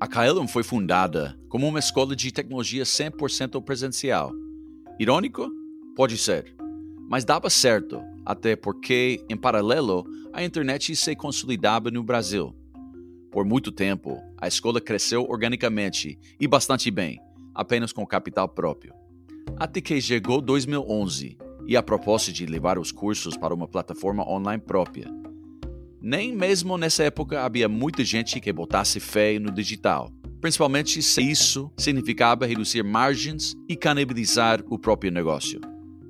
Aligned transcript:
A 0.00 0.08
KLM 0.08 0.48
foi 0.48 0.62
fundada 0.62 1.38
como 1.46 1.68
uma 1.68 1.78
escola 1.78 2.16
de 2.16 2.32
tecnologia 2.32 2.84
100% 2.84 3.62
presencial. 3.62 4.32
Irônico? 4.98 5.46
Pode 5.94 6.16
ser. 6.16 6.56
Mas 7.06 7.22
dava 7.22 7.50
certo, 7.50 8.00
até 8.24 8.56
porque, 8.56 9.22
em 9.28 9.36
paralelo, 9.36 10.06
a 10.32 10.42
internet 10.42 10.96
se 10.96 11.14
consolidava 11.14 11.90
no 11.90 12.02
Brasil. 12.02 12.56
Por 13.30 13.44
muito 13.44 13.70
tempo, 13.70 14.18
a 14.38 14.48
escola 14.48 14.80
cresceu 14.80 15.26
organicamente 15.28 16.18
e 16.40 16.48
bastante 16.48 16.90
bem, 16.90 17.20
apenas 17.54 17.92
com 17.92 18.06
capital 18.06 18.48
próprio. 18.48 18.94
Até 19.58 19.82
que 19.82 20.00
chegou 20.00 20.40
2011 20.40 21.36
e 21.66 21.76
a 21.76 21.82
proposta 21.82 22.32
de 22.32 22.46
levar 22.46 22.78
os 22.78 22.90
cursos 22.90 23.36
para 23.36 23.52
uma 23.52 23.68
plataforma 23.68 24.26
online 24.26 24.62
própria. 24.62 25.12
Nem 26.02 26.34
mesmo 26.34 26.78
nessa 26.78 27.04
época 27.04 27.42
havia 27.42 27.68
muita 27.68 28.02
gente 28.02 28.40
que 28.40 28.52
botasse 28.52 28.98
fé 28.98 29.38
no 29.38 29.50
digital, 29.50 30.10
principalmente 30.40 31.02
se 31.02 31.20
isso 31.20 31.70
significava 31.76 32.46
reduzir 32.46 32.82
margens 32.82 33.54
e 33.68 33.76
canibalizar 33.76 34.62
o 34.70 34.78
próprio 34.78 35.12
negócio. 35.12 35.60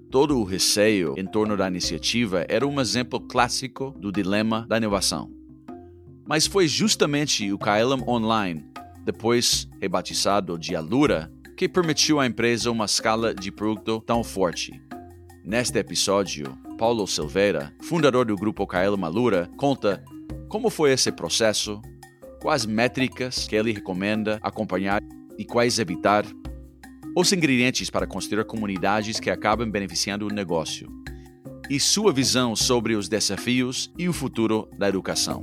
Todo 0.09 0.38
o 0.38 0.45
receio 0.45 1.15
em 1.16 1.27
torno 1.27 1.56
da 1.56 1.66
iniciativa 1.66 2.46
era 2.48 2.66
um 2.66 2.80
exemplo 2.80 3.20
clássico 3.20 3.92
do 3.98 4.12
dilema 4.12 4.65
da 4.68 4.77
inovação. 4.77 5.29
Mas 6.24 6.46
foi 6.46 6.68
justamente 6.68 7.52
o 7.52 7.59
KLM 7.59 8.04
Online, 8.07 8.65
depois 9.04 9.68
rebatizado 9.80 10.57
de 10.57 10.77
Alura, 10.77 11.32
que 11.57 11.68
permitiu 11.68 12.20
à 12.20 12.27
empresa 12.27 12.70
uma 12.70 12.84
escala 12.84 13.34
de 13.34 13.51
produto 13.51 14.01
tão 14.07 14.23
forte. 14.23 14.80
Neste 15.45 15.79
episódio, 15.79 16.57
Paulo 16.80 17.07
Silveira, 17.07 17.75
fundador 17.83 18.25
do 18.25 18.34
grupo 18.34 18.66
KLM 18.66 19.05
Alura, 19.05 19.51
conta 19.59 20.02
como 20.48 20.71
foi 20.71 20.93
esse 20.93 21.12
processo, 21.12 21.79
quais 22.41 22.65
métricas 22.65 23.46
que 23.46 23.54
ele 23.54 23.71
recomenda 23.71 24.38
acompanhar 24.41 25.02
e 25.37 25.45
quais 25.45 25.79
evitar, 25.79 26.24
os 27.15 27.35
ingredientes 27.35 27.91
para 27.91 28.07
construir 28.07 28.46
comunidades 28.46 29.21
que 29.21 29.29
acabam 29.29 29.71
beneficiando 29.71 30.27
o 30.27 30.32
negócio, 30.32 30.88
e 31.69 31.79
sua 31.79 32.15
visão 32.15 32.57
sobre 32.57 32.95
os 32.95 33.10
desafios 33.10 33.93
e 33.99 34.09
o 34.09 34.13
futuro 34.15 34.66
da 34.79 34.88
educação. 34.88 35.38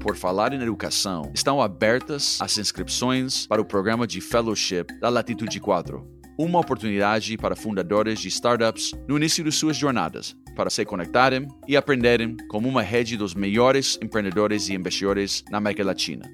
por 0.00 0.14
falar 0.16 0.52
em 0.52 0.62
educação, 0.62 1.32
estão 1.34 1.60
abertas 1.60 2.38
as 2.40 2.56
inscrições 2.58 3.46
para 3.48 3.60
o 3.60 3.64
programa 3.64 4.06
de 4.06 4.20
Fellowship 4.20 4.84
da 5.00 5.08
Latitude 5.08 5.58
4. 5.58 6.13
Uma 6.36 6.58
oportunidade 6.58 7.36
para 7.36 7.54
fundadores 7.54 8.18
de 8.18 8.26
startups 8.26 8.90
no 9.06 9.16
início 9.16 9.44
de 9.44 9.52
suas 9.52 9.76
jornadas, 9.76 10.34
para 10.56 10.68
se 10.68 10.84
conectarem 10.84 11.46
e 11.68 11.76
aprenderem 11.76 12.36
como 12.48 12.68
uma 12.68 12.82
rede 12.82 13.16
dos 13.16 13.34
melhores 13.34 13.96
empreendedores 14.02 14.68
e 14.68 14.74
investidores 14.74 15.44
na 15.48 15.58
América 15.58 15.84
Latina. 15.84 16.28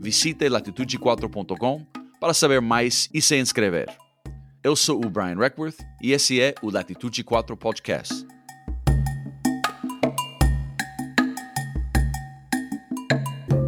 Visite 0.00 0.46
latitude4.com 0.46 1.86
para 2.18 2.32
saber 2.32 2.62
mais 2.62 3.10
e 3.12 3.20
se 3.20 3.36
inscrever. 3.36 3.94
Eu 4.64 4.74
sou 4.74 5.04
o 5.04 5.10
Brian 5.10 5.36
Reckworth 5.36 5.76
e 6.02 6.12
esse 6.12 6.40
é 6.40 6.54
o 6.62 6.70
Latitude 6.70 7.22
4 7.22 7.54
Podcast. 7.58 8.26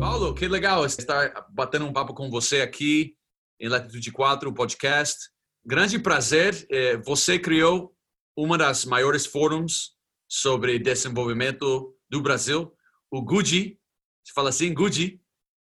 Paulo, 0.01 0.35
que 0.35 0.49
legal 0.49 0.87
estar 0.87 1.47
batendo 1.51 1.85
um 1.85 1.93
papo 1.93 2.15
com 2.15 2.31
você 2.31 2.63
aqui 2.63 3.15
em 3.61 3.69
Latitude 3.69 4.11
4, 4.11 4.49
o 4.49 4.55
podcast. 4.55 5.29
Grande 5.65 5.99
prazer. 5.99 6.67
É, 6.71 6.97
você 6.97 7.39
criou 7.39 7.95
uma 8.37 8.57
das 8.57 8.85
maiores 8.85 9.27
fóruns 9.27 9.93
sobre 10.29 10.79
desenvolvimento 10.79 11.95
do 12.09 12.21
Brasil, 12.21 12.73
o 13.11 13.23
GUDI. 13.23 13.79
Você 14.25 14.33
fala 14.35 14.51
assim, 14.51 14.73
GUDI? 14.73 15.21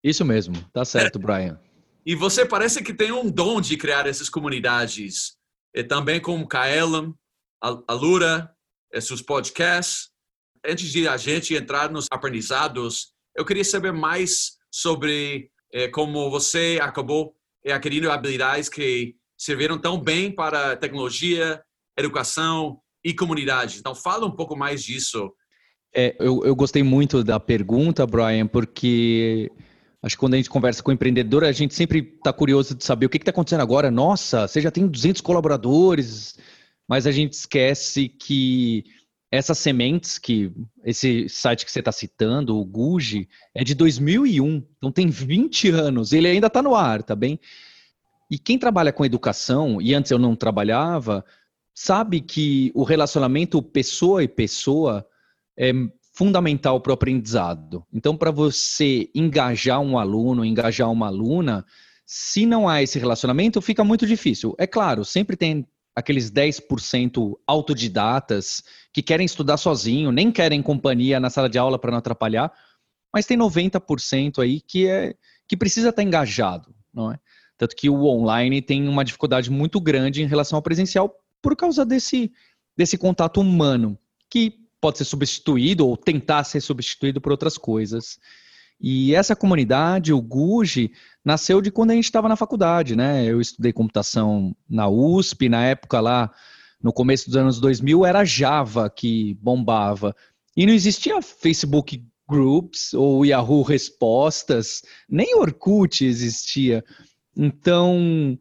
Isso 0.03 0.25
mesmo, 0.25 0.55
tá 0.73 0.83
certo, 0.83 1.19
Brian. 1.19 1.59
E 2.05 2.15
você 2.15 2.45
parece 2.45 2.83
que 2.83 2.93
tem 2.93 3.11
um 3.11 3.29
dom 3.29 3.61
de 3.61 3.77
criar 3.77 4.07
essas 4.07 4.29
comunidades, 4.29 5.37
e 5.75 5.83
também 5.83 6.19
com 6.19 6.47
a 7.61 7.93
Lura, 7.93 8.55
seus 8.99 9.21
podcasts. 9.21 10.09
Antes 10.65 10.91
de 10.91 11.07
a 11.07 11.17
gente 11.17 11.53
entrar 11.53 11.91
nos 11.91 12.07
aprendizados 12.11 13.13
eu 13.35 13.45
queria 13.45 13.63
saber 13.63 13.91
mais 13.91 14.57
sobre 14.69 15.49
é, 15.73 15.87
como 15.87 16.29
você 16.29 16.79
acabou 16.81 17.35
é, 17.65 17.71
adquirindo 17.71 18.11
habilidades 18.11 18.67
que 18.67 19.15
serviram 19.41 19.75
tão 19.79 19.99
bem 19.99 20.31
para 20.31 20.75
tecnologia, 20.75 21.59
educação 21.97 22.79
e 23.03 23.11
comunidade. 23.11 23.79
Então, 23.79 23.95
fala 23.95 24.27
um 24.27 24.35
pouco 24.35 24.55
mais 24.55 24.83
disso. 24.83 25.33
É, 25.95 26.15
eu, 26.19 26.45
eu 26.45 26.55
gostei 26.55 26.83
muito 26.83 27.23
da 27.23 27.39
pergunta, 27.39 28.05
Brian, 28.05 28.45
porque 28.45 29.51
acho 30.03 30.15
que 30.15 30.19
quando 30.19 30.35
a 30.35 30.37
gente 30.37 30.49
conversa 30.49 30.83
com 30.83 30.91
o 30.91 30.93
empreendedor, 30.93 31.43
a 31.43 31.51
gente 31.51 31.73
sempre 31.73 32.13
está 32.15 32.31
curioso 32.31 32.75
de 32.75 32.83
saber 32.83 33.07
o 33.07 33.09
que 33.09 33.17
está 33.17 33.31
acontecendo 33.31 33.61
agora. 33.61 33.89
Nossa, 33.89 34.47
você 34.47 34.61
já 34.61 34.69
tem 34.69 34.85
200 34.85 35.21
colaboradores, 35.21 36.37
mas 36.87 37.07
a 37.07 37.11
gente 37.11 37.33
esquece 37.33 38.09
que 38.09 38.83
essas 39.31 39.57
sementes 39.57 40.19
que 40.19 40.51
esse 40.85 41.27
site 41.27 41.65
que 41.65 41.71
você 41.71 41.79
está 41.79 41.91
citando, 41.91 42.59
o 42.59 42.63
Guji, 42.63 43.27
é 43.55 43.63
de 43.63 43.73
2001, 43.73 44.63
então 44.77 44.91
tem 44.91 45.07
20 45.07 45.69
anos. 45.69 46.13
Ele 46.13 46.27
ainda 46.27 46.45
está 46.45 46.61
no 46.61 46.75
ar, 46.75 47.01
tá 47.01 47.15
bem? 47.15 47.39
E 48.31 48.39
quem 48.39 48.57
trabalha 48.57 48.93
com 48.93 49.03
educação, 49.03 49.81
e 49.81 49.93
antes 49.93 50.09
eu 50.09 50.17
não 50.17 50.37
trabalhava, 50.37 51.25
sabe 51.75 52.21
que 52.21 52.71
o 52.73 52.83
relacionamento 52.83 53.61
pessoa 53.61 54.23
e 54.23 54.27
pessoa 54.29 55.05
é 55.59 55.73
fundamental 56.13 56.79
para 56.79 56.91
o 56.91 56.93
aprendizado. 56.93 57.85
Então, 57.91 58.15
para 58.15 58.31
você 58.31 59.09
engajar 59.13 59.81
um 59.81 59.99
aluno, 59.99 60.45
engajar 60.45 60.89
uma 60.89 61.07
aluna, 61.07 61.65
se 62.05 62.45
não 62.45 62.69
há 62.69 62.81
esse 62.81 62.97
relacionamento, 62.97 63.61
fica 63.61 63.83
muito 63.83 64.07
difícil. 64.07 64.55
É 64.57 64.65
claro, 64.65 65.03
sempre 65.03 65.35
tem 65.35 65.67
aqueles 65.93 66.31
10% 66.31 67.37
autodidatas 67.45 68.63
que 68.93 69.01
querem 69.01 69.25
estudar 69.25 69.57
sozinho, 69.57 70.09
nem 70.09 70.31
querem 70.31 70.61
companhia 70.61 71.19
na 71.19 71.29
sala 71.29 71.49
de 71.49 71.57
aula 71.57 71.77
para 71.77 71.91
não 71.91 71.97
atrapalhar, 71.97 72.49
mas 73.13 73.25
tem 73.25 73.37
90% 73.37 74.41
aí 74.41 74.61
que 74.61 74.87
é 74.87 75.15
que 75.45 75.57
precisa 75.57 75.89
estar 75.89 76.01
engajado, 76.01 76.73
não 76.93 77.11
é? 77.11 77.19
Tanto 77.61 77.75
que 77.75 77.91
o 77.91 78.05
online 78.05 78.59
tem 78.59 78.87
uma 78.87 79.05
dificuldade 79.05 79.51
muito 79.51 79.79
grande 79.79 80.23
em 80.23 80.25
relação 80.25 80.57
ao 80.57 80.63
presencial 80.63 81.15
por 81.39 81.55
causa 81.55 81.85
desse 81.85 82.31
desse 82.75 82.97
contato 82.97 83.39
humano, 83.39 83.95
que 84.27 84.55
pode 84.81 84.97
ser 84.97 85.03
substituído 85.03 85.87
ou 85.87 85.95
tentar 85.95 86.43
ser 86.43 86.59
substituído 86.59 87.21
por 87.21 87.31
outras 87.31 87.59
coisas. 87.59 88.17
E 88.79 89.13
essa 89.13 89.35
comunidade, 89.35 90.11
o 90.11 90.19
GUGE, 90.19 90.91
nasceu 91.23 91.61
de 91.61 91.69
quando 91.69 91.91
a 91.91 91.93
gente 91.93 92.05
estava 92.05 92.27
na 92.27 92.35
faculdade, 92.35 92.95
né? 92.95 93.25
Eu 93.25 93.39
estudei 93.39 93.71
computação 93.71 94.55
na 94.67 94.89
USP, 94.89 95.47
na 95.47 95.63
época 95.63 95.99
lá, 95.99 96.31
no 96.81 96.91
começo 96.91 97.27
dos 97.27 97.35
anos 97.35 97.59
2000, 97.59 98.03
era 98.07 98.25
Java 98.25 98.89
que 98.89 99.35
bombava. 99.35 100.15
E 100.57 100.65
não 100.65 100.73
existia 100.73 101.21
Facebook 101.21 102.03
Groups 102.27 102.95
ou 102.95 103.23
Yahoo 103.23 103.61
Respostas, 103.61 104.81
nem 105.07 105.35
Orkut 105.35 106.03
existia. 106.03 106.83
Então, 107.43 108.37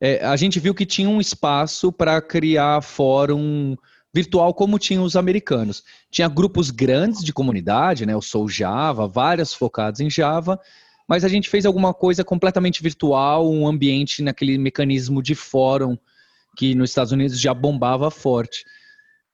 é, 0.00 0.24
a 0.24 0.34
gente 0.34 0.58
viu 0.58 0.74
que 0.74 0.86
tinha 0.86 1.06
um 1.06 1.20
espaço 1.20 1.92
para 1.92 2.18
criar 2.22 2.82
fórum 2.82 3.76
virtual 4.14 4.54
como 4.54 4.78
tinham 4.78 5.04
os 5.04 5.16
americanos. 5.16 5.84
Tinha 6.10 6.28
grupos 6.28 6.70
grandes 6.70 7.22
de 7.22 7.30
comunidade, 7.30 8.06
né? 8.06 8.14
Eu 8.14 8.22
sou 8.22 8.48
Java, 8.48 9.06
várias 9.06 9.52
focadas 9.52 10.00
em 10.00 10.08
Java, 10.08 10.58
mas 11.06 11.24
a 11.24 11.28
gente 11.28 11.50
fez 11.50 11.66
alguma 11.66 11.92
coisa 11.92 12.24
completamente 12.24 12.82
virtual, 12.82 13.52
um 13.52 13.68
ambiente 13.68 14.22
naquele 14.22 14.56
mecanismo 14.56 15.22
de 15.22 15.34
fórum 15.34 15.98
que 16.56 16.74
nos 16.74 16.88
Estados 16.88 17.12
Unidos 17.12 17.38
já 17.38 17.52
bombava 17.52 18.10
forte. 18.10 18.64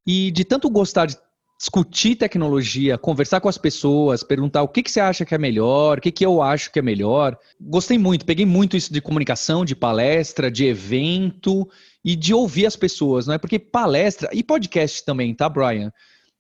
E 0.05 0.33
de 0.33 0.45
tanto 0.45 0.69
gostar 0.69 1.07
de 1.07 1.17
discutir 1.59 2.17
tecnologia, 2.17 2.99
conversar 2.99 3.41
com 3.41 3.49
as 3.49 3.57
pessoas, 3.57 4.23
perguntar 4.23 4.63
o 4.63 4.69
que, 4.69 4.83
que 4.83 4.91
você 4.91 5.01
acha 5.01 5.25
que 5.25 5.35
é 5.35 5.39
melhor, 5.39 5.99
o 5.99 6.01
que, 6.01 6.11
que 6.11 6.27
eu 6.27 6.43
acho 6.43 6.71
que 6.71 6.79
é 6.79 6.83
melhor. 6.83 7.39
Gostei 7.61 7.97
muito, 7.97 8.27
peguei 8.27 8.45
muito 8.45 8.77
isso 8.77 8.93
de 8.93 9.01
comunicação, 9.01 9.65
de 9.65 9.75
palestra, 9.75 10.51
de 10.51 10.67
evento 10.67 11.69
e 12.05 12.17
de 12.17 12.35
ouvir 12.35 12.67
as 12.67 12.77
pessoas, 12.77 13.27
não 13.27 13.35
é? 13.35 13.39
Porque 13.39 13.59
palestra 13.59 14.29
e 14.33 14.43
podcast 14.43 15.05
também, 15.05 15.35
tá, 15.35 15.49
Brian? 15.49 15.93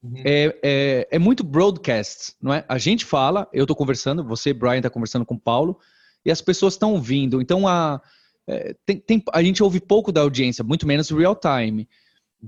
Uhum. 0.02 0.12
É, 0.19 0.58
é, 0.62 1.08
é, 1.12 1.19
muito 1.19 1.43
broadcast, 1.43 2.34
não 2.43 2.52
é? 2.52 2.64
A 2.69 2.76
gente 2.76 3.05
fala, 3.05 3.49
eu 3.52 3.64
estou 3.64 3.76
conversando, 3.76 4.22
você, 4.22 4.52
Brian, 4.52 4.76
está 4.76 4.90
conversando 4.90 5.25
com 5.25 5.34
o 5.34 5.40
Paulo, 5.40 5.78
e 6.26 6.31
as 6.31 6.43
pessoas 6.43 6.75
estão 6.75 6.93
ouvindo. 6.93 7.40
Então, 7.40 7.66
a, 7.66 8.00
é, 8.46 8.75
tem, 8.84 8.99
tem, 8.99 9.22
a 9.32 9.43
gente 9.43 9.62
ouve 9.62 9.81
pouco 9.81 10.12
da 10.12 10.20
audiência, 10.20 10.62
muito 10.62 10.87
menos 10.87 11.08
real 11.11 11.34
time. 11.34 11.88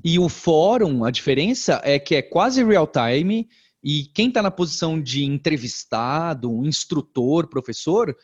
E 0.04 0.18
o 0.18 0.28
fórum, 0.28 1.04
a 1.04 1.10
diferença 1.10 1.80
é 1.84 1.98
que 1.98 2.14
é 2.14 2.22
quase 2.22 2.64
real 2.64 2.86
time, 2.86 3.48
e 3.82 4.04
quem 4.14 4.28
está 4.28 4.42
na 4.42 4.50
posição 4.50 5.00
de 5.00 5.24
entrevistado, 5.24 6.64
instrutor, 6.66 7.48
professor, 7.48 8.16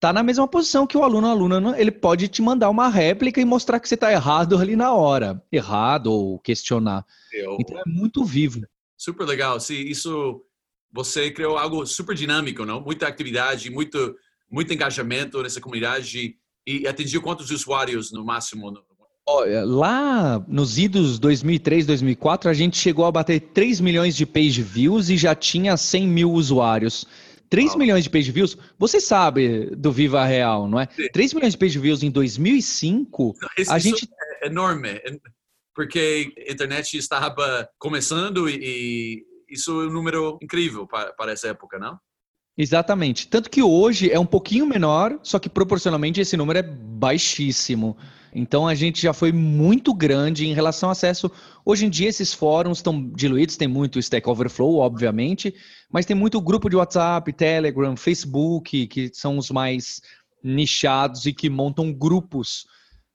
tá 0.00 0.12
na 0.12 0.22
mesma 0.22 0.46
posição 0.46 0.86
que 0.86 0.96
o 0.96 1.02
aluno, 1.02 1.26
aluna, 1.26 1.80
ele 1.80 1.90
pode 1.90 2.28
te 2.28 2.42
mandar 2.42 2.70
uma 2.70 2.88
réplica 2.88 3.40
e 3.40 3.44
mostrar 3.44 3.80
que 3.80 3.88
você 3.88 3.94
está 3.94 4.12
errado 4.12 4.56
ali 4.58 4.76
na 4.76 4.92
hora, 4.92 5.42
errado 5.50 6.12
ou 6.12 6.38
questionar. 6.38 7.04
Eu... 7.32 7.56
Então 7.60 7.78
é 7.78 7.82
muito 7.86 8.24
vivo. 8.24 8.60
Super 8.96 9.24
legal. 9.26 9.58
Se 9.58 9.74
isso 9.74 10.44
você 10.92 11.30
criou 11.30 11.58
algo 11.58 11.84
super 11.86 12.14
dinâmico, 12.14 12.64
não? 12.64 12.80
Muita 12.80 13.08
atividade, 13.08 13.70
muito, 13.70 14.14
muito 14.48 14.72
engajamento 14.72 15.42
nessa 15.42 15.60
comunidade 15.60 16.36
e 16.66 16.86
atingiu 16.86 17.20
quantos 17.20 17.50
usuários 17.50 18.12
no 18.12 18.24
máximo? 18.24 18.72
Olha, 19.26 19.64
lá 19.64 20.44
nos 20.46 20.76
idos 20.76 21.18
2003, 21.18 21.86
2004, 21.86 22.50
a 22.50 22.54
gente 22.54 22.76
chegou 22.76 23.06
a 23.06 23.12
bater 23.12 23.40
3 23.40 23.80
milhões 23.80 24.14
de 24.14 24.26
page 24.26 24.62
views 24.62 25.08
e 25.08 25.16
já 25.16 25.34
tinha 25.34 25.76
100 25.76 26.08
mil 26.08 26.32
usuários. 26.32 27.06
3 27.48 27.70
Uau. 27.70 27.78
milhões 27.78 28.04
de 28.04 28.10
page 28.10 28.30
views, 28.30 28.56
você 28.78 29.00
sabe 29.00 29.70
do 29.76 29.90
Viva 29.90 30.24
Real, 30.24 30.68
não 30.68 30.78
é? 30.78 30.88
Sim. 30.94 31.08
3 31.10 31.34
milhões 31.34 31.52
de 31.52 31.58
page 31.58 31.78
views 31.78 32.02
em 32.02 32.10
2005, 32.10 33.34
Isso, 33.56 33.72
a 33.72 33.78
gente... 33.78 34.08
é 34.42 34.46
enorme, 34.46 35.00
porque 35.74 36.32
a 36.46 36.52
internet 36.52 36.96
estava 36.96 37.68
começando 37.78 38.48
e 38.48 39.24
isso 39.48 39.82
é 39.82 39.86
um 39.86 39.92
número 39.92 40.38
incrível 40.42 40.86
para, 40.86 41.12
para 41.12 41.32
essa 41.32 41.48
época, 41.48 41.78
não? 41.78 41.98
Exatamente. 42.56 43.26
Tanto 43.28 43.50
que 43.50 43.62
hoje 43.62 44.10
é 44.10 44.18
um 44.18 44.26
pouquinho 44.26 44.66
menor, 44.66 45.18
só 45.22 45.38
que 45.38 45.48
proporcionalmente 45.48 46.20
esse 46.20 46.36
número 46.36 46.58
é 46.58 46.62
baixíssimo. 46.62 47.96
Então 48.34 48.66
a 48.66 48.74
gente 48.74 49.00
já 49.00 49.12
foi 49.12 49.30
muito 49.30 49.94
grande 49.94 50.44
em 50.44 50.52
relação 50.52 50.88
ao 50.88 50.92
acesso. 50.92 51.30
Hoje 51.64 51.86
em 51.86 51.90
dia 51.90 52.08
esses 52.08 52.34
fóruns 52.34 52.78
estão 52.78 53.08
diluídos, 53.10 53.56
tem 53.56 53.68
muito 53.68 53.98
Stack 54.00 54.28
Overflow, 54.28 54.78
obviamente, 54.78 55.54
mas 55.90 56.04
tem 56.04 56.16
muito 56.16 56.40
grupo 56.40 56.68
de 56.68 56.74
WhatsApp, 56.74 57.32
Telegram, 57.32 57.96
Facebook, 57.96 58.88
que 58.88 59.10
são 59.14 59.38
os 59.38 59.50
mais 59.50 60.02
nichados 60.42 61.26
e 61.26 61.32
que 61.32 61.48
montam 61.48 61.92
grupos. 61.92 62.66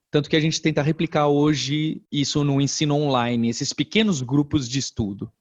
Tanto 0.09 0.29
que 0.29 0.35
a 0.35 0.39
gente 0.39 0.61
tenta 0.61 0.81
replicar 0.81 1.27
hoje 1.27 2.01
isso 2.11 2.43
no 2.43 2.61
ensino 2.61 2.95
online, 2.95 3.49
esses 3.49 3.73
pequenos 3.73 4.21
grupos 4.21 4.67
de 4.67 4.79
estudo. 4.79 5.31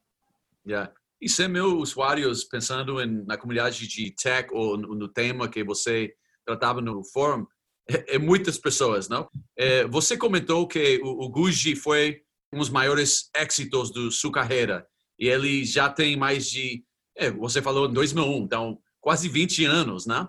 Yeah. 0.66 0.92
E 1.20 1.28
ser 1.28 1.48
meus 1.48 1.90
usuários 1.90 2.44
pensando 2.44 3.00
em, 3.00 3.24
na 3.24 3.36
comunidade 3.36 3.88
de 3.88 4.10
tech 4.10 4.48
ou 4.52 4.76
no, 4.76 4.94
no 4.94 5.08
tema 5.08 5.48
que 5.48 5.64
você 5.64 6.12
tratava 6.44 6.80
no 6.80 7.02
fórum, 7.04 7.46
é, 7.90 8.16
é 8.16 8.18
muitas 8.18 8.58
pessoas, 8.58 9.08
não? 9.08 9.28
É, 9.56 9.86
você 9.86 10.16
comentou 10.16 10.66
que 10.66 11.00
o, 11.02 11.26
o 11.26 11.76
foi 11.76 12.20
um 12.52 12.58
dos 12.58 12.70
maiores 12.70 13.30
êxitos 13.36 13.92
da 13.92 14.10
sua 14.10 14.32
carreira 14.32 14.86
e 15.18 15.28
ele 15.28 15.64
já 15.64 15.88
tem 15.90 16.16
mais 16.16 16.48
de, 16.48 16.84
é, 17.16 17.30
você 17.30 17.60
falou 17.60 17.88
em 17.88 17.92
2001, 17.92 18.44
então 18.44 18.78
quase 19.00 19.28
20 19.28 19.64
anos, 19.64 20.06
né? 20.06 20.28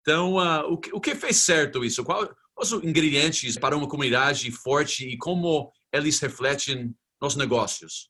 Então, 0.00 0.34
uh, 0.34 0.72
o, 0.72 0.78
que, 0.78 0.94
o 0.94 1.00
que 1.00 1.14
fez 1.14 1.38
certo 1.38 1.84
isso? 1.84 2.04
Qual, 2.04 2.28
os 2.58 2.72
ingredientes 2.72 3.58
para 3.58 3.76
uma 3.76 3.88
comunidade 3.88 4.50
forte 4.50 5.06
e 5.06 5.18
como 5.18 5.70
eles 5.92 6.18
refletem 6.20 6.94
nos 7.20 7.36
negócios? 7.36 8.08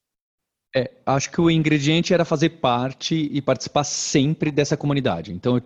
É, 0.74 0.92
acho 1.06 1.30
que 1.30 1.40
o 1.40 1.50
ingrediente 1.50 2.12
era 2.12 2.24
fazer 2.24 2.50
parte 2.60 3.14
e 3.14 3.40
participar 3.40 3.84
sempre 3.84 4.50
dessa 4.50 4.76
comunidade. 4.76 5.32
Então, 5.32 5.56
eu, 5.56 5.62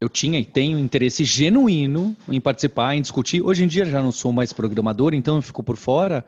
eu 0.00 0.08
tinha 0.08 0.38
e 0.38 0.44
tenho 0.44 0.78
interesse 0.78 1.24
genuíno 1.24 2.16
em 2.28 2.40
participar, 2.40 2.94
em 2.94 3.02
discutir. 3.02 3.42
Hoje 3.42 3.64
em 3.64 3.66
dia 3.66 3.84
já 3.84 4.02
não 4.02 4.12
sou 4.12 4.32
mais 4.32 4.52
programador, 4.52 5.14
então 5.14 5.36
eu 5.36 5.42
fico 5.42 5.62
por 5.62 5.76
fora. 5.76 6.24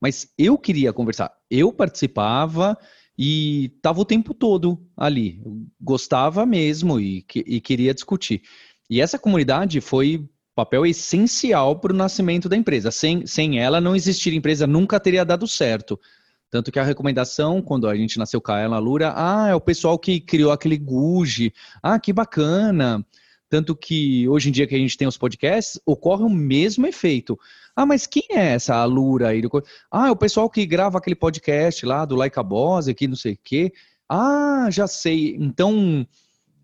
Mas 0.00 0.28
eu 0.38 0.58
queria 0.58 0.92
conversar. 0.92 1.32
Eu 1.50 1.72
participava 1.72 2.76
e 3.18 3.72
estava 3.76 4.00
o 4.00 4.04
tempo 4.04 4.34
todo 4.34 4.78
ali. 4.96 5.40
Eu 5.44 5.66
gostava 5.80 6.44
mesmo 6.44 7.00
e, 7.00 7.24
e 7.34 7.60
queria 7.60 7.94
discutir. 7.94 8.42
E 8.88 9.00
essa 9.00 9.18
comunidade 9.18 9.80
foi 9.80 10.28
papel 10.54 10.86
essencial 10.86 11.78
para 11.78 11.92
o 11.92 11.96
nascimento 11.96 12.48
da 12.48 12.56
empresa. 12.56 12.90
Sem, 12.90 13.26
sem 13.26 13.58
ela, 13.58 13.80
não 13.80 13.96
existiria 13.96 14.38
empresa, 14.38 14.66
nunca 14.66 15.00
teria 15.00 15.24
dado 15.24 15.46
certo. 15.46 15.98
Tanto 16.56 16.72
que 16.72 16.78
a 16.78 16.82
recomendação, 16.82 17.60
quando 17.60 17.86
a 17.86 17.94
gente 17.94 18.18
nasceu 18.18 18.40
com 18.40 18.50
a 18.50 18.78
Lura, 18.78 19.12
ah, 19.14 19.48
é 19.48 19.54
o 19.54 19.60
pessoal 19.60 19.98
que 19.98 20.18
criou 20.18 20.50
aquele 20.50 20.78
Guji. 20.78 21.52
Ah, 21.82 21.98
que 21.98 22.14
bacana. 22.14 23.04
Tanto 23.46 23.76
que 23.76 24.26
hoje 24.26 24.48
em 24.48 24.52
dia 24.52 24.66
que 24.66 24.74
a 24.74 24.78
gente 24.78 24.96
tem 24.96 25.06
os 25.06 25.18
podcasts, 25.18 25.78
ocorre 25.84 26.22
o 26.22 26.30
mesmo 26.30 26.86
efeito. 26.86 27.38
Ah, 27.76 27.84
mas 27.84 28.06
quem 28.06 28.22
é 28.30 28.54
essa 28.54 28.74
Alura 28.74 29.28
aí? 29.28 29.42
Ah, 29.90 30.08
é 30.08 30.10
o 30.10 30.16
pessoal 30.16 30.48
que 30.48 30.64
grava 30.64 30.96
aquele 30.96 31.14
podcast 31.14 31.84
lá 31.84 32.06
do 32.06 32.16
Like 32.16 32.38
a 32.38 32.42
Boss, 32.42 32.88
aqui 32.88 33.06
não 33.06 33.16
sei 33.16 33.34
o 33.34 33.38
quê. 33.44 33.70
Ah, 34.08 34.68
já 34.70 34.86
sei. 34.86 35.36
Então, 35.38 36.06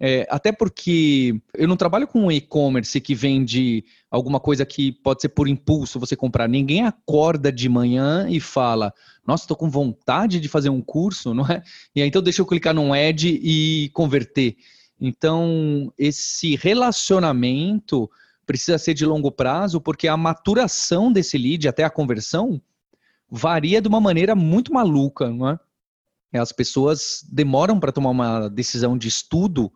é, 0.04 0.26
até 0.28 0.50
porque 0.50 1.40
eu 1.54 1.69
não 1.69 1.76
trabalho 1.76 2.08
com 2.08 2.25
um 2.25 2.32
e-commerce 2.32 3.00
que 3.00 3.14
vende 3.14 3.84
alguma 4.10 4.40
coisa 4.40 4.66
que 4.66 4.90
pode 4.90 5.22
ser 5.22 5.28
por 5.28 5.46
impulso 5.46 6.00
você 6.00 6.16
comprar. 6.16 6.49
Ninguém 6.49 6.84
acorda 6.84 7.52
de 7.52 7.69
manhã 7.69 8.26
e 8.28 8.40
fala, 8.40 8.93
nossa, 9.25 9.44
estou 9.44 9.56
com 9.56 9.70
vontade 9.70 10.40
de 10.40 10.49
fazer 10.49 10.70
um 10.70 10.81
curso, 10.81 11.32
não 11.32 11.46
é? 11.46 11.62
E 11.94 12.02
aí 12.02 12.08
então 12.08 12.20
deixa 12.20 12.43
eu 12.43 12.46
clicar 12.46 12.75
num 12.75 12.93
ad 12.93 13.28
e 13.28 13.90
converter. 13.90 14.56
Então, 15.00 15.93
esse 15.96 16.56
relacionamento 16.56 18.10
precisa 18.44 18.78
ser 18.78 18.94
de 18.94 19.06
longo 19.06 19.31
prazo, 19.31 19.81
porque 19.81 20.08
a 20.08 20.16
maturação 20.16 21.12
desse 21.12 21.38
lead 21.38 21.69
até 21.69 21.84
a 21.84 21.90
conversão 21.90 22.60
varia 23.31 23.81
de 23.81 23.87
uma 23.87 24.00
maneira 24.00 24.34
muito 24.34 24.72
maluca, 24.75 25.31
não 25.31 25.49
é? 25.49 25.60
As 26.34 26.50
pessoas 26.50 27.25
demoram 27.31 27.78
para 27.78 27.93
tomar 27.93 28.10
uma 28.10 28.49
decisão 28.49 28.99
de 28.99 29.06
estudo, 29.06 29.70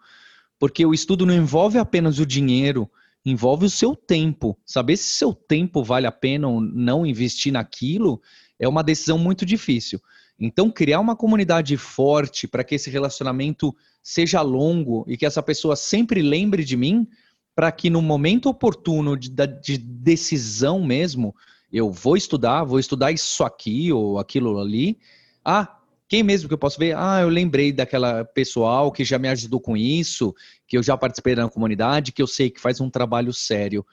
porque 0.59 0.85
o 0.85 0.95
estudo 0.95 1.27
não 1.27 1.35
envolve 1.35 1.79
apenas 1.79 2.19
o 2.19 2.27
dinheiro, 2.27 2.91
envolve 3.25 3.67
o 3.67 3.71
seu 3.71 3.95
tempo. 3.95 4.57
Saber 4.65 4.97
se 4.97 5.05
seu 5.05 5.35
tempo 5.35 5.83
vale 5.83 6.07
a 6.07 6.13
pena 6.13 6.49
ou 6.49 6.61
não 6.61 7.05
investir 7.05 7.53
naquilo 7.53 8.21
é 8.59 8.69
uma 8.69 8.83
decisão 8.83 9.19
muito 9.19 9.45
difícil. 9.45 10.01
Então, 10.39 10.71
criar 10.71 11.01
uma 11.01 11.17
comunidade 11.17 11.77
forte 11.77 12.47
para 12.47 12.63
que 12.63 12.75
esse 12.75 12.91
relacionamento 12.91 13.75
seja 14.03 14.43
longo 14.43 15.05
e 15.09 15.17
que 15.17 15.27
essa 15.27 15.43
pessoa 15.43 15.75
sempre 15.75 16.23
lembre 16.23 16.63
de 16.63 16.77
mim, 16.77 17.07
para 17.55 17.73
que 17.73 17.89
no 17.89 18.03
momento 18.03 18.49
oportuno 18.49 19.17
de, 19.17 19.31
de, 19.63 19.79
decisão 19.79 20.85
mesmo, 20.85 21.35
eu 21.73 21.91
vou 21.91 22.17
estudar, 22.17 22.65
vou 22.65 22.79
estudar 22.79 23.13
isso 23.13 23.43
aqui 23.45 23.91
ou 23.91 24.19
aquilo 24.19 24.61
ali. 24.61 24.99
Ah, 25.43 25.76
quem 26.09 26.23
mesmo 26.23 26.49
que 26.49 26.55
eu 26.55 26.59
posso 26.59 26.79
ver? 26.79 26.97
Ah, 26.97 27.21
eu 27.21 27.29
lembrei 27.29 27.73
daquela 27.73 28.25
pessoal 28.25 28.93
que 28.93 29.05
já 29.05 29.19
me 29.19 29.29
ajudou 29.29 29.61
com 29.61 29.77
isso, 29.77 30.35
que 30.67 30.79
eu 30.79 30.83
já 30.83 30.97
participei 30.97 31.35
da 31.35 31.49
comunidade, 31.49 32.13
que 32.13 32.23
eu 32.23 32.27
sei 32.27 32.51
que 32.51 32.61
faz 32.61 32.81
um 32.81 32.89
trabalho 32.89 33.33
sério. 33.33 33.85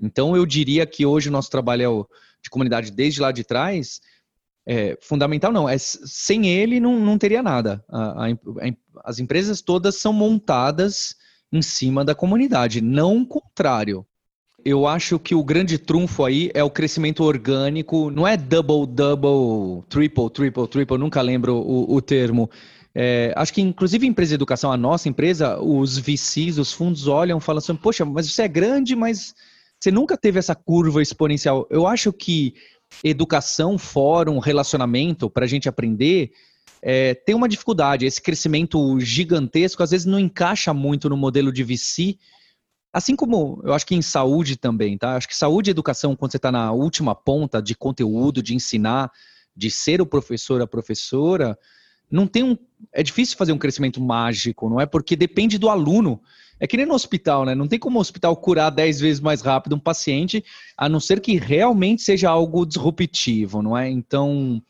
Então, 0.00 0.36
eu 0.36 0.46
diria 0.46 0.86
que 0.86 1.04
hoje 1.04 1.28
o 1.28 1.32
nosso 1.32 1.50
trabalho 1.50 2.08
de 2.42 2.50
comunidade 2.50 2.90
desde 2.90 3.20
lá 3.20 3.32
de 3.32 3.42
trás 3.42 4.00
é 4.66 4.98
fundamental, 5.00 5.52
não. 5.52 5.68
É, 5.68 5.76
sem 5.78 6.48
ele, 6.48 6.80
não, 6.80 7.00
não 7.00 7.18
teria 7.18 7.42
nada. 7.42 7.84
A, 7.88 8.26
a, 8.26 8.36
as 9.04 9.18
empresas 9.18 9.60
todas 9.60 9.96
são 9.96 10.12
montadas 10.12 11.16
em 11.52 11.62
cima 11.62 12.04
da 12.04 12.14
comunidade, 12.14 12.80
não 12.80 13.18
o 13.18 13.26
contrário 13.26 14.06
eu 14.66 14.84
acho 14.84 15.16
que 15.16 15.32
o 15.32 15.44
grande 15.44 15.78
trunfo 15.78 16.24
aí 16.24 16.50
é 16.52 16.64
o 16.64 16.68
crescimento 16.68 17.22
orgânico. 17.22 18.10
Não 18.10 18.26
é 18.26 18.36
double, 18.36 18.84
double, 18.84 19.84
triple, 19.88 20.28
triple, 20.28 20.66
triple, 20.66 20.98
nunca 20.98 21.22
lembro 21.22 21.54
o, 21.54 21.94
o 21.94 22.02
termo. 22.02 22.50
É, 22.92 23.32
acho 23.36 23.52
que, 23.52 23.60
inclusive, 23.60 24.04
em 24.04 24.10
empresa 24.10 24.30
de 24.30 24.34
educação, 24.34 24.72
a 24.72 24.76
nossa 24.76 25.08
empresa, 25.08 25.56
os 25.60 25.96
VCs, 25.96 26.58
os 26.58 26.72
fundos 26.72 27.06
olham 27.06 27.38
e 27.38 27.40
falam 27.40 27.58
assim: 27.58 27.76
Poxa, 27.76 28.04
mas 28.04 28.28
você 28.28 28.42
é 28.42 28.48
grande, 28.48 28.96
mas 28.96 29.36
você 29.78 29.92
nunca 29.92 30.16
teve 30.16 30.40
essa 30.40 30.56
curva 30.56 31.00
exponencial. 31.00 31.64
Eu 31.70 31.86
acho 31.86 32.12
que 32.12 32.54
educação, 33.04 33.78
fórum, 33.78 34.40
relacionamento, 34.40 35.30
para 35.30 35.44
a 35.44 35.48
gente 35.48 35.68
aprender, 35.68 36.32
é, 36.82 37.14
tem 37.14 37.36
uma 37.36 37.48
dificuldade. 37.48 38.04
Esse 38.04 38.20
crescimento 38.20 38.98
gigantesco, 38.98 39.80
às 39.80 39.92
vezes, 39.92 40.06
não 40.06 40.18
encaixa 40.18 40.74
muito 40.74 41.08
no 41.08 41.16
modelo 41.16 41.52
de 41.52 41.62
VC 41.62 42.18
Assim 42.96 43.14
como 43.14 43.60
eu 43.62 43.74
acho 43.74 43.84
que 43.84 43.94
em 43.94 44.00
saúde 44.00 44.56
também, 44.56 44.96
tá? 44.96 45.16
Acho 45.16 45.28
que 45.28 45.36
saúde 45.36 45.68
e 45.68 45.70
educação, 45.72 46.16
quando 46.16 46.30
você 46.30 46.38
está 46.38 46.50
na 46.50 46.72
última 46.72 47.14
ponta 47.14 47.60
de 47.60 47.74
conteúdo, 47.74 48.42
de 48.42 48.54
ensinar, 48.54 49.12
de 49.54 49.70
ser 49.70 50.00
o 50.00 50.06
professor, 50.06 50.62
a 50.62 50.66
professora, 50.66 51.58
não 52.10 52.26
tem 52.26 52.42
um. 52.42 52.56
É 52.90 53.02
difícil 53.02 53.36
fazer 53.36 53.52
um 53.52 53.58
crescimento 53.58 54.00
mágico, 54.00 54.70
não 54.70 54.80
é? 54.80 54.86
Porque 54.86 55.14
depende 55.14 55.58
do 55.58 55.68
aluno. 55.68 56.22
É 56.58 56.66
que 56.66 56.74
nem 56.78 56.86
no 56.86 56.94
hospital, 56.94 57.44
né? 57.44 57.54
Não 57.54 57.68
tem 57.68 57.78
como 57.78 57.98
o 57.98 58.00
hospital 58.00 58.34
curar 58.34 58.70
10 58.70 58.98
vezes 58.98 59.20
mais 59.20 59.42
rápido 59.42 59.76
um 59.76 59.78
paciente, 59.78 60.42
a 60.74 60.88
não 60.88 60.98
ser 60.98 61.20
que 61.20 61.36
realmente 61.36 62.00
seja 62.00 62.30
algo 62.30 62.64
disruptivo, 62.64 63.60
não 63.60 63.76
é? 63.76 63.90
Então, 63.90 64.62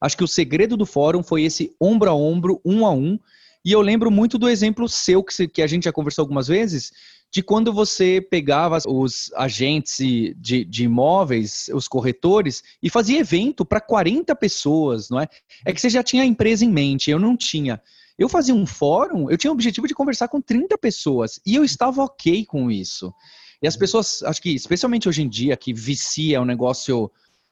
acho 0.00 0.16
que 0.16 0.24
o 0.24 0.28
segredo 0.28 0.76
do 0.76 0.84
fórum 0.84 1.22
foi 1.22 1.44
esse 1.44 1.72
ombro 1.80 2.10
a 2.10 2.14
ombro, 2.14 2.60
um 2.64 2.84
a 2.84 2.90
um. 2.90 3.20
E 3.64 3.70
eu 3.70 3.80
lembro 3.82 4.10
muito 4.10 4.36
do 4.36 4.48
exemplo 4.48 4.88
seu, 4.88 5.22
que 5.22 5.62
a 5.62 5.66
gente 5.68 5.84
já 5.84 5.92
conversou 5.92 6.22
algumas 6.22 6.48
vezes, 6.48 6.92
de 7.30 7.42
quando 7.42 7.72
você 7.72 8.20
pegava 8.20 8.78
os 8.86 9.30
agentes 9.34 9.98
de, 10.36 10.64
de 10.64 10.84
imóveis, 10.84 11.68
os 11.74 11.86
corretores, 11.86 12.62
e 12.82 12.88
fazia 12.88 13.20
evento 13.20 13.64
para 13.64 13.80
40 13.80 14.34
pessoas, 14.34 15.10
não 15.10 15.20
é? 15.20 15.28
É 15.64 15.72
que 15.72 15.80
você 15.80 15.90
já 15.90 16.02
tinha 16.02 16.22
a 16.22 16.26
empresa 16.26 16.64
em 16.64 16.70
mente, 16.70 17.10
eu 17.10 17.18
não 17.18 17.36
tinha. 17.36 17.80
Eu 18.18 18.28
fazia 18.28 18.54
um 18.54 18.66
fórum, 18.66 19.30
eu 19.30 19.36
tinha 19.36 19.50
o 19.50 19.54
objetivo 19.54 19.86
de 19.86 19.94
conversar 19.94 20.28
com 20.28 20.40
30 20.40 20.76
pessoas, 20.78 21.38
e 21.44 21.54
eu 21.54 21.64
estava 21.64 22.02
ok 22.02 22.44
com 22.46 22.70
isso. 22.70 23.12
E 23.60 23.66
as 23.66 23.76
pessoas, 23.76 24.22
acho 24.22 24.40
que 24.40 24.54
especialmente 24.54 25.08
hoje 25.08 25.22
em 25.22 25.28
dia, 25.28 25.56
que 25.56 25.72
vicia 25.72 26.36
é 26.38 26.40
um 26.40 26.44
negócio 26.44 27.10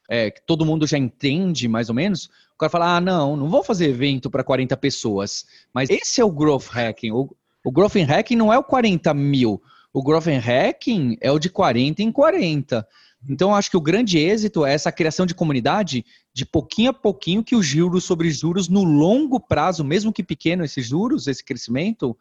é, 0.09 0.30
que 0.30 0.40
todo 0.47 0.64
mundo 0.64 0.87
já 0.87 0.97
entende 0.97 1.68
mais 1.68 1.88
ou 1.88 1.95
menos, 1.95 2.30
O 2.54 2.59
cara 2.59 2.71
fala: 2.71 2.97
ah, 2.97 3.00
não, 3.00 3.37
não 3.37 3.49
vou 3.49 3.62
fazer 3.62 3.88
evento 3.88 4.30
para 4.30 4.45
40 4.45 4.76
pessoas. 4.76 5.45
Mas 5.75 5.90
esse 5.90 6.21
é 6.21 6.25
o 6.25 6.30
growth 6.30 6.68
hacking. 6.68 7.12
O, 7.12 7.37
o 7.66 7.73
growth 7.73 7.96
hacking 7.96 8.37
não 8.37 8.52
é 8.52 8.56
o 8.56 8.62
40 8.62 9.12
mil. 9.12 9.61
O 9.92 10.00
growth 10.00 10.26
hacking 10.26 11.18
é 11.20 11.32
o 11.32 11.38
de 11.38 11.50
40 11.50 12.00
em 12.00 12.12
40. 12.12 12.87
Então, 13.28 13.52
acho 13.52 13.68
que 13.68 13.76
o 13.76 13.80
grande 13.80 14.18
êxito 14.18 14.64
é 14.64 14.73
essa 14.73 14.92
criação 14.92 15.26
de 15.26 15.35
comunidade 15.35 16.06
de 16.32 16.46
pouquinho 16.46 16.90
a 16.90 16.94
pouquinho 16.94 17.42
que 17.42 17.56
os 17.56 17.66
juros 17.66 18.04
sobre 18.04 18.30
juros 18.30 18.68
no 18.68 18.85
longo 18.85 19.40
prazo, 19.40 19.82
mesmo 19.82 20.12
que 20.12 20.23
pequeno 20.23 20.64
esses 20.64 20.87
juros, 20.87 21.26
esse 21.26 21.44
crescimento, 21.44 22.16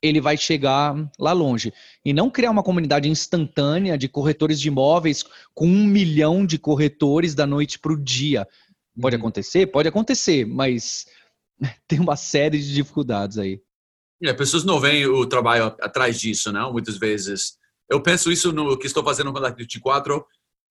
ele 0.00 0.18
vai 0.18 0.38
chegar 0.38 0.94
lá 1.18 1.34
longe. 1.34 1.74
E 2.02 2.14
não 2.14 2.30
criar 2.30 2.50
uma 2.50 2.62
comunidade 2.62 3.06
instantânea 3.06 3.98
de 3.98 4.08
corretores 4.08 4.58
de 4.58 4.68
imóveis 4.68 5.26
com 5.54 5.66
um 5.66 5.84
milhão 5.84 6.46
de 6.46 6.58
corretores 6.58 7.34
da 7.34 7.46
noite 7.46 7.78
para 7.78 7.92
o 7.92 8.02
dia. 8.02 8.48
Pode 8.98 9.14
uhum. 9.14 9.20
acontecer? 9.20 9.66
Pode 9.66 9.88
acontecer, 9.90 10.46
mas 10.46 11.04
tem 11.86 12.00
uma 12.00 12.16
série 12.16 12.58
de 12.58 12.72
dificuldades 12.72 13.36
aí. 13.36 13.60
É, 14.22 14.32
pessoas 14.32 14.64
não 14.64 14.80
veem 14.80 15.06
o 15.06 15.26
trabalho 15.26 15.66
atrás 15.80 16.18
disso, 16.18 16.52
não? 16.52 16.72
Muitas 16.72 16.96
vezes. 16.96 17.58
Eu 17.88 18.02
penso 18.02 18.32
isso 18.32 18.52
no 18.52 18.76
que 18.76 18.86
estou 18.86 19.04
fazendo 19.04 19.32
com 19.32 19.38
a 19.38 19.50
24. 19.50 20.24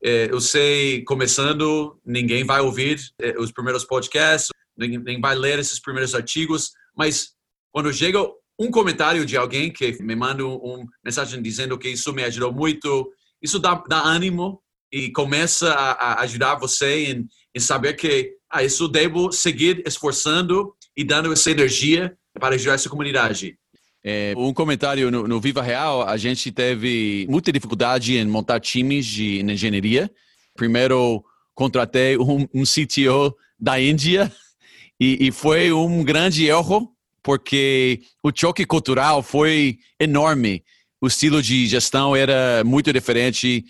É, 0.04 0.30
eu 0.32 0.42
sei, 0.42 1.04
começando, 1.04 2.00
ninguém 2.06 2.44
vai 2.44 2.62
ouvir 2.62 3.00
é, 3.20 3.40
os 3.40 3.52
primeiros 3.52 3.86
podcasts, 3.86 4.50
ninguém 4.78 5.20
vai 5.20 5.36
ler 5.36 5.58
esses 5.60 5.80
primeiros 5.80 6.14
artigos, 6.14 6.72
mas 6.96 7.34
quando 7.72 7.94
chega 7.94 8.20
um 8.60 8.70
comentário 8.72 9.26
de 9.26 9.38
alguém 9.38 9.72
que 9.72 10.02
me 10.02 10.16
manda 10.16 10.46
uma 10.46 10.86
mensagem 11.04 11.42
dizendo 11.42 11.78
que 11.78 11.90
isso 11.90 12.14
me 12.14 12.24
ajudou 12.24 12.52
muito, 12.52 13.12
isso 13.42 13.60
dá, 13.60 13.76
dá 13.88 14.02
ânimo 14.02 14.62
e 14.92 15.12
começa 15.12 15.74
a, 15.74 15.92
a 15.92 16.22
ajudar 16.22 16.56
você 16.56 17.12
em, 17.12 17.28
em, 17.54 17.60
saber 17.60 17.94
que 17.94 18.34
ah, 18.50 18.64
isso 18.64 18.88
devo 18.88 19.32
seguir 19.32 19.84
esforçando 19.86 20.74
e 20.96 21.04
dando 21.04 21.34
essa 21.34 21.52
energia 21.52 22.18
para 22.40 22.56
ajudar 22.56 22.76
essa 22.76 22.90
comunidade. 22.90 23.58
É, 24.04 24.34
um 24.38 24.54
comentário 24.54 25.10
no, 25.10 25.28
no, 25.28 25.42
Viva 25.42 25.64
Real, 25.64 26.08
a 26.08 26.16
gente 26.16 26.52
teve 26.52 27.26
muita 27.28 27.52
dificuldade 27.52 28.16
em 28.16 28.26
montar 28.26 28.60
times 28.60 29.06
de 29.06 29.42
engenharia. 29.42 30.12
Primeiro, 30.56 31.24
contratei 31.56 32.18
um, 32.18 32.48
um 32.54 32.64
CTO 32.64 33.36
da 33.60 33.80
Índia 33.80 34.32
e, 35.00 35.28
e 35.28 35.32
foi 35.32 35.72
um 35.72 36.04
grande 36.04 36.46
erro 36.46 36.92
porque 37.24 38.02
o 38.22 38.32
choque 38.34 38.64
cultural 38.64 39.24
foi 39.24 39.80
enorme. 40.00 40.64
O 41.02 41.08
estilo 41.08 41.42
de 41.42 41.66
gestão 41.66 42.16
era 42.16 42.64
muito 42.64 42.94
diferente. 42.94 43.66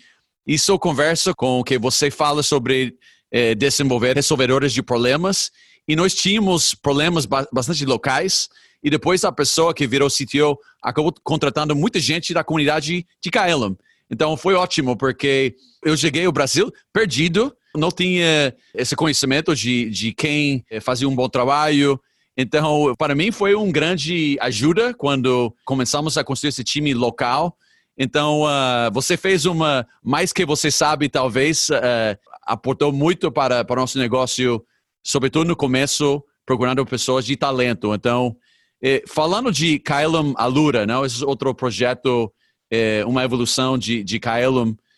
Isso 0.46 0.78
conversa 0.78 1.32
com 1.34 1.60
o 1.60 1.64
que 1.64 1.78
você 1.78 2.10
fala 2.10 2.42
sobre 2.42 2.94
eh, 3.32 3.54
desenvolver 3.54 4.14
resolvedores 4.14 4.74
de 4.74 4.82
problemas. 4.82 5.50
E 5.88 5.94
nós 5.94 6.14
tínhamos 6.14 6.74
problemas 6.74 7.26
bastante 7.26 7.84
locais. 7.84 8.48
E 8.82 8.90
depois 8.90 9.24
a 9.24 9.32
pessoa 9.32 9.74
que 9.74 9.86
virou 9.86 10.08
CTO 10.08 10.58
acabou 10.82 11.12
contratando 11.24 11.74
muita 11.74 11.98
gente 11.98 12.32
da 12.32 12.44
comunidade 12.44 13.06
de 13.22 13.30
KLM. 13.30 13.76
Então 14.10 14.36
foi 14.36 14.54
ótimo, 14.54 14.96
porque 14.96 15.54
eu 15.84 15.96
cheguei 15.96 16.24
ao 16.26 16.32
Brasil 16.32 16.72
perdido, 16.92 17.52
não 17.74 17.90
tinha 17.90 18.54
esse 18.74 18.94
conhecimento 18.94 19.54
de, 19.54 19.90
de 19.90 20.12
quem 20.12 20.64
eh, 20.70 20.80
fazia 20.80 21.08
um 21.08 21.14
bom 21.14 21.28
trabalho, 21.28 22.00
então, 22.36 22.94
para 22.98 23.14
mim 23.14 23.32
foi 23.32 23.54
um 23.54 23.72
grande 23.72 24.36
ajuda 24.40 24.92
quando 24.92 25.54
começamos 25.64 26.18
a 26.18 26.24
construir 26.24 26.50
esse 26.50 26.62
time 26.62 26.92
local. 26.92 27.56
Então, 27.96 28.42
uh, 28.42 28.92
você 28.92 29.16
fez 29.16 29.46
uma, 29.46 29.86
mais 30.04 30.34
que 30.34 30.44
você 30.44 30.70
sabe, 30.70 31.08
talvez, 31.08 31.70
uh, 31.70 32.18
aportou 32.42 32.92
muito 32.92 33.32
para, 33.32 33.64
para 33.64 33.78
o 33.78 33.80
nosso 33.80 33.98
negócio, 33.98 34.62
sobretudo 35.06 35.46
no 35.46 35.56
começo, 35.56 36.22
procurando 36.44 36.84
pessoas 36.84 37.24
de 37.24 37.36
talento. 37.36 37.94
Então, 37.94 38.36
eh, 38.82 39.02
falando 39.06 39.52
de 39.52 39.78
Kailum 39.78 40.34
Alura, 40.36 40.84
não? 40.84 41.04
esse 41.04 41.22
é 41.22 41.26
outro 41.26 41.54
projeto, 41.54 42.32
eh, 42.70 43.04
uma 43.06 43.24
evolução 43.24 43.78
de, 43.78 44.02
de 44.02 44.20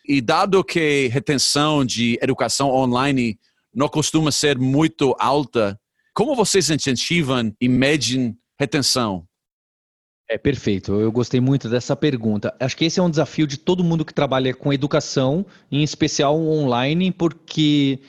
e 0.09 0.21
dado 0.23 0.65
que 0.65 1.09
retenção 1.09 1.85
de 1.85 2.19
educação 2.23 2.71
online 2.71 3.39
não 3.75 3.89
costuma 3.89 4.33
ser 4.33 4.59
muito 4.59 5.15
alta, 5.19 5.79
como 6.15 6.35
vocês 6.35 6.71
incentivam 6.71 7.53
e 7.61 7.69
medem 7.69 8.37
retenção? 8.59 9.25
É 10.29 10.37
perfeito. 10.37 10.93
Eu 11.01 11.13
gostei 11.13 11.41
muito 11.41 11.69
dessa 11.69 11.95
pergunta. 11.95 12.55
Acho 12.59 12.77
que 12.77 12.85
esse 12.85 12.99
é 12.99 13.03
um 13.03 13.09
desafio 13.09 13.47
de 13.47 13.57
todo 13.57 13.85
mundo 13.85 14.05
que 14.05 14.13
trabalha 14.13 14.53
com 14.53 14.73
educação, 14.73 15.47
em 15.71 15.83
especial 15.83 16.37
online, 16.37 17.13
porque 17.13 18.01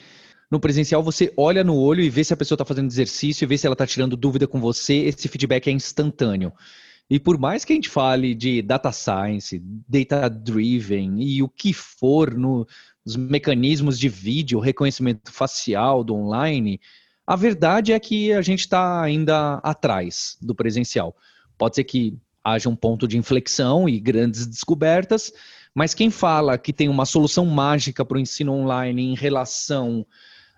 no 0.50 0.58
presencial 0.58 1.02
você 1.02 1.32
olha 1.36 1.62
no 1.62 1.76
olho 1.76 2.02
e 2.02 2.10
vê 2.10 2.24
se 2.24 2.34
a 2.34 2.36
pessoa 2.36 2.56
está 2.56 2.64
fazendo 2.64 2.90
exercício, 2.90 3.44
e 3.44 3.46
vê 3.46 3.56
se 3.56 3.66
ela 3.66 3.74
está 3.74 3.86
tirando 3.86 4.16
dúvida 4.16 4.46
com 4.46 4.60
você. 4.60 4.94
Esse 4.94 5.28
feedback 5.28 5.68
é 5.68 5.70
instantâneo. 5.70 6.52
E 7.08 7.18
por 7.18 7.38
mais 7.38 7.64
que 7.64 7.72
a 7.72 7.76
gente 7.76 7.88
fale 7.88 8.34
de 8.34 8.62
data 8.62 8.92
science, 8.92 9.60
data 9.88 10.28
driven 10.28 11.20
e 11.20 11.42
o 11.42 11.48
que 11.48 11.72
for 11.72 12.34
no, 12.34 12.66
nos 13.04 13.16
mecanismos 13.16 13.98
de 13.98 14.08
vídeo, 14.08 14.60
reconhecimento 14.60 15.32
facial 15.32 16.04
do 16.04 16.14
online, 16.14 16.80
a 17.26 17.36
verdade 17.36 17.92
é 17.92 17.98
que 17.98 18.32
a 18.32 18.42
gente 18.42 18.60
está 18.60 19.02
ainda 19.02 19.54
atrás 19.56 20.36
do 20.40 20.54
presencial. 20.54 21.16
Pode 21.58 21.76
ser 21.76 21.84
que 21.84 22.16
haja 22.42 22.68
um 22.68 22.76
ponto 22.76 23.06
de 23.06 23.18
inflexão 23.18 23.88
e 23.88 24.00
grandes 24.00 24.46
descobertas, 24.46 25.32
mas 25.74 25.94
quem 25.94 26.10
fala 26.10 26.58
que 26.58 26.72
tem 26.72 26.88
uma 26.88 27.04
solução 27.04 27.44
mágica 27.46 28.04
para 28.04 28.16
o 28.16 28.20
ensino 28.20 28.52
online 28.52 29.02
em 29.02 29.14
relação 29.14 30.06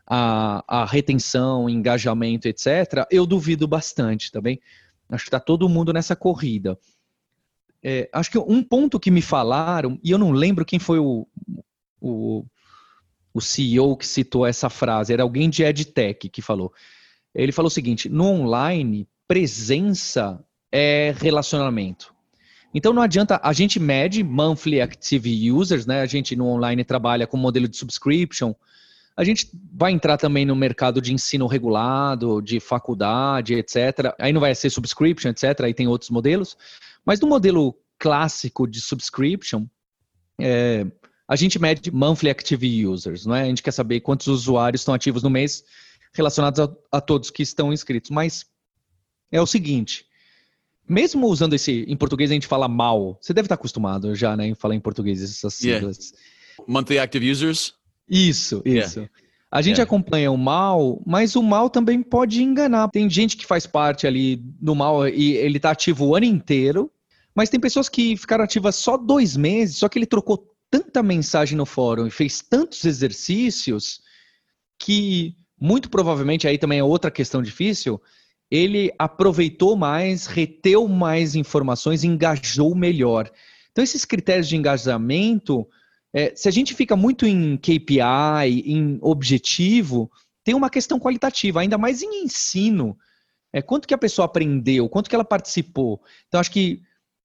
à, 0.07 0.65
à 0.67 0.85
retenção, 0.85 1.69
engajamento, 1.69 2.49
etc., 2.49 3.07
eu 3.11 3.27
duvido 3.27 3.67
bastante, 3.67 4.31
também. 4.31 4.57
Tá 5.09 5.17
acho 5.17 5.25
que 5.25 5.29
está 5.29 5.41
todo 5.41 5.69
mundo 5.69 5.93
nessa 5.93 6.17
corrida. 6.17 6.79
É, 7.83 8.09
acho 8.13 8.31
que 8.31 8.39
um 8.39 8.63
ponto 8.63 9.01
que 9.01 9.11
me 9.11 9.21
falaram, 9.21 9.99
e 10.03 10.11
eu 10.11 10.19
não 10.19 10.31
lembro 10.31 10.65
quem 10.65 10.79
foi 10.79 10.99
o, 10.99 11.27
o 12.01 12.45
o 13.35 13.41
CEO 13.41 13.97
que 13.97 14.07
citou 14.07 14.47
essa 14.47 14.69
frase, 14.69 15.13
era 15.13 15.23
alguém 15.23 15.49
de 15.49 15.63
EdTech 15.63 16.29
que 16.29 16.43
falou. 16.43 16.73
Ele 17.35 17.53
falou 17.53 17.69
o 17.69 17.71
seguinte: 17.71 18.09
no 18.09 18.27
online, 18.27 19.09
presença 19.27 20.43
é 20.71 21.15
relacionamento. 21.17 22.13
Então 22.75 22.93
não 22.93 23.03
adianta, 23.03 23.41
a 23.43 23.53
gente 23.53 23.79
mede 23.79 24.23
monthly 24.23 24.81
active 24.81 25.51
users, 25.51 25.87
né? 25.87 26.01
A 26.01 26.07
gente 26.07 26.35
no 26.35 26.47
online 26.47 26.85
trabalha 26.85 27.27
com 27.27 27.37
modelo 27.37 27.69
de 27.69 27.77
subscription. 27.77 28.55
A 29.17 29.25
gente 29.25 29.51
vai 29.73 29.93
entrar 29.93 30.17
também 30.17 30.45
no 30.45 30.57
mercado 30.57 31.01
de 31.01 31.13
ensino 31.13 31.47
regulado, 31.47 32.41
de 32.41 32.59
faculdade, 32.61 33.55
etc. 33.55 34.15
Aí 34.19 34.33
não 34.33 34.41
vai 34.41 34.55
ser 34.55 34.71
subscription, 34.71 35.31
etc. 35.31 35.61
Aí 35.61 35.75
tem 35.75 35.87
outros 35.87 36.11
modelos. 36.11 36.57
Mas 37.05 37.21
no 37.21 37.29
modelo 37.29 37.77
clássico 37.99 38.67
de 38.67 38.81
subscription, 38.81 39.67
é, 40.41 40.87
a 41.29 41.37
gente 41.37 41.59
mede 41.59 41.91
monthly 41.91 42.31
active 42.31 42.87
users, 42.87 43.27
não 43.27 43.35
é? 43.35 43.43
A 43.43 43.47
gente 43.47 43.63
quer 43.63 43.71
saber 43.71 44.01
quantos 44.01 44.27
usuários 44.27 44.81
estão 44.81 44.95
ativos 44.95 45.23
no 45.23 45.31
mês 45.31 45.63
relacionados 46.15 46.61
a, 46.61 46.69
a 46.91 47.01
todos 47.01 47.31
que 47.31 47.43
estão 47.43 47.73
inscritos. 47.73 48.11
Mas 48.11 48.47
é 49.31 49.41
o 49.41 49.47
seguinte, 49.47 50.07
mesmo 50.89 51.27
usando 51.27 51.55
esse, 51.55 51.85
em 51.89 51.97
português 51.97 52.31
a 52.31 52.35
gente 52.35 52.47
fala 52.47 52.69
mal, 52.69 53.19
você 53.21 53.33
deve 53.33 53.47
estar 53.47 53.55
acostumado 53.55 54.15
já, 54.15 54.37
né, 54.37 54.47
em 54.47 54.55
falar 54.55 54.75
em 54.75 54.81
português 54.81 55.23
essas 55.23 55.55
siglas. 55.55 56.11
Yeah. 56.11 56.69
Monthly 56.69 56.99
active 56.99 57.31
users? 57.31 57.75
Isso, 58.13 58.61
isso. 58.65 59.01
Yeah. 59.01 59.13
A 59.51 59.63
gente 59.63 59.79
yeah. 59.79 59.85
acompanha 59.85 60.31
o 60.31 60.37
mal, 60.37 61.03
mas 61.07 61.35
o 61.35 61.43
mal 61.43 61.71
também 61.71 62.03
pode 62.03 62.43
enganar. 62.43 62.89
Tem 62.89 63.09
gente 63.09 63.37
que 63.37 63.47
faz 63.47 63.67
parte 63.67 64.07
ali 64.07 64.37
do 64.37 64.75
mal 64.75 65.09
e 65.09 65.33
ele 65.33 65.57
está 65.57 65.71
ativo 65.71 66.07
o 66.07 66.15
ano 66.15 66.27
inteiro, 66.27 66.91
mas 67.35 67.49
tem 67.49 67.59
pessoas 67.59 67.89
que 67.89 68.17
ficaram 68.17 68.45
ativas 68.45 68.77
só 68.77 68.97
dois 68.99 69.37
meses, 69.37 69.79
só 69.79 69.89
que 69.89 69.99
ele 69.99 70.07
trocou 70.07 70.47
tanta 70.71 71.03
mensagem 71.03 71.57
no 71.57 71.67
fórum 71.67 72.07
e 72.07 72.11
fez 72.11 72.43
tantos 72.43 72.85
exercícios 72.85 74.01
que, 74.79 75.35
muito 75.61 75.89
provavelmente, 75.89 76.47
aí 76.47 76.59
também 76.59 76.79
é 76.79 76.85
outra 76.85 77.11
questão 77.11 77.43
difícil, 77.43 78.01
ele 78.51 78.93
aproveitou 78.99 79.77
mais, 79.77 80.27
reteu 80.27 80.87
mais 80.87 81.35
informações, 81.35 82.05
engajou 82.05 82.75
melhor. 82.75 83.31
Então, 83.71 83.83
esses 83.83 84.05
critérios 84.05 84.49
de 84.49 84.57
engajamento, 84.57 85.67
é, 86.15 86.35
se 86.35 86.49
a 86.49 86.53
gente 86.53 86.75
fica 86.75 86.95
muito 86.95 87.27
em 87.27 87.57
KPI, 87.57 88.63
em 88.67 88.99
objetivo, 89.01 90.11
tem 90.45 90.55
uma 90.55 90.69
questão 90.69 90.99
qualitativa, 90.99 91.61
ainda 91.61 91.79
mais 91.79 92.03
em 92.03 92.25
ensino. 92.25 92.97
É, 93.53 93.63
quanto 93.63 93.87
que 93.87 93.95
a 93.95 93.99
pessoa 93.99 94.27
aprendeu, 94.27 94.89
quanto 94.89 95.09
que 95.09 95.15
ela 95.15 95.25
participou. 95.25 96.03
Então, 96.29 96.41
acho 96.41 96.51
que. 96.51 96.83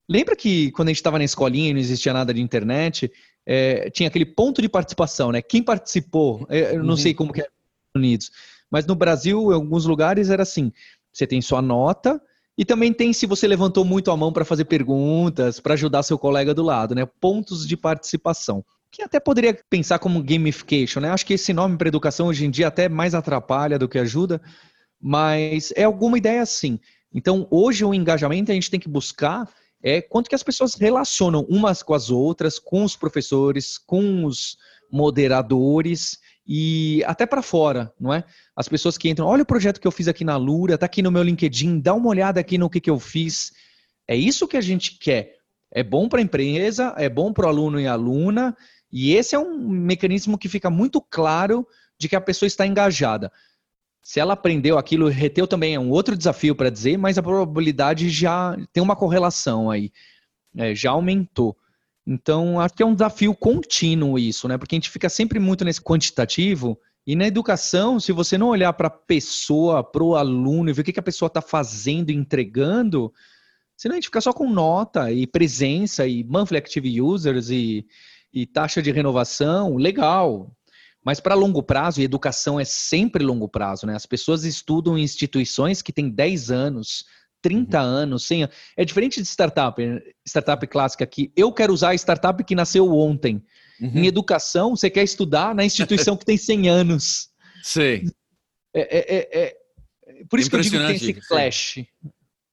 Lembra 0.09 0.37
que 0.37 0.71
quando 0.71 0.87
a 0.87 0.91
gente 0.91 0.99
estava 0.99 1.17
na 1.17 1.25
escolinha 1.25 1.69
e 1.69 1.73
não 1.73 1.81
existia 1.81 2.13
nada 2.13 2.33
de 2.33 2.41
internet, 2.41 3.11
é, 3.45 3.89
tinha 3.89 4.07
aquele 4.07 4.25
ponto 4.25 4.61
de 4.61 4.69
participação, 4.69 5.33
né? 5.33 5.41
Quem 5.41 5.61
participou, 5.61 6.45
é, 6.49 6.75
eu 6.75 6.83
não 6.83 6.91
uhum. 6.91 6.97
sei 6.97 7.13
como 7.13 7.33
que 7.33 7.41
é 7.41 7.43
nos 7.43 7.51
Estados 7.51 7.95
Unidos, 7.95 8.31
mas 8.71 8.85
no 8.85 8.95
Brasil, 8.95 9.51
em 9.51 9.55
alguns 9.55 9.85
lugares 9.85 10.29
era 10.29 10.43
assim: 10.43 10.71
você 11.11 11.27
tem 11.27 11.41
sua 11.41 11.61
nota 11.61 12.21
e 12.57 12.63
também 12.63 12.93
tem 12.93 13.11
se 13.11 13.25
você 13.25 13.47
levantou 13.47 13.83
muito 13.83 14.09
a 14.09 14.15
mão 14.15 14.31
para 14.31 14.45
fazer 14.45 14.65
perguntas, 14.65 15.59
para 15.59 15.73
ajudar 15.73 16.03
seu 16.03 16.17
colega 16.17 16.53
do 16.53 16.63
lado, 16.63 16.95
né? 16.95 17.05
Pontos 17.05 17.67
de 17.67 17.75
participação. 17.75 18.63
Que 18.91 19.01
até 19.01 19.19
poderia 19.19 19.57
pensar 19.69 19.99
como 19.99 20.23
gamification, 20.23 21.01
né? 21.01 21.09
Acho 21.09 21.25
que 21.25 21.33
esse 21.33 21.53
nome 21.53 21.77
para 21.77 21.87
educação 21.87 22.27
hoje 22.27 22.45
em 22.45 22.49
dia 22.49 22.67
até 22.67 22.87
mais 22.87 23.13
atrapalha 23.13 23.77
do 23.77 23.87
que 23.87 23.99
ajuda, 23.99 24.41
mas 24.99 25.71
é 25.75 25.83
alguma 25.83 26.17
ideia 26.17 26.41
assim. 26.41 26.79
Então, 27.13 27.47
hoje 27.49 27.83
o 27.83 27.93
engajamento 27.93 28.51
a 28.51 28.53
gente 28.55 28.71
tem 28.71 28.79
que 28.79 28.89
buscar 28.89 29.47
é 29.83 30.01
quanto 30.01 30.29
que 30.29 30.35
as 30.35 30.43
pessoas 30.43 30.75
relacionam 30.75 31.45
umas 31.49 31.83
com 31.83 31.93
as 31.93 32.09
outras, 32.09 32.59
com 32.59 32.83
os 32.83 32.95
professores, 32.95 33.77
com 33.77 34.25
os 34.25 34.57
moderadores 34.91 36.17
e 36.47 37.03
até 37.05 37.25
para 37.25 37.41
fora, 37.41 37.93
não 37.99 38.13
é? 38.13 38.23
As 38.55 38.67
pessoas 38.67 38.97
que 38.97 39.09
entram, 39.09 39.27
olha 39.27 39.43
o 39.43 39.45
projeto 39.45 39.79
que 39.79 39.87
eu 39.87 39.91
fiz 39.91 40.07
aqui 40.07 40.23
na 40.23 40.37
Lura, 40.37 40.77
tá 40.77 40.85
aqui 40.85 41.01
no 41.01 41.11
meu 41.11 41.21
LinkedIn, 41.21 41.79
dá 41.79 41.93
uma 41.93 42.09
olhada 42.09 42.39
aqui 42.39 42.57
no 42.57 42.69
que, 42.69 42.79
que 42.79 42.89
eu 42.89 42.99
fiz. 42.99 43.51
É 44.07 44.15
isso 44.15 44.47
que 44.47 44.57
a 44.57 44.61
gente 44.61 44.97
quer. 44.97 45.35
É 45.71 45.83
bom 45.83 46.07
para 46.07 46.19
a 46.19 46.23
empresa, 46.23 46.93
é 46.97 47.09
bom 47.09 47.33
para 47.33 47.45
o 47.45 47.49
aluno 47.49 47.79
e 47.79 47.85
aluna, 47.85 48.55
e 48.91 49.13
esse 49.13 49.35
é 49.35 49.39
um 49.39 49.67
mecanismo 49.67 50.37
que 50.37 50.47
fica 50.47 50.69
muito 50.69 51.01
claro 51.01 51.67
de 51.99 52.07
que 52.07 52.15
a 52.15 52.21
pessoa 52.21 52.47
está 52.47 52.65
engajada. 52.65 53.31
Se 54.01 54.19
ela 54.19 54.33
aprendeu 54.33 54.77
aquilo, 54.77 55.09
reteu 55.09 55.45
também 55.45 55.75
é 55.75 55.79
um 55.79 55.89
outro 55.89 56.15
desafio 56.15 56.55
para 56.55 56.69
dizer, 56.69 56.97
mas 56.97 57.17
a 57.17 57.23
probabilidade 57.23 58.09
já 58.09 58.55
tem 58.71 58.81
uma 58.81 58.95
correlação 58.95 59.69
aí, 59.69 59.91
é, 60.55 60.73
já 60.73 60.91
aumentou. 60.91 61.57
Então, 62.05 62.61
acho 62.61 62.73
que 62.73 62.81
é 62.81 62.85
um 62.85 62.93
desafio 62.93 63.35
contínuo 63.35 64.17
isso, 64.17 64.47
né? 64.47 64.57
Porque 64.57 64.75
a 64.75 64.77
gente 64.77 64.89
fica 64.89 65.09
sempre 65.09 65.39
muito 65.39 65.65
nesse 65.65 65.81
quantitativo. 65.81 66.79
E 67.05 67.17
na 67.17 67.27
educação, 67.27 67.99
se 67.99 68.13
você 68.13 68.37
não 68.37 68.47
olhar 68.47 68.71
para 68.73 68.87
a 68.87 68.91
pessoa, 68.91 69.83
para 69.83 70.03
o 70.03 70.15
aluno, 70.15 70.69
e 70.69 70.73
ver 70.73 70.81
o 70.81 70.85
que, 70.85 70.99
a 70.99 71.03
pessoa 71.03 71.27
está 71.27 71.41
fazendo, 71.41 72.09
entregando, 72.09 73.13
senão 73.75 73.95
a 73.95 73.97
gente 73.97 74.05
fica 74.05 74.21
só 74.21 74.31
com 74.31 74.49
nota 74.49 75.11
e 75.11 75.27
presença 75.27 76.07
e 76.07 76.23
monthly 76.23 76.57
active 76.57 77.01
users 77.01 77.49
e, 77.49 77.85
e 78.33 78.45
taxa 78.45 78.81
de 78.81 78.91
renovação, 78.91 79.75
legal. 79.75 80.51
Mas 81.03 81.19
para 81.19 81.35
longo 81.35 81.63
prazo, 81.63 82.01
e 82.01 82.03
educação 82.03 82.59
é 82.59 82.65
sempre 82.65 83.23
longo 83.23 83.47
prazo, 83.47 83.85
né? 83.85 83.95
As 83.95 84.05
pessoas 84.05 84.43
estudam 84.43 84.97
em 84.97 85.03
instituições 85.03 85.81
que 85.81 85.93
têm 85.93 86.09
10 86.09 86.51
anos, 86.51 87.05
30 87.41 87.79
uhum. 87.79 87.85
anos, 87.85 88.23
100 88.25 88.43
anos. 88.43 88.55
É 88.75 88.83
diferente 88.83 89.21
de 89.21 89.27
startup, 89.27 89.81
startup 90.27 90.67
clássica 90.67 91.05
que 91.05 91.31
eu 91.35 91.51
quero 91.53 91.73
usar 91.73 91.91
a 91.91 91.95
startup 91.95 92.43
que 92.43 92.55
nasceu 92.55 92.91
ontem. 92.93 93.41
Uhum. 93.79 93.91
Em 93.95 94.07
educação, 94.07 94.75
você 94.75 94.89
quer 94.89 95.03
estudar 95.03 95.55
na 95.55 95.63
instituição 95.63 96.17
que 96.17 96.25
tem 96.25 96.37
100 96.37 96.69
anos. 96.69 97.29
Sim. 97.63 98.09
É, 98.73 98.81
é, 98.81 99.17
é, 99.17 99.39
é... 99.39 99.55
por 100.29 100.39
isso 100.39 100.49
que 100.49 100.55
eu 100.55 100.61
digo 100.61 100.77
que 100.77 100.85
tem 100.85 100.95
esse 100.95 101.13
clash. 101.13 101.85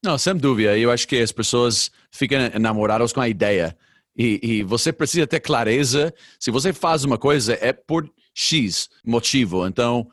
Não, 0.04 0.18
sem 0.18 0.36
dúvida. 0.36 0.76
Eu 0.76 0.90
acho 0.90 1.08
que 1.08 1.20
as 1.20 1.32
pessoas 1.32 1.90
ficam 2.10 2.38
enamoradas 2.54 3.12
com 3.12 3.20
a 3.20 3.28
ideia. 3.28 3.76
E, 4.16 4.40
e, 4.42 4.62
você 4.62 4.92
precisa 4.92 5.26
ter 5.26 5.40
clareza. 5.40 6.14
Se 6.38 6.50
você 6.50 6.72
faz 6.72 7.04
uma 7.04 7.18
coisa, 7.18 7.58
é 7.60 7.72
por 7.72 8.08
X 8.32 8.88
motivo. 9.04 9.66
Então, 9.66 10.08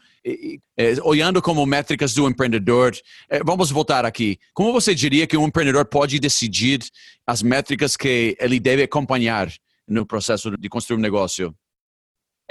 é, 0.78 0.96
olhando 1.04 1.42
como 1.42 1.66
métricas 1.66 2.14
do 2.14 2.28
empreendedor, 2.28 2.96
é, 3.30 3.44
vamos 3.44 3.72
voltar 3.72 4.06
aqui. 4.06 4.38
Como 4.54 4.72
você 4.72 4.94
diria 4.94 5.28
que 5.28 5.38
um 5.38 5.48
empreendedor 5.48 5.86
pode 5.86 6.20
decidir 6.20 6.80
as 7.26 7.42
métricas 7.42 7.96
que 7.96 8.36
ele 8.40 8.60
deve 8.60 8.84
acompanhar 8.84 9.52
no 9.88 10.06
processo 10.06 10.52
de 10.58 10.70
construir 10.70 10.98
um 10.98 11.02
negócio? 11.02 11.56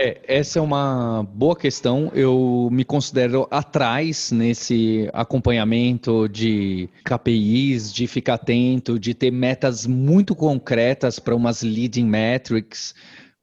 É, 0.03 0.19
essa 0.27 0.59
é 0.59 0.63
uma 0.63 1.23
boa 1.31 1.55
questão. 1.55 2.11
Eu 2.15 2.71
me 2.73 2.87
considero 2.87 3.47
atrás 3.51 4.33
nesse 4.33 5.11
acompanhamento 5.13 6.27
de 6.27 6.89
KPIs, 7.05 7.93
de 7.93 8.07
ficar 8.07 8.35
atento, 8.35 8.99
de 8.99 9.13
ter 9.13 9.31
metas 9.31 9.87
muito 9.87 10.35
concretas 10.35 11.19
para 11.19 11.37
umas 11.37 11.61
leading 11.61 12.07
metrics. 12.07 12.95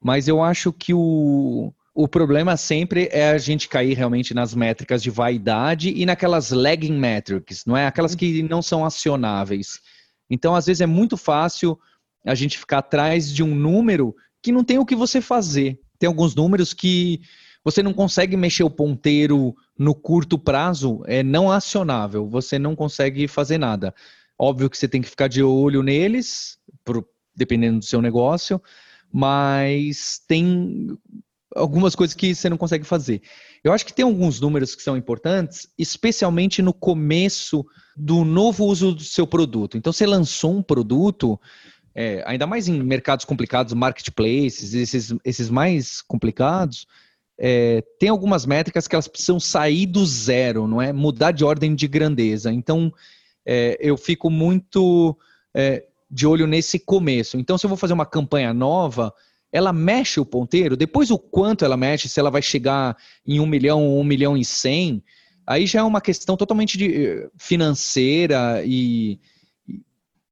Mas 0.02 0.26
eu 0.26 0.42
acho 0.42 0.72
que 0.72 0.92
o, 0.92 1.72
o 1.94 2.08
problema 2.08 2.56
sempre 2.56 3.08
é 3.12 3.30
a 3.30 3.38
gente 3.38 3.68
cair 3.68 3.96
realmente 3.96 4.34
nas 4.34 4.52
métricas 4.52 5.00
de 5.00 5.10
vaidade 5.10 5.92
e 5.94 6.04
naquelas 6.04 6.50
lagging 6.50 6.98
metrics, 6.98 7.64
não 7.66 7.76
é? 7.76 7.86
Aquelas 7.86 8.16
que 8.16 8.42
não 8.42 8.62
são 8.62 8.84
acionáveis. 8.84 9.78
Então, 10.28 10.56
às 10.56 10.66
vezes, 10.66 10.80
é 10.80 10.86
muito 10.86 11.16
fácil 11.16 11.78
a 12.26 12.34
gente 12.34 12.58
ficar 12.58 12.78
atrás 12.78 13.32
de 13.32 13.44
um 13.44 13.54
número 13.54 14.12
que 14.42 14.50
não 14.50 14.64
tem 14.64 14.80
o 14.80 14.84
que 14.84 14.96
você 14.96 15.20
fazer. 15.20 15.78
Tem 15.98 16.06
alguns 16.06 16.34
números 16.34 16.72
que 16.72 17.20
você 17.64 17.82
não 17.82 17.92
consegue 17.92 18.36
mexer 18.36 18.62
o 18.62 18.70
ponteiro 18.70 19.54
no 19.78 19.94
curto 19.94 20.38
prazo, 20.38 21.02
é 21.06 21.22
não 21.22 21.50
acionável, 21.50 22.28
você 22.28 22.58
não 22.58 22.74
consegue 22.74 23.28
fazer 23.28 23.58
nada. 23.58 23.94
Óbvio 24.38 24.70
que 24.70 24.78
você 24.78 24.88
tem 24.88 25.02
que 25.02 25.08
ficar 25.08 25.28
de 25.28 25.42
olho 25.42 25.82
neles, 25.82 26.58
dependendo 27.34 27.80
do 27.80 27.84
seu 27.84 28.00
negócio, 28.00 28.62
mas 29.12 30.22
tem 30.26 30.96
algumas 31.54 31.94
coisas 31.94 32.14
que 32.14 32.34
você 32.34 32.48
não 32.48 32.56
consegue 32.56 32.84
fazer. 32.84 33.22
Eu 33.64 33.72
acho 33.72 33.84
que 33.84 33.92
tem 33.92 34.04
alguns 34.04 34.40
números 34.40 34.74
que 34.74 34.82
são 34.82 34.96
importantes, 34.96 35.68
especialmente 35.76 36.62
no 36.62 36.72
começo 36.72 37.64
do 37.96 38.24
novo 38.24 38.64
uso 38.64 38.94
do 38.94 39.02
seu 39.02 39.26
produto. 39.26 39.76
Então, 39.76 39.92
você 39.92 40.06
lançou 40.06 40.56
um 40.56 40.62
produto, 40.62 41.40
é, 41.94 42.22
ainda 42.26 42.46
mais 42.46 42.68
em 42.68 42.82
mercados 42.82 43.24
complicados, 43.24 43.72
marketplaces, 43.74 44.74
esses, 44.74 45.14
esses 45.24 45.50
mais 45.50 46.00
complicados, 46.02 46.86
é, 47.38 47.82
tem 47.98 48.08
algumas 48.08 48.44
métricas 48.44 48.88
que 48.88 48.94
elas 48.94 49.08
precisam 49.08 49.38
sair 49.38 49.86
do 49.86 50.04
zero, 50.04 50.66
não 50.66 50.82
é? 50.82 50.92
Mudar 50.92 51.30
de 51.30 51.44
ordem 51.44 51.74
de 51.74 51.86
grandeza. 51.86 52.52
Então, 52.52 52.92
é, 53.46 53.76
eu 53.80 53.96
fico 53.96 54.28
muito 54.28 55.16
é, 55.54 55.84
de 56.10 56.26
olho 56.26 56.46
nesse 56.46 56.78
começo. 56.78 57.38
Então, 57.38 57.56
se 57.56 57.64
eu 57.64 57.68
vou 57.68 57.76
fazer 57.76 57.94
uma 57.94 58.06
campanha 58.06 58.52
nova, 58.52 59.12
ela 59.52 59.72
mexe 59.72 60.20
o 60.20 60.26
ponteiro, 60.26 60.76
depois 60.76 61.10
o 61.10 61.18
quanto 61.18 61.64
ela 61.64 61.76
mexe, 61.76 62.08
se 62.08 62.20
ela 62.20 62.30
vai 62.30 62.42
chegar 62.42 62.96
em 63.26 63.40
um 63.40 63.46
milhão 63.46 63.98
um 63.98 64.04
milhão 64.04 64.36
e 64.36 64.44
cem, 64.44 65.02
aí 65.46 65.66
já 65.66 65.80
é 65.80 65.82
uma 65.82 66.00
questão 66.00 66.36
totalmente 66.36 66.76
de, 66.76 67.06
eh, 67.06 67.30
financeira 67.38 68.62
e 68.66 69.18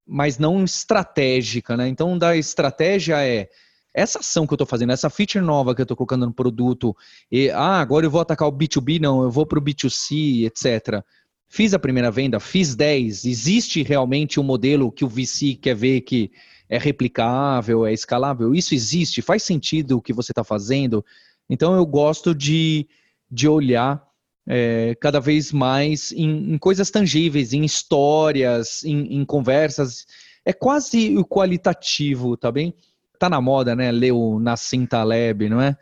mas 0.06 0.38
não 0.38 0.64
estratégica, 0.64 1.76
né? 1.76 1.88
Então, 1.88 2.16
da 2.16 2.36
estratégia 2.36 3.24
é 3.24 3.48
essa 3.92 4.18
ação 4.18 4.46
que 4.46 4.52
eu 4.52 4.56
estou 4.56 4.66
fazendo, 4.66 4.92
essa 4.92 5.08
feature 5.08 5.42
nova 5.42 5.74
que 5.74 5.80
eu 5.80 5.84
estou 5.84 5.96
colocando 5.96 6.26
no 6.26 6.32
produto, 6.32 6.94
e 7.32 7.48
ah, 7.50 7.80
agora 7.80 8.04
eu 8.04 8.10
vou 8.10 8.20
atacar 8.20 8.46
o 8.46 8.52
B2B, 8.52 9.00
não, 9.00 9.22
eu 9.22 9.30
vou 9.30 9.46
para 9.46 9.58
o 9.58 9.62
B2C, 9.62 10.44
etc. 10.44 11.02
Fiz 11.48 11.72
a 11.72 11.78
primeira 11.78 12.10
venda, 12.10 12.38
fiz 12.38 12.74
10, 12.74 13.24
existe 13.24 13.82
realmente 13.82 14.38
um 14.38 14.42
modelo 14.42 14.92
que 14.92 15.04
o 15.04 15.08
VC 15.08 15.54
quer 15.54 15.74
ver 15.74 16.02
que 16.02 16.30
é 16.68 16.78
replicável, 16.78 17.86
é 17.86 17.92
escalável. 17.92 18.54
Isso 18.54 18.74
existe, 18.74 19.22
faz 19.22 19.42
sentido 19.42 19.96
o 19.96 20.02
que 20.02 20.12
você 20.12 20.32
está 20.32 20.44
fazendo. 20.44 21.04
Então 21.48 21.74
eu 21.74 21.86
gosto 21.86 22.34
de, 22.34 22.88
de 23.30 23.48
olhar 23.48 24.04
é, 24.46 24.94
cada 25.00 25.20
vez 25.20 25.52
mais 25.52 26.12
em, 26.12 26.54
em, 26.54 26.58
coisas 26.58 26.90
tangíveis, 26.90 27.52
em 27.52 27.64
histórias, 27.64 28.84
em, 28.84 29.16
em, 29.16 29.24
conversas. 29.24 30.06
É 30.44 30.52
quase 30.52 31.16
o 31.16 31.24
qualitativo, 31.24 32.36
tá 32.36 32.52
bem? 32.52 32.74
Tá 33.18 33.28
na 33.28 33.40
moda, 33.40 33.74
né? 33.74 33.90
Ler 33.90 34.12
o 34.12 34.38
Nassim 34.38 34.86
Taleb, 34.86 35.48
não 35.48 35.60
é? 35.60 35.76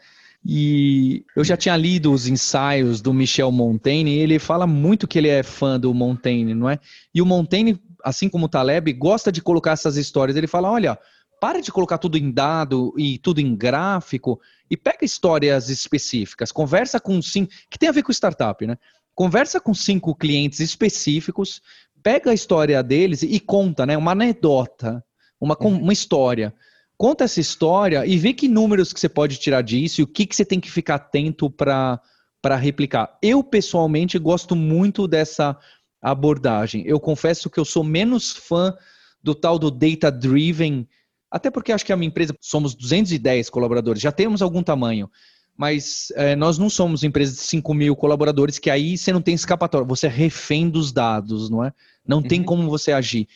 E 0.46 1.24
eu 1.34 1.42
já 1.42 1.56
tinha 1.56 1.76
lido 1.76 2.12
os 2.12 2.26
ensaios 2.26 3.00
do 3.00 3.14
Michel 3.14 3.50
Montaigne 3.50 4.16
e 4.16 4.18
ele 4.18 4.38
fala 4.38 4.66
muito 4.66 5.08
que 5.08 5.18
ele 5.18 5.28
é 5.28 5.42
fã 5.42 5.80
do 5.80 5.92
Montaigne, 5.94 6.54
não 6.54 6.68
é? 6.68 6.78
E 7.14 7.22
o 7.22 7.26
Montaigne 7.26 7.80
assim 8.04 8.28
como 8.28 8.44
o 8.44 8.48
Taleb, 8.48 8.92
gosta 8.92 9.32
de 9.32 9.40
colocar 9.40 9.72
essas 9.72 9.96
histórias. 9.96 10.36
Ele 10.36 10.46
fala: 10.46 10.70
olha, 10.70 10.98
para 11.44 11.60
de 11.60 11.70
colocar 11.70 11.98
tudo 11.98 12.16
em 12.16 12.30
dado 12.30 12.94
e 12.96 13.18
tudo 13.18 13.38
em 13.38 13.54
gráfico 13.54 14.40
e 14.70 14.78
pega 14.78 15.04
histórias 15.04 15.68
específicas. 15.68 16.50
Conversa 16.50 16.98
com 16.98 17.20
cinco, 17.20 17.52
que 17.68 17.78
tem 17.78 17.86
a 17.86 17.92
ver 17.92 18.02
com 18.02 18.10
startup, 18.10 18.66
né? 18.66 18.78
Conversa 19.14 19.60
com 19.60 19.74
cinco 19.74 20.14
clientes 20.14 20.60
específicos, 20.60 21.60
pega 22.02 22.30
a 22.30 22.34
história 22.34 22.82
deles 22.82 23.22
e 23.22 23.38
conta, 23.38 23.84
né? 23.84 23.94
Uma 23.94 24.12
anedota, 24.12 25.04
uma, 25.38 25.54
uhum. 25.60 25.82
uma 25.82 25.92
história. 25.92 26.54
Conta 26.96 27.24
essa 27.24 27.40
história 27.40 28.06
e 28.06 28.16
vê 28.16 28.32
que 28.32 28.48
números 28.48 28.90
que 28.90 28.98
você 28.98 29.08
pode 29.10 29.36
tirar 29.36 29.60
disso 29.60 30.00
e 30.00 30.04
o 30.04 30.06
que, 30.06 30.24
que 30.24 30.34
você 30.34 30.46
tem 30.46 30.58
que 30.58 30.70
ficar 30.70 30.94
atento 30.94 31.50
para 31.50 32.00
replicar. 32.58 33.18
Eu, 33.20 33.44
pessoalmente, 33.44 34.18
gosto 34.18 34.56
muito 34.56 35.06
dessa 35.06 35.58
abordagem. 36.00 36.84
Eu 36.86 36.98
confesso 36.98 37.50
que 37.50 37.60
eu 37.60 37.66
sou 37.66 37.84
menos 37.84 38.30
fã 38.30 38.74
do 39.22 39.34
tal 39.34 39.58
do 39.58 39.70
data 39.70 40.10
driven, 40.10 40.88
até 41.34 41.50
porque 41.50 41.72
acho 41.72 41.84
que 41.84 41.92
a 41.92 41.96
minha 41.96 42.06
empresa 42.06 42.32
somos 42.40 42.76
210 42.76 43.50
colaboradores, 43.50 44.00
já 44.00 44.12
temos 44.12 44.40
algum 44.40 44.62
tamanho, 44.62 45.10
mas 45.56 46.12
é, 46.14 46.36
nós 46.36 46.58
não 46.58 46.70
somos 46.70 47.02
empresa 47.02 47.32
de 47.32 47.40
5 47.40 47.74
mil 47.74 47.96
colaboradores, 47.96 48.56
que 48.56 48.70
aí 48.70 48.96
você 48.96 49.12
não 49.12 49.20
tem 49.20 49.34
escapatória, 49.34 49.84
você 49.84 50.06
é 50.06 50.10
refém 50.10 50.70
dos 50.70 50.92
dados, 50.92 51.50
não 51.50 51.64
é? 51.64 51.72
Não 52.06 52.18
uhum. 52.18 52.28
tem 52.28 52.40
como 52.40 52.70
você 52.70 52.92
agir. 52.92 53.26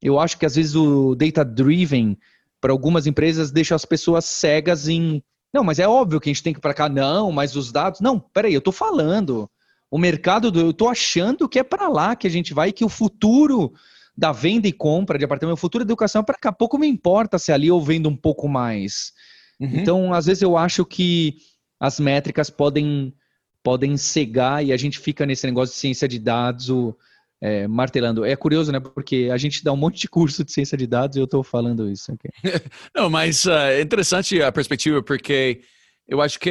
Eu 0.00 0.20
acho 0.20 0.38
que 0.38 0.46
às 0.46 0.54
vezes 0.54 0.76
o 0.76 1.16
data 1.16 1.44
driven, 1.44 2.16
para 2.60 2.70
algumas 2.70 3.08
empresas, 3.08 3.50
deixa 3.50 3.74
as 3.74 3.84
pessoas 3.84 4.24
cegas 4.24 4.86
em. 4.86 5.20
Não, 5.52 5.64
mas 5.64 5.80
é 5.80 5.88
óbvio 5.88 6.20
que 6.20 6.30
a 6.30 6.32
gente 6.32 6.44
tem 6.44 6.52
que 6.52 6.60
ir 6.60 6.62
para 6.62 6.72
cá. 6.72 6.88
Não, 6.88 7.32
mas 7.32 7.56
os 7.56 7.72
dados. 7.72 8.00
Não, 8.00 8.20
peraí, 8.20 8.54
eu 8.54 8.60
estou 8.60 8.72
falando 8.72 9.50
o 9.90 9.98
mercado 9.98 10.48
do. 10.48 10.60
Eu 10.60 10.70
estou 10.70 10.88
achando 10.88 11.48
que 11.48 11.58
é 11.58 11.64
para 11.64 11.88
lá 11.88 12.14
que 12.14 12.28
a 12.28 12.30
gente 12.30 12.54
vai, 12.54 12.70
que 12.70 12.84
o 12.84 12.88
futuro 12.88 13.72
da 14.16 14.32
venda 14.32 14.68
e 14.68 14.72
compra 14.72 15.18
de 15.18 15.24
apartamento, 15.24 15.54
o 15.54 15.60
futuro 15.60 15.84
da 15.84 15.88
educação, 15.88 16.22
para 16.22 16.34
daqui 16.34 16.48
a 16.48 16.52
pouco 16.52 16.78
me 16.78 16.86
importa 16.86 17.38
se 17.38 17.52
ali 17.52 17.68
eu 17.68 17.80
vendo 17.80 18.08
um 18.08 18.16
pouco 18.16 18.48
mais. 18.48 19.12
Uhum. 19.58 19.70
Então, 19.74 20.14
às 20.14 20.26
vezes 20.26 20.42
eu 20.42 20.56
acho 20.56 20.84
que 20.84 21.36
as 21.80 21.98
métricas 21.98 22.50
podem 22.50 23.14
podem 23.62 23.96
cegar 23.96 24.64
e 24.64 24.72
a 24.72 24.76
gente 24.76 24.98
fica 24.98 25.24
nesse 25.24 25.46
negócio 25.46 25.72
de 25.72 25.80
ciência 25.80 26.08
de 26.08 26.18
dados 26.18 26.68
o, 26.68 26.96
é, 27.40 27.66
martelando. 27.66 28.24
É 28.24 28.36
curioso, 28.36 28.72
né? 28.72 28.80
Porque 28.80 29.28
a 29.32 29.36
gente 29.36 29.62
dá 29.64 29.72
um 29.72 29.76
monte 29.76 30.00
de 30.00 30.08
curso 30.08 30.44
de 30.44 30.52
ciência 30.52 30.76
de 30.76 30.86
dados 30.86 31.16
e 31.16 31.20
eu 31.20 31.24
estou 31.24 31.42
falando 31.42 31.90
isso 31.90 32.12
aqui. 32.12 32.28
Não, 32.94 33.08
mas 33.08 33.44
uh, 33.44 33.52
é 33.52 33.80
interessante 33.80 34.40
a 34.42 34.50
perspectiva 34.50 35.02
porque 35.02 35.60
eu 36.08 36.20
acho 36.20 36.38
que 36.38 36.50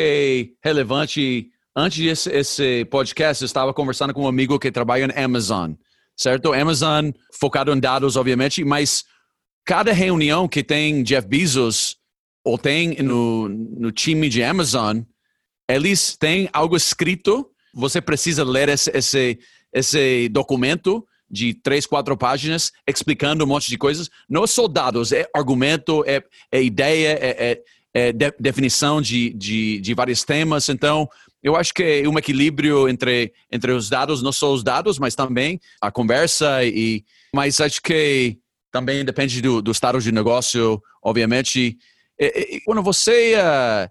é 0.64 0.68
relevante. 0.68 1.50
Antes 1.74 2.04
desse 2.04 2.30
esse 2.30 2.86
podcast, 2.86 3.42
eu 3.42 3.46
estava 3.46 3.74
conversando 3.74 4.14
com 4.14 4.24
um 4.24 4.28
amigo 4.28 4.60
que 4.60 4.70
trabalha 4.70 5.08
na 5.08 5.24
Amazon, 5.24 5.72
certo? 6.18 6.54
Amazon 6.54 7.12
focado 7.40 7.72
em 7.74 7.80
dados, 7.80 8.16
obviamente, 8.16 8.64
mas 8.64 9.04
cada 9.66 9.92
reunião 9.92 10.48
que 10.48 10.64
tem 10.64 11.04
Jeff 11.04 11.28
Bezos 11.28 11.98
ou 12.44 12.58
tem 12.58 12.96
no, 13.02 13.48
no 13.50 13.92
time 13.92 14.28
de 14.28 14.44
Amazon, 14.44 15.02
eles 15.70 16.18
têm 16.18 16.50
algo 16.52 16.76
escrito. 16.76 17.50
Você 17.74 18.02
precisa 18.02 18.44
ler 18.44 18.70
esse, 18.70 18.92
esse, 18.94 19.40
esse 19.74 20.30
documento 20.30 21.06
de 21.30 21.54
três, 21.54 21.86
quatro 21.86 22.18
páginas 22.18 22.72
explicando 22.86 23.46
um 23.46 23.48
monte 23.48 23.70
de 23.70 23.78
coisas. 23.78 24.10
Não 24.30 24.44
é 24.44 24.48
só 24.48 24.68
dados, 24.68 25.12
é 25.12 25.26
argumento, 25.34 26.04
é, 26.06 26.22
é 26.52 26.62
ideia, 26.62 27.18
é, 27.22 27.52
é, 27.52 27.64
é 27.94 28.12
de, 28.12 28.32
definição 28.40 29.02
de, 29.02 29.30
de, 29.30 29.80
de 29.80 29.94
vários 29.94 30.24
temas. 30.24 30.68
Então, 30.68 31.08
eu 31.44 31.56
acho 31.56 31.74
que 31.74 31.84
é 31.84 32.08
um 32.08 32.18
equilíbrio 32.18 32.88
entre, 32.88 33.34
entre 33.52 33.72
os 33.72 33.90
dados, 33.90 34.22
não 34.22 34.32
só 34.32 34.54
os 34.54 34.64
dados, 34.64 35.00
mas 35.00 35.16
também 35.16 35.60
a 35.82 35.92
conversa. 35.92 36.64
E, 36.64 37.04
mas 37.34 37.60
acho 37.60 37.82
que 37.82 38.38
também 38.72 39.04
depende 39.04 39.42
do, 39.42 39.62
do 39.62 39.72
estado 39.72 40.00
de 40.00 40.12
negócio, 40.12 40.82
obviamente. 41.04 41.78
E, 42.20 42.26
e, 42.26 42.62
quando 42.62 42.84
você, 42.84 43.36
uh, 43.36 43.90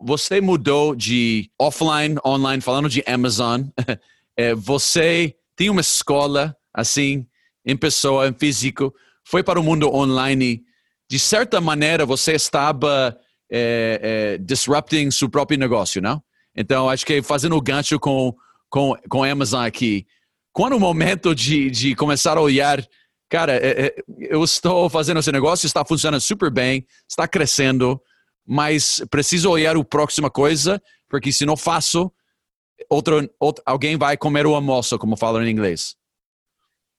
você 0.00 0.40
mudou 0.40 0.94
de 0.94 1.50
offline, 1.58 2.16
online, 2.26 2.60
falando 2.60 2.88
de 2.88 3.02
Amazon, 3.06 3.62
é, 4.36 4.54
você 4.56 5.34
tem 5.56 5.70
uma 5.70 5.80
escola 5.80 6.56
assim, 6.74 7.26
em 7.64 7.76
pessoa, 7.76 8.28
em 8.28 8.34
físico, 8.34 8.92
foi 9.24 9.42
para 9.42 9.60
o 9.60 9.62
mundo 9.62 9.92
online. 9.94 10.62
De 11.08 11.18
certa 11.18 11.60
maneira, 11.60 12.04
você 12.04 12.32
estava 12.32 13.16
é, 13.50 14.00
é, 14.02 14.38
disrupting 14.38 15.10
seu 15.10 15.28
próprio 15.28 15.58
negócio, 15.58 16.02
não? 16.02 16.22
Então, 16.60 16.90
acho 16.90 17.06
que 17.06 17.22
fazendo 17.22 17.56
o 17.56 17.60
gancho 17.60 18.00
com, 18.00 18.34
com, 18.68 18.92
com 19.08 19.22
a 19.22 19.30
Amazon 19.30 19.64
aqui, 19.64 20.04
quando 20.52 20.74
o 20.74 20.80
momento 20.80 21.32
de, 21.32 21.70
de 21.70 21.94
começar 21.94 22.36
a 22.36 22.40
olhar, 22.40 22.84
cara, 23.28 23.54
é, 23.54 23.86
é, 23.86 23.94
eu 24.18 24.42
estou 24.42 24.90
fazendo 24.90 25.20
esse 25.20 25.30
negócio, 25.30 25.68
está 25.68 25.84
funcionando 25.84 26.20
super 26.20 26.50
bem, 26.50 26.84
está 27.08 27.28
crescendo, 27.28 28.02
mas 28.44 29.00
preciso 29.08 29.48
olhar 29.48 29.76
a 29.76 29.84
próxima 29.84 30.28
coisa, 30.28 30.82
porque 31.08 31.30
se 31.30 31.46
não 31.46 31.56
faço, 31.56 32.10
outro, 32.90 33.30
outro, 33.38 33.62
alguém 33.64 33.96
vai 33.96 34.16
comer 34.16 34.44
o 34.44 34.56
almoço, 34.56 34.98
como 34.98 35.16
falam 35.16 35.44
em 35.44 35.50
inglês. 35.52 35.94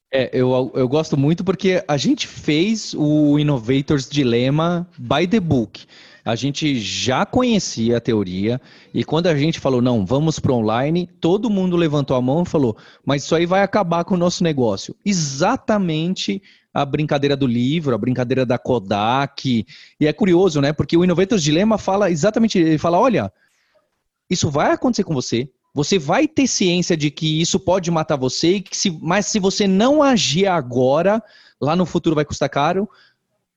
É, 0.10 0.30
eu, 0.32 0.72
eu 0.74 0.88
gosto 0.88 1.18
muito 1.18 1.44
porque 1.44 1.84
a 1.86 1.98
gente 1.98 2.28
fez 2.28 2.94
o 2.98 3.38
Innovators 3.38 4.08
Dilemma 4.08 4.90
by 4.98 5.28
the 5.28 5.42
book. 5.42 5.86
A 6.24 6.36
gente 6.36 6.80
já 6.80 7.26
conhecia 7.26 7.98
a 7.98 8.02
teoria 8.02 8.60
e 8.94 9.04
quando 9.04 9.28
a 9.28 9.36
gente 9.36 9.60
falou, 9.60 9.82
não, 9.82 10.06
vamos 10.06 10.40
para 10.40 10.54
online, 10.54 11.08
todo 11.20 11.50
mundo 11.50 11.76
levantou 11.76 12.16
a 12.16 12.22
mão 12.22 12.44
e 12.44 12.46
falou, 12.46 12.76
mas 13.06 13.24
isso 13.24 13.36
aí 13.36 13.46
vai 13.46 13.64
acabar 13.64 14.04
com 14.04 14.16
o 14.16 14.18
nosso 14.18 14.44
negócio. 14.44 14.96
Exatamente 15.06 16.42
a 16.74 16.86
brincadeira 16.86 17.36
do 17.36 17.48
livro, 17.48 17.96
a 17.96 17.98
brincadeira 17.98 18.46
da 18.46 18.58
Kodak. 18.58 19.66
E 20.00 20.08
é 20.08 20.14
curioso, 20.14 20.62
né? 20.62 20.72
Porque 20.72 20.96
o 20.96 21.04
Innovators 21.04 21.44
Dilemma 21.44 21.78
fala 21.78 22.12
exatamente, 22.12 22.60
ele 22.60 22.78
fala, 22.78 23.00
olha, 23.00 23.32
isso 24.30 24.50
vai 24.50 24.72
acontecer 24.72 25.04
com 25.04 25.14
você, 25.14 25.50
você 25.74 25.98
vai 25.98 26.28
ter 26.28 26.48
ciência 26.48 26.96
de 26.96 27.10
que 27.10 27.42
isso 27.42 27.60
pode 27.60 27.90
matar 27.92 28.16
você, 28.16 28.64
se, 28.72 28.92
mas 29.02 29.28
se 29.28 29.40
você 29.40 29.68
não 29.68 30.02
agir 30.02 30.48
agora, 30.48 31.22
lá 31.62 31.76
no 31.76 31.86
futuro 31.86 32.16
vai 32.16 32.26
custar 32.26 32.50
caro. 32.50 32.90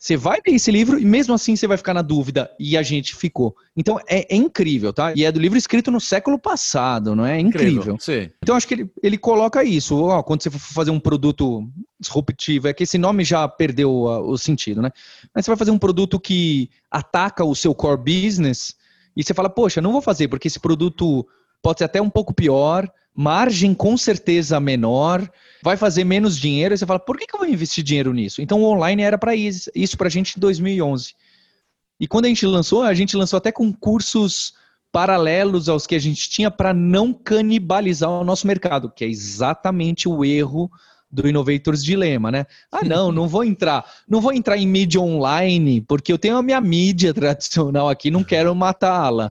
Você 0.02 0.16
vai 0.16 0.40
ler 0.44 0.56
esse 0.56 0.68
livro 0.68 0.98
e 0.98 1.04
mesmo 1.04 1.32
assim 1.32 1.54
você 1.54 1.64
vai 1.64 1.76
ficar 1.76 1.94
na 1.94 2.02
dúvida. 2.02 2.50
E 2.58 2.76
a 2.76 2.82
gente 2.82 3.14
ficou. 3.14 3.54
Então 3.76 4.00
é, 4.08 4.34
é 4.34 4.36
incrível, 4.36 4.92
tá? 4.92 5.12
E 5.14 5.24
é 5.24 5.30
do 5.30 5.38
livro 5.38 5.56
escrito 5.56 5.92
no 5.92 6.00
século 6.00 6.40
passado, 6.40 7.14
não 7.14 7.24
é? 7.24 7.38
incrível. 7.38 7.70
incrível. 7.74 7.98
Então 8.42 8.56
acho 8.56 8.66
que 8.66 8.74
ele, 8.74 8.90
ele 9.00 9.16
coloca 9.16 9.62
isso. 9.62 9.96
Ó, 9.96 10.20
quando 10.24 10.42
você 10.42 10.50
for 10.50 10.58
fazer 10.58 10.90
um 10.90 10.98
produto 10.98 11.70
disruptivo, 12.00 12.66
é 12.66 12.72
que 12.72 12.82
esse 12.82 12.98
nome 12.98 13.22
já 13.22 13.46
perdeu 13.46 13.92
o 13.92 14.36
sentido, 14.36 14.82
né? 14.82 14.90
Mas 15.32 15.44
você 15.44 15.52
vai 15.52 15.56
fazer 15.56 15.70
um 15.70 15.78
produto 15.78 16.18
que 16.18 16.68
ataca 16.90 17.44
o 17.44 17.54
seu 17.54 17.72
core 17.72 18.02
business 18.02 18.74
e 19.16 19.22
você 19.22 19.32
fala, 19.32 19.48
poxa, 19.48 19.80
não 19.80 19.92
vou 19.92 20.02
fazer 20.02 20.26
porque 20.26 20.48
esse 20.48 20.58
produto 20.58 21.24
pode 21.62 21.78
ser 21.78 21.84
até 21.84 22.02
um 22.02 22.10
pouco 22.10 22.34
pior, 22.34 22.90
margem 23.14 23.74
com 23.74 23.96
certeza 23.96 24.58
menor, 24.58 25.28
vai 25.62 25.76
fazer 25.76 26.04
menos 26.04 26.38
dinheiro, 26.38 26.74
e 26.74 26.78
você 26.78 26.86
fala, 26.86 26.98
por 26.98 27.18
que, 27.18 27.26
que 27.26 27.34
eu 27.34 27.40
vou 27.40 27.48
investir 27.48 27.84
dinheiro 27.84 28.12
nisso? 28.12 28.40
Então 28.42 28.60
o 28.62 28.64
online 28.64 29.02
era 29.02 29.18
para 29.18 29.34
isso, 29.34 29.70
isso 29.74 29.96
para 29.96 30.08
a 30.08 30.10
gente 30.10 30.36
em 30.36 30.40
2011. 30.40 31.14
E 32.00 32.08
quando 32.08 32.24
a 32.24 32.28
gente 32.28 32.46
lançou, 32.46 32.82
a 32.82 32.94
gente 32.94 33.16
lançou 33.16 33.36
até 33.36 33.52
com 33.52 33.72
cursos 33.72 34.54
paralelos 34.90 35.68
aos 35.68 35.86
que 35.86 35.94
a 35.94 35.98
gente 35.98 36.28
tinha 36.28 36.50
para 36.50 36.74
não 36.74 37.12
canibalizar 37.12 38.10
o 38.10 38.24
nosso 38.24 38.46
mercado, 38.46 38.90
que 38.90 39.04
é 39.04 39.08
exatamente 39.08 40.08
o 40.08 40.24
erro 40.24 40.70
do 41.10 41.28
Innovators 41.28 41.84
Dilema, 41.84 42.30
né? 42.30 42.46
Ah, 42.70 42.80
não, 42.84 43.12
não 43.12 43.28
vou 43.28 43.44
entrar, 43.44 43.84
não 44.08 44.20
vou 44.20 44.32
entrar 44.32 44.56
em 44.56 44.66
mídia 44.66 45.00
online, 45.00 45.80
porque 45.82 46.12
eu 46.12 46.18
tenho 46.18 46.36
a 46.36 46.42
minha 46.42 46.60
mídia 46.60 47.12
tradicional 47.14 47.88
aqui, 47.88 48.10
não 48.10 48.24
quero 48.24 48.54
matá-la. 48.54 49.30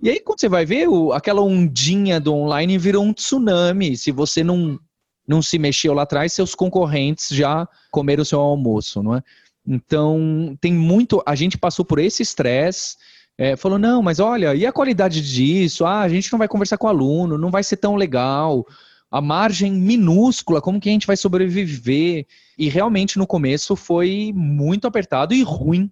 E 0.00 0.08
aí, 0.08 0.20
quando 0.20 0.40
você 0.40 0.48
vai 0.48 0.64
ver, 0.64 0.88
o, 0.88 1.12
aquela 1.12 1.42
ondinha 1.42 2.20
do 2.20 2.32
online 2.32 2.78
virou 2.78 3.04
um 3.04 3.12
tsunami. 3.12 3.96
Se 3.96 4.12
você 4.12 4.44
não, 4.44 4.78
não 5.26 5.42
se 5.42 5.58
mexeu 5.58 5.92
lá 5.92 6.02
atrás, 6.02 6.32
seus 6.32 6.54
concorrentes 6.54 7.28
já 7.30 7.68
comeram 7.90 8.22
o 8.22 8.26
seu 8.26 8.38
almoço, 8.38 9.02
não 9.02 9.16
é? 9.16 9.22
Então, 9.66 10.56
tem 10.60 10.72
muito. 10.72 11.22
A 11.26 11.34
gente 11.34 11.58
passou 11.58 11.84
por 11.84 11.98
esse 11.98 12.22
estresse. 12.22 12.96
É, 13.36 13.56
falou, 13.56 13.78
não, 13.78 14.02
mas 14.02 14.18
olha, 14.18 14.54
e 14.54 14.66
a 14.66 14.72
qualidade 14.72 15.20
disso? 15.20 15.84
Ah, 15.84 16.00
a 16.00 16.08
gente 16.08 16.30
não 16.32 16.38
vai 16.38 16.48
conversar 16.48 16.78
com 16.78 16.86
o 16.86 16.90
aluno, 16.90 17.38
não 17.38 17.50
vai 17.50 17.62
ser 17.62 17.76
tão 17.76 17.94
legal. 17.94 18.66
A 19.10 19.20
margem 19.20 19.72
minúscula, 19.72 20.60
como 20.60 20.80
que 20.80 20.88
a 20.88 20.92
gente 20.92 21.06
vai 21.06 21.16
sobreviver? 21.16 22.26
E 22.56 22.68
realmente 22.68 23.18
no 23.18 23.26
começo 23.26 23.76
foi 23.76 24.32
muito 24.34 24.86
apertado 24.86 25.34
e 25.34 25.42
ruim 25.42 25.90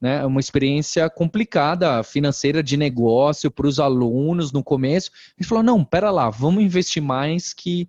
né, 0.00 0.24
uma 0.24 0.40
experiência 0.40 1.10
complicada 1.10 2.02
financeira 2.02 2.62
de 2.62 2.76
negócio 2.76 3.50
para 3.50 3.66
os 3.66 3.78
alunos 3.78 4.50
no 4.50 4.64
começo. 4.64 5.10
A 5.12 5.42
gente 5.42 5.48
falou, 5.48 5.62
não, 5.62 5.84
pera 5.84 6.10
lá, 6.10 6.30
vamos 6.30 6.62
investir 6.62 7.02
mais 7.02 7.52
que, 7.52 7.88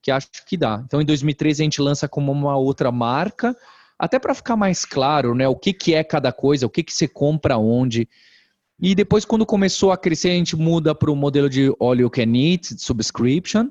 que 0.00 0.10
acho 0.10 0.28
que 0.46 0.56
dá. 0.56 0.82
Então, 0.84 1.00
em 1.00 1.04
2013, 1.04 1.62
a 1.62 1.64
gente 1.64 1.82
lança 1.82 2.08
como 2.08 2.32
uma 2.32 2.56
outra 2.56 2.90
marca, 2.90 3.54
até 3.98 4.18
para 4.18 4.34
ficar 4.34 4.56
mais 4.56 4.84
claro 4.86 5.34
né, 5.34 5.46
o 5.46 5.54
que, 5.54 5.74
que 5.74 5.94
é 5.94 6.02
cada 6.02 6.32
coisa, 6.32 6.64
o 6.64 6.70
que, 6.70 6.82
que 6.82 6.92
você 6.92 7.06
compra 7.06 7.58
onde. 7.58 8.08
E 8.80 8.94
depois, 8.94 9.26
quando 9.26 9.44
começou 9.44 9.92
a 9.92 9.98
crescer, 9.98 10.30
a 10.30 10.34
gente 10.34 10.56
muda 10.56 10.94
para 10.94 11.10
o 11.10 11.16
modelo 11.16 11.50
de 11.50 11.70
All 11.78 11.94
You 11.94 12.08
Can 12.08 12.34
Eat, 12.34 12.80
subscription. 12.80 13.68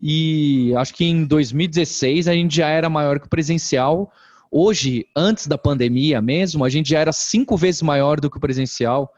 E 0.00 0.72
acho 0.76 0.94
que 0.94 1.04
em 1.04 1.24
2016 1.24 2.28
a 2.28 2.32
gente 2.32 2.56
já 2.56 2.68
era 2.68 2.88
maior 2.88 3.20
que 3.20 3.26
o 3.26 3.28
presencial, 3.28 4.10
Hoje, 4.50 5.06
antes 5.14 5.46
da 5.46 5.58
pandemia 5.58 6.20
mesmo, 6.22 6.64
a 6.64 6.68
gente 6.68 6.90
já 6.90 6.98
era 6.98 7.12
cinco 7.12 7.56
vezes 7.56 7.82
maior 7.82 8.20
do 8.20 8.30
que 8.30 8.36
o 8.36 8.40
presencial 8.40 9.12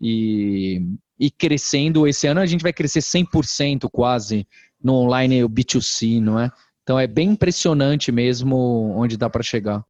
e, 0.00 0.82
e 1.18 1.30
crescendo. 1.30 2.06
Esse 2.06 2.26
ano 2.26 2.40
a 2.40 2.46
gente 2.46 2.62
vai 2.62 2.72
crescer 2.72 3.00
100% 3.00 3.88
quase 3.90 4.46
no 4.82 4.94
online 4.94 5.44
o 5.44 5.48
B2C, 5.48 6.20
não 6.20 6.38
é? 6.38 6.50
Então 6.82 6.98
é 6.98 7.06
bem 7.06 7.30
impressionante 7.30 8.10
mesmo 8.10 8.92
onde 8.96 9.16
dá 9.16 9.30
para 9.30 9.42
chegar. 9.42 9.84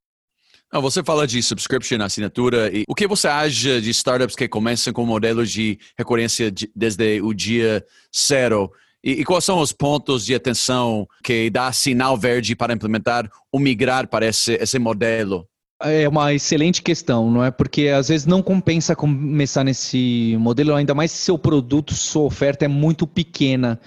Você 0.80 1.02
fala 1.02 1.26
de 1.26 1.42
subscription, 1.42 2.00
assinatura. 2.00 2.74
E 2.74 2.84
o 2.88 2.94
que 2.94 3.06
você 3.06 3.28
acha 3.28 3.80
de 3.80 3.90
startups 3.90 4.34
que 4.34 4.48
começam 4.48 4.90
com 4.92 5.04
modelos 5.04 5.50
de 5.50 5.78
recorrência 5.98 6.50
desde 6.74 7.20
o 7.20 7.34
dia 7.34 7.84
zero? 8.16 8.72
E, 9.04 9.12
e, 9.12 9.24
quais 9.24 9.44
são 9.44 9.58
os 9.58 9.72
pontos 9.72 10.24
de 10.24 10.34
atenção 10.34 11.08
que 11.24 11.50
dá 11.50 11.72
sinal 11.72 12.16
verde 12.16 12.54
para 12.54 12.72
implementar 12.72 13.28
ou 13.50 13.58
migrar 13.58 14.06
para 14.06 14.26
esse, 14.26 14.54
esse 14.54 14.78
modelo? 14.78 15.46
É 15.80 16.08
uma 16.08 16.32
excelente 16.32 16.80
questão, 16.80 17.28
não 17.28 17.44
é? 17.44 17.50
Porque 17.50 17.88
às 17.88 18.08
vezes 18.08 18.24
não 18.24 18.40
compensa 18.40 18.94
começar 18.94 19.64
nesse 19.64 20.36
modelo, 20.38 20.74
ainda 20.74 20.94
mais 20.94 21.10
se 21.10 21.18
seu 21.18 21.36
produto, 21.36 21.92
sua 21.92 22.22
oferta 22.22 22.64
é 22.64 22.68
muito 22.68 23.04
pequena. 23.04 23.80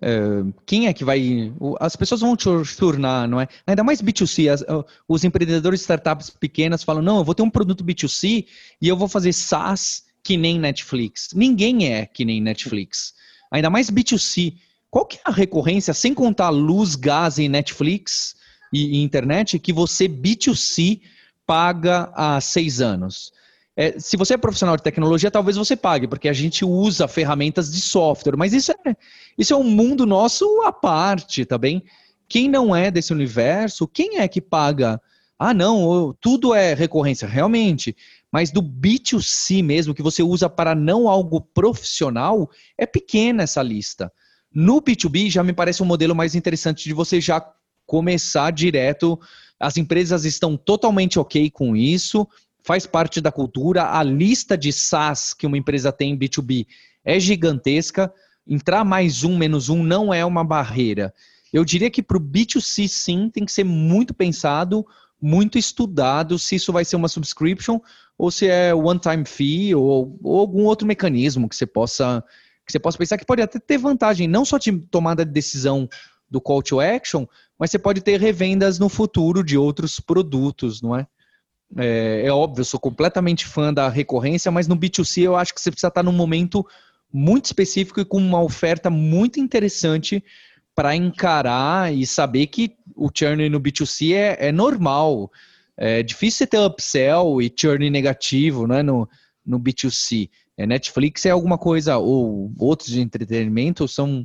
É, 0.00 0.42
quem 0.64 0.86
é 0.86 0.94
que 0.94 1.04
vai. 1.04 1.52
As 1.78 1.94
pessoas 1.94 2.22
vão 2.22 2.34
te 2.34 2.48
tornar, 2.78 3.28
não 3.28 3.38
é? 3.38 3.48
Ainda 3.66 3.84
mais 3.84 4.00
B2C. 4.00 4.50
As, 4.50 4.64
os 5.06 5.24
empreendedores 5.24 5.80
de 5.80 5.84
startups 5.84 6.30
pequenas 6.30 6.82
falam: 6.82 7.02
não, 7.02 7.18
eu 7.18 7.24
vou 7.24 7.34
ter 7.34 7.42
um 7.42 7.50
produto 7.50 7.84
B2C 7.84 8.46
e 8.80 8.88
eu 8.88 8.96
vou 8.96 9.08
fazer 9.08 9.34
SaaS 9.34 10.04
que 10.22 10.38
nem 10.38 10.58
Netflix. 10.58 11.28
Ninguém 11.34 11.92
é 11.92 12.06
que 12.06 12.24
nem 12.24 12.40
Netflix 12.40 13.12
ainda 13.54 13.70
mais 13.70 13.90
B2C, 13.90 14.54
qual 14.90 15.06
que 15.06 15.16
é 15.16 15.20
a 15.24 15.30
recorrência, 15.30 15.94
sem 15.94 16.12
contar 16.12 16.50
luz, 16.50 16.94
gás 16.94 17.38
e 17.38 17.48
Netflix 17.48 18.36
e, 18.72 18.98
e 18.98 19.02
internet, 19.02 19.58
que 19.58 19.72
você 19.72 20.08
B2C 20.08 21.00
paga 21.46 22.10
há 22.14 22.40
seis 22.40 22.80
anos? 22.80 23.32
é, 23.76 23.98
se 23.98 24.16
você 24.16 24.34
é 24.34 24.36
profissional 24.36 24.76
de 24.76 24.82
tecnologia, 24.82 25.30
talvez 25.30 25.56
você 25.56 25.74
pague, 25.74 26.06
porque 26.06 26.28
a 26.28 26.32
gente 26.32 26.64
usa 26.64 27.08
ferramentas 27.08 27.72
de 27.72 27.80
software, 27.80 28.36
mas 28.36 28.52
isso 28.52 28.72
é, 28.72 28.96
isso 29.36 29.52
é 29.52 29.56
um 29.56 29.64
mundo 29.64 30.06
nosso 30.06 30.62
à 30.62 30.72
parte, 30.72 31.44
tá 31.44 31.58
bem? 31.58 31.82
Quem 32.28 32.48
não 32.48 32.74
é 32.74 32.90
desse 32.90 33.12
universo, 33.12 33.88
quem 33.88 34.18
é 34.18 34.28
que 34.28 34.40
paga? 34.40 35.00
Ah, 35.38 35.52
não, 35.52 36.14
tudo 36.20 36.54
é 36.54 36.74
recorrência, 36.74 37.26
realmente. 37.26 37.94
Mas 38.30 38.50
do 38.50 38.62
B2C 38.62 39.62
mesmo, 39.62 39.94
que 39.94 40.02
você 40.02 40.22
usa 40.22 40.48
para 40.48 40.74
não 40.74 41.08
algo 41.08 41.40
profissional, 41.40 42.50
é 42.78 42.86
pequena 42.86 43.42
essa 43.42 43.62
lista. 43.62 44.12
No 44.52 44.80
B2B 44.80 45.30
já 45.30 45.42
me 45.42 45.52
parece 45.52 45.82
um 45.82 45.86
modelo 45.86 46.14
mais 46.14 46.34
interessante 46.34 46.84
de 46.84 46.92
você 46.92 47.20
já 47.20 47.44
começar 47.86 48.52
direto. 48.52 49.18
As 49.58 49.76
empresas 49.76 50.24
estão 50.24 50.56
totalmente 50.56 51.18
ok 51.18 51.50
com 51.50 51.74
isso, 51.74 52.26
faz 52.62 52.86
parte 52.86 53.20
da 53.20 53.32
cultura. 53.32 53.90
A 53.90 54.02
lista 54.02 54.56
de 54.56 54.72
SaaS 54.72 55.34
que 55.34 55.46
uma 55.46 55.58
empresa 55.58 55.92
tem 55.92 56.12
em 56.12 56.18
B2B 56.18 56.66
é 57.04 57.18
gigantesca. 57.18 58.12
Entrar 58.46 58.84
mais 58.84 59.24
um, 59.24 59.36
menos 59.36 59.68
um 59.68 59.82
não 59.82 60.12
é 60.12 60.24
uma 60.24 60.44
barreira. 60.44 61.12
Eu 61.52 61.64
diria 61.64 61.90
que 61.90 62.02
para 62.02 62.16
o 62.16 62.20
B2C, 62.20 62.88
sim, 62.88 63.30
tem 63.30 63.44
que 63.44 63.52
ser 63.52 63.64
muito 63.64 64.12
pensado, 64.12 64.84
muito 65.24 65.56
estudado 65.56 66.38
se 66.38 66.56
isso 66.56 66.70
vai 66.70 66.84
ser 66.84 66.96
uma 66.96 67.08
subscription 67.08 67.80
ou 68.18 68.30
se 68.30 68.46
é 68.46 68.74
one-time 68.74 69.24
fee 69.24 69.74
ou, 69.74 70.18
ou 70.22 70.38
algum 70.38 70.64
outro 70.64 70.86
mecanismo 70.86 71.48
que 71.48 71.56
você 71.56 71.64
possa 71.64 72.22
que 72.66 72.70
você 72.70 72.78
possa 72.78 72.98
pensar 72.98 73.16
que 73.16 73.24
pode 73.24 73.40
até 73.40 73.58
ter 73.58 73.78
vantagem, 73.78 74.28
não 74.28 74.44
só 74.44 74.58
de 74.58 74.72
tomada 74.90 75.24
de 75.24 75.32
decisão 75.32 75.88
do 76.30 76.42
call 76.42 76.62
to 76.62 76.78
action, 76.78 77.26
mas 77.58 77.70
você 77.70 77.78
pode 77.78 78.02
ter 78.02 78.20
revendas 78.20 78.78
no 78.78 78.90
futuro 78.90 79.42
de 79.42 79.56
outros 79.56 79.98
produtos, 79.98 80.82
não 80.82 80.94
é? 80.94 81.06
É, 81.76 82.26
é 82.26 82.30
óbvio, 82.30 82.60
eu 82.60 82.64
sou 82.66 82.78
completamente 82.78 83.46
fã 83.46 83.72
da 83.72 83.88
recorrência, 83.88 84.50
mas 84.50 84.68
no 84.68 84.76
B2C 84.76 85.22
eu 85.22 85.36
acho 85.36 85.54
que 85.54 85.60
você 85.60 85.70
precisa 85.70 85.88
estar 85.88 86.02
num 86.02 86.12
momento 86.12 86.66
muito 87.12 87.46
específico 87.46 88.00
e 88.00 88.04
com 88.04 88.18
uma 88.18 88.42
oferta 88.42 88.90
muito 88.90 89.40
interessante 89.40 90.22
para 90.74 90.96
encarar 90.96 91.94
e 91.94 92.06
saber 92.06 92.48
que 92.48 92.76
o 92.96 93.08
churn 93.12 93.48
no 93.48 93.60
B2C 93.60 94.14
é, 94.14 94.48
é 94.48 94.52
normal. 94.52 95.30
É 95.76 96.02
difícil 96.02 96.38
você 96.38 96.46
ter 96.46 96.58
upsell 96.58 97.40
e 97.40 97.52
churn 97.54 97.88
negativo 97.90 98.66
né, 98.66 98.82
no, 98.82 99.08
no 99.44 99.58
B2C. 99.58 100.28
É, 100.56 100.66
Netflix 100.66 101.26
é 101.26 101.30
alguma 101.30 101.58
coisa, 101.58 101.96
ou 101.98 102.52
outros 102.58 102.88
de 102.88 103.00
entretenimento 103.00 103.88
são, 103.88 104.24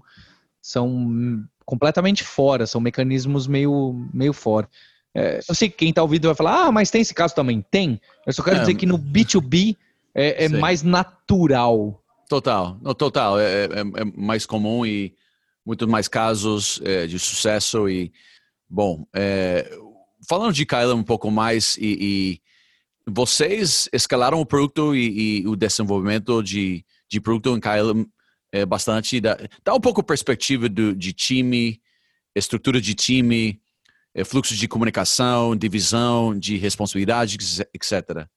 são 0.62 1.44
completamente 1.66 2.24
fora, 2.24 2.68
são 2.68 2.80
mecanismos 2.80 3.48
meio, 3.48 4.08
meio 4.14 4.34
fora. 4.34 4.70
É, 5.14 5.40
eu 5.48 5.56
sei 5.56 5.70
que 5.70 5.78
quem 5.78 5.90
está 5.90 6.02
ouvindo 6.02 6.28
vai 6.28 6.36
falar, 6.36 6.66
ah, 6.66 6.72
mas 6.72 6.92
tem 6.92 7.02
esse 7.02 7.14
caso 7.14 7.34
também. 7.34 7.66
Tem. 7.72 8.00
Eu 8.26 8.34
só 8.34 8.44
quero 8.44 8.58
é, 8.58 8.60
dizer 8.60 8.76
que 8.76 8.86
no 8.86 8.98
B2B 8.98 9.76
é, 10.14 10.46
é 10.46 10.50
mais 10.50 10.84
natural. 10.84 12.02
Total, 12.28 12.78
total. 12.96 13.40
É, 13.40 13.66
é, 13.66 13.80
é, 13.80 14.06
mais 14.16 14.46
comum 14.46 14.86
e 14.86 15.14
muito 15.70 15.88
mais 15.88 16.08
casos 16.08 16.82
é, 16.84 17.06
de 17.06 17.20
sucesso. 17.20 17.88
E, 17.88 18.12
bom, 18.68 19.06
falando 20.28 20.52
de 20.52 20.66
Kyla 20.66 20.96
um 20.96 21.04
pouco 21.04 21.30
mais 21.30 21.78
e, 21.78 21.98
e 22.02 22.42
vocês 23.08 23.88
escalaram 23.94 24.42
o 24.42 24.46
produto 24.46 24.96
e, 24.96 25.42
e 25.42 25.48
o 25.48 25.56
desenvolvimento 25.56 26.42
de, 26.42 26.84
de 27.08 27.22
produto 27.22 27.56
em 27.56 27.60
Kylum 27.60 28.06
é, 28.52 28.66
bastante. 28.66 29.22
Dá, 29.22 29.38
dá 29.64 29.76
um 29.76 29.80
pouco 29.80 30.04
perspectiva 30.04 30.68
do, 30.68 30.96
de 30.96 31.14
time, 31.14 31.80
estrutura 32.36 32.82
de 32.82 32.96
time, 32.96 33.62
é, 34.14 34.24
fluxo 34.24 34.56
de 34.56 34.68
comunicação, 34.68 35.56
divisão 35.56 36.38
de 36.38 36.58
responsabilidade, 36.58 37.38
etc. 37.74 38.28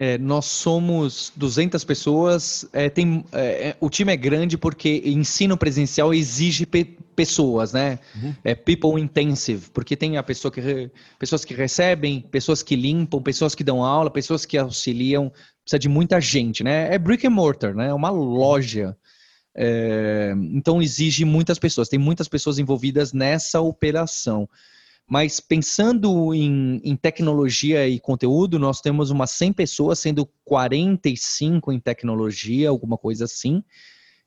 É, 0.00 0.16
nós 0.16 0.44
somos 0.44 1.32
200 1.34 1.82
pessoas. 1.82 2.64
É, 2.72 2.88
tem, 2.88 3.24
é, 3.32 3.70
é, 3.70 3.76
o 3.80 3.90
time 3.90 4.12
é 4.12 4.16
grande 4.16 4.56
porque 4.56 5.02
ensino 5.04 5.56
presencial 5.56 6.14
exige 6.14 6.64
pe 6.64 6.96
pessoas, 7.16 7.72
né? 7.72 7.98
Uhum. 8.14 8.32
É 8.44 8.54
people 8.54 9.02
intensive, 9.02 9.70
porque 9.70 9.96
tem 9.96 10.16
a 10.16 10.22
pessoa 10.22 10.52
que 10.52 10.88
pessoas 11.18 11.44
que 11.44 11.52
recebem, 11.52 12.20
pessoas 12.20 12.62
que 12.62 12.76
limpam, 12.76 13.20
pessoas 13.20 13.56
que 13.56 13.64
dão 13.64 13.82
aula, 13.82 14.08
pessoas 14.08 14.46
que 14.46 14.56
auxiliam. 14.56 15.32
Precisa 15.64 15.80
de 15.80 15.88
muita 15.88 16.20
gente, 16.20 16.62
né? 16.62 16.94
É 16.94 16.96
brick 16.96 17.26
and 17.26 17.30
mortar, 17.30 17.74
né? 17.74 17.88
É 17.88 17.92
uma 17.92 18.10
loja. 18.10 18.96
É, 19.52 20.32
então 20.52 20.80
exige 20.80 21.24
muitas 21.24 21.58
pessoas. 21.58 21.88
Tem 21.88 21.98
muitas 21.98 22.28
pessoas 22.28 22.60
envolvidas 22.60 23.12
nessa 23.12 23.60
operação. 23.60 24.48
Mas 25.08 25.40
pensando 25.40 26.34
em, 26.34 26.82
em, 26.84 26.94
tecnologia 26.94 27.88
e 27.88 27.98
conteúdo, 27.98 28.58
nós 28.58 28.82
temos 28.82 29.10
umas 29.10 29.30
100 29.30 29.54
pessoas, 29.54 29.98
sendo 29.98 30.28
45 30.44 31.72
em 31.72 31.80
tecnologia, 31.80 32.68
alguma 32.68 32.98
coisa 32.98 33.24
assim. 33.24 33.64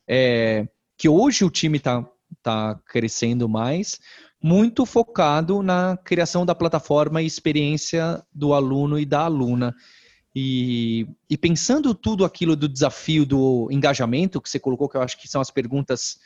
É, 0.07 0.67
que 0.97 1.07
hoje 1.07 1.45
o 1.45 1.51
time 1.51 1.77
está 1.77 2.03
tá 2.41 2.79
crescendo 2.87 3.47
mais, 3.47 3.99
muito 4.41 4.83
focado 4.83 5.61
na 5.61 5.97
criação 5.97 6.45
da 6.45 6.55
plataforma 6.55 7.21
e 7.21 7.27
experiência 7.27 8.23
do 8.33 8.53
aluno 8.53 8.97
e 8.97 9.05
da 9.05 9.21
aluna. 9.21 9.75
E, 10.35 11.07
e 11.29 11.37
pensando 11.37 11.93
tudo 11.93 12.25
aquilo 12.25 12.55
do 12.55 12.67
desafio 12.67 13.23
do 13.23 13.67
engajamento 13.69 14.41
que 14.41 14.49
você 14.49 14.59
colocou, 14.59 14.89
que 14.89 14.97
eu 14.97 15.01
acho 15.01 15.19
que 15.19 15.27
são 15.27 15.41
as 15.41 15.51
perguntas 15.51 16.17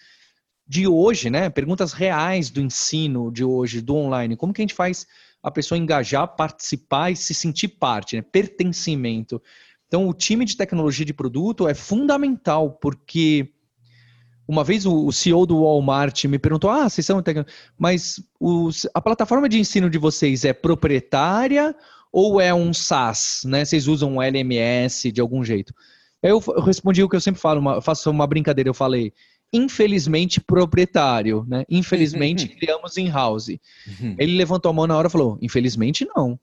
de 0.68 0.88
hoje, 0.88 1.30
né? 1.30 1.50
Perguntas 1.50 1.94
reais 1.94 2.50
do 2.50 2.62
ensino 2.62 3.32
de 3.32 3.44
hoje, 3.44 3.82
do 3.82 3.96
online. 3.96 4.36
Como 4.36 4.54
que 4.54 4.62
a 4.62 4.64
gente 4.64 4.74
faz 4.74 5.06
a 5.42 5.52
pessoa 5.52 5.78
engajar, 5.78 6.28
participar 6.36 7.12
e 7.12 7.16
se 7.16 7.34
sentir 7.34 7.68
parte, 7.68 8.16
né? 8.16 8.22
Pertencimento. 8.22 9.42
Então, 9.88 10.10
o 10.10 10.14
time 10.14 10.44
de 10.44 10.58
tecnologia 10.58 11.06
de 11.06 11.14
produto 11.14 11.68
é 11.68 11.74
fundamental, 11.74 12.72
porque 12.72 13.54
uma 14.48 14.64
vez 14.64 14.86
o 14.86 15.12
CEO 15.12 15.46
do 15.46 15.62
Walmart 15.62 16.26
me 16.26 16.40
perguntou: 16.40 16.70
ah, 16.70 16.90
vocês 16.90 17.06
são. 17.06 17.24
Mas 17.78 18.20
os, 18.40 18.88
a 18.94 19.02
plataforma 19.02 19.48
de 19.48 19.60
ensino 19.60 19.90
de 19.90 19.98
vocês 19.98 20.46
é 20.46 20.54
proprietária 20.54 21.76
ou 22.12 22.40
é 22.42 22.54
um 22.54 22.74
SaaS? 22.74 23.42
Né? 23.46 23.66
Vocês 23.66 23.88
usam 23.88 24.16
um 24.16 24.22
LMS 24.22 25.12
de 25.12 25.22
algum 25.22 25.44
jeito? 25.44 25.74
Eu 26.24 26.40
respondi 26.40 27.04
o 27.04 27.10
que 27.10 27.16
eu 27.16 27.22
sempre 27.22 27.40
falo, 27.40 27.60
uma, 27.60 27.82
faço 27.82 28.10
uma 28.10 28.26
brincadeira, 28.26 28.70
eu 28.70 28.74
falei 28.74 29.14
infelizmente 29.56 30.42
proprietário, 30.42 31.46
né? 31.48 31.66
Infelizmente 31.70 32.48
criamos 32.48 32.98
in-house. 32.98 33.50
Uhum. 33.50 34.16
Ele 34.18 34.36
levantou 34.36 34.70
a 34.70 34.74
mão 34.74 34.88
na 34.88 34.98
hora 34.98 35.08
e 35.08 35.12
falou: 35.12 35.38
infelizmente 35.42 36.08
não. 36.16 36.40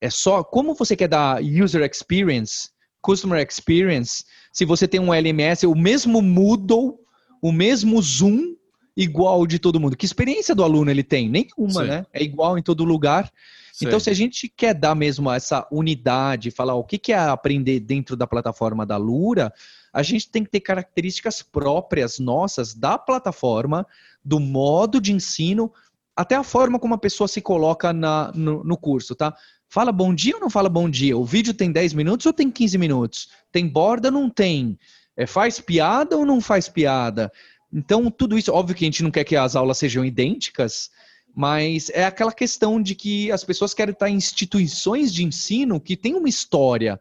É 0.00 0.10
só 0.10 0.44
como 0.44 0.74
você 0.74 0.94
quer 0.94 1.08
dar 1.08 1.42
user 1.42 1.82
experience, 1.82 2.68
customer 3.00 3.44
experience, 3.46 4.24
se 4.52 4.64
você 4.64 4.86
tem 4.86 5.00
um 5.00 5.12
LMS, 5.12 5.66
o 5.66 5.74
mesmo 5.74 6.20
Moodle, 6.20 6.98
o 7.40 7.52
mesmo 7.52 8.00
Zoom, 8.02 8.56
igual 8.96 9.46
de 9.46 9.58
todo 9.58 9.78
mundo. 9.78 9.96
Que 9.96 10.06
experiência 10.06 10.54
do 10.54 10.64
aluno 10.64 10.90
ele 10.90 11.02
tem? 11.02 11.28
Nenhuma, 11.28 11.82
Sim. 11.82 11.88
né? 11.88 12.06
É 12.12 12.22
igual 12.22 12.58
em 12.58 12.62
todo 12.62 12.84
lugar. 12.84 13.30
Sim. 13.76 13.88
Então, 13.88 14.00
se 14.00 14.08
a 14.08 14.14
gente 14.14 14.48
quer 14.48 14.72
dar 14.72 14.94
mesmo 14.94 15.30
essa 15.30 15.68
unidade, 15.70 16.50
falar 16.50 16.74
o 16.76 16.82
que 16.82 17.12
é 17.12 17.18
aprender 17.18 17.78
dentro 17.78 18.16
da 18.16 18.26
plataforma 18.26 18.86
da 18.86 18.96
Lura, 18.96 19.52
a 19.92 20.02
gente 20.02 20.30
tem 20.30 20.42
que 20.42 20.50
ter 20.50 20.60
características 20.60 21.42
próprias 21.42 22.18
nossas 22.18 22.72
da 22.72 22.96
plataforma, 22.96 23.86
do 24.24 24.40
modo 24.40 24.98
de 24.98 25.12
ensino, 25.12 25.70
até 26.16 26.34
a 26.36 26.42
forma 26.42 26.78
como 26.78 26.94
a 26.94 26.98
pessoa 26.98 27.28
se 27.28 27.42
coloca 27.42 27.92
na, 27.92 28.32
no, 28.34 28.64
no 28.64 28.78
curso, 28.78 29.14
tá? 29.14 29.36
Fala 29.68 29.92
bom 29.92 30.14
dia 30.14 30.36
ou 30.36 30.40
não 30.40 30.48
fala 30.48 30.70
bom 30.70 30.88
dia? 30.88 31.14
O 31.14 31.26
vídeo 31.26 31.52
tem 31.52 31.70
10 31.70 31.92
minutos 31.92 32.24
ou 32.24 32.32
tem 32.32 32.50
15 32.50 32.78
minutos? 32.78 33.28
Tem 33.52 33.68
borda 33.68 34.08
ou 34.08 34.12
não 34.12 34.30
tem? 34.30 34.78
É, 35.14 35.26
faz 35.26 35.60
piada 35.60 36.16
ou 36.16 36.24
não 36.24 36.40
faz 36.40 36.66
piada? 36.66 37.30
Então, 37.70 38.10
tudo 38.10 38.38
isso, 38.38 38.50
óbvio 38.50 38.74
que 38.74 38.86
a 38.86 38.88
gente 38.88 39.02
não 39.02 39.10
quer 39.10 39.24
que 39.24 39.36
as 39.36 39.54
aulas 39.54 39.76
sejam 39.76 40.02
idênticas, 40.02 40.90
mas 41.36 41.90
é 41.90 42.06
aquela 42.06 42.32
questão 42.32 42.82
de 42.82 42.94
que 42.94 43.30
as 43.30 43.44
pessoas 43.44 43.74
querem 43.74 43.92
estar 43.92 44.08
em 44.08 44.14
instituições 44.14 45.12
de 45.12 45.22
ensino 45.22 45.78
que 45.78 45.94
tem 45.94 46.14
uma 46.14 46.30
história, 46.30 46.98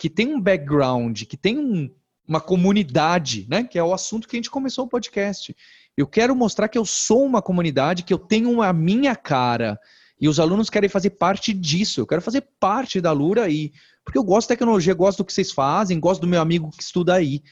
que 0.00 0.08
tem 0.08 0.34
um 0.34 0.40
background, 0.40 1.24
que 1.24 1.36
tem 1.36 1.58
um, 1.58 1.94
uma 2.26 2.40
comunidade, 2.40 3.46
né? 3.50 3.64
Que 3.64 3.78
é 3.78 3.84
o 3.84 3.92
assunto 3.92 4.26
que 4.26 4.34
a 4.34 4.38
gente 4.38 4.50
começou 4.50 4.86
o 4.86 4.88
podcast. 4.88 5.54
Eu 5.94 6.06
quero 6.06 6.34
mostrar 6.34 6.68
que 6.68 6.78
eu 6.78 6.86
sou 6.86 7.22
uma 7.22 7.42
comunidade, 7.42 8.02
que 8.02 8.14
eu 8.14 8.18
tenho 8.18 8.62
a 8.62 8.72
minha 8.72 9.14
cara. 9.14 9.78
E 10.18 10.26
os 10.26 10.40
alunos 10.40 10.70
querem 10.70 10.88
fazer 10.88 11.10
parte 11.10 11.52
disso. 11.52 12.00
Eu 12.00 12.06
quero 12.06 12.22
fazer 12.22 12.46
parte 12.58 12.98
da 12.98 13.12
Lura 13.12 13.44
aí. 13.44 13.72
Porque 14.02 14.16
eu 14.16 14.24
gosto 14.24 14.48
de 14.48 14.54
tecnologia, 14.54 14.94
gosto 14.94 15.18
do 15.18 15.26
que 15.26 15.34
vocês 15.34 15.52
fazem, 15.52 16.00
gosto 16.00 16.22
do 16.22 16.26
meu 16.26 16.40
amigo 16.40 16.70
que 16.70 16.82
estuda 16.82 17.12
aí. 17.12 17.42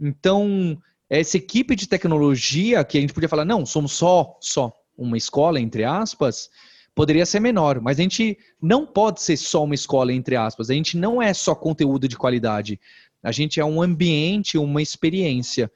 Então, 0.00 0.80
essa 1.10 1.36
equipe 1.36 1.74
de 1.74 1.88
tecnologia 1.88 2.84
que 2.84 2.98
a 2.98 3.00
gente 3.00 3.12
podia 3.12 3.28
falar, 3.28 3.44
não, 3.44 3.66
somos 3.66 3.90
só, 3.90 4.38
só 4.40 4.72
uma 4.96 5.16
escola, 5.16 5.60
entre 5.60 5.84
aspas, 5.84 6.50
poderia 6.94 7.26
ser 7.26 7.40
menor. 7.40 7.80
Mas 7.80 7.98
a 7.98 8.02
gente 8.02 8.38
não 8.60 8.86
pode 8.86 9.22
ser 9.22 9.36
só 9.36 9.64
uma 9.64 9.74
escola, 9.74 10.12
entre 10.12 10.36
aspas. 10.36 10.70
A 10.70 10.74
gente 10.74 10.96
não 10.96 11.20
é 11.20 11.32
só 11.34 11.54
conteúdo 11.54 12.08
de 12.08 12.16
qualidade. 12.16 12.78
A 13.22 13.32
gente 13.32 13.60
é 13.60 13.64
um 13.64 13.80
ambiente, 13.80 14.58
uma 14.58 14.82
experiência. 14.82 15.70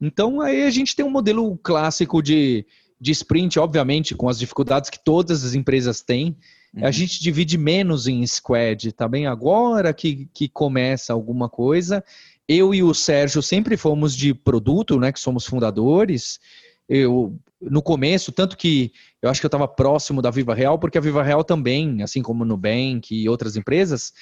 Então, 0.00 0.40
aí 0.40 0.64
a 0.64 0.70
gente 0.70 0.94
tem 0.94 1.04
um 1.04 1.10
modelo 1.10 1.56
clássico 1.58 2.22
de, 2.22 2.66
de 3.00 3.12
sprint, 3.12 3.58
obviamente, 3.58 4.14
com 4.14 4.28
as 4.28 4.38
dificuldades 4.38 4.90
que 4.90 5.02
todas 5.02 5.44
as 5.44 5.54
empresas 5.54 6.02
têm. 6.02 6.36
Uhum. 6.74 6.86
A 6.86 6.90
gente 6.90 7.22
divide 7.22 7.56
menos 7.56 8.06
em 8.06 8.26
squad, 8.26 8.92
tá 8.92 9.08
bem? 9.08 9.26
Agora 9.26 9.94
que, 9.94 10.28
que 10.34 10.48
começa 10.48 11.12
alguma 11.12 11.48
coisa. 11.48 12.04
Eu 12.46 12.74
e 12.74 12.82
o 12.82 12.92
Sérgio 12.92 13.42
sempre 13.42 13.76
fomos 13.76 14.14
de 14.14 14.34
produto, 14.34 14.98
né? 14.98 15.10
Que 15.10 15.20
somos 15.20 15.46
fundadores. 15.46 16.38
Eu, 16.86 17.38
no 17.70 17.82
começo, 17.82 18.32
tanto 18.32 18.56
que 18.56 18.92
eu 19.22 19.28
acho 19.30 19.40
que 19.40 19.46
eu 19.46 19.48
estava 19.48 19.68
próximo 19.68 20.22
da 20.22 20.30
Viva 20.30 20.54
Real, 20.54 20.78
porque 20.78 20.98
a 20.98 21.00
Viva 21.00 21.22
Real 21.22 21.42
também, 21.42 22.02
assim 22.02 22.22
como 22.22 22.44
Nubank 22.44 23.14
e 23.14 23.28
outras 23.28 23.56
empresas, 23.56 24.12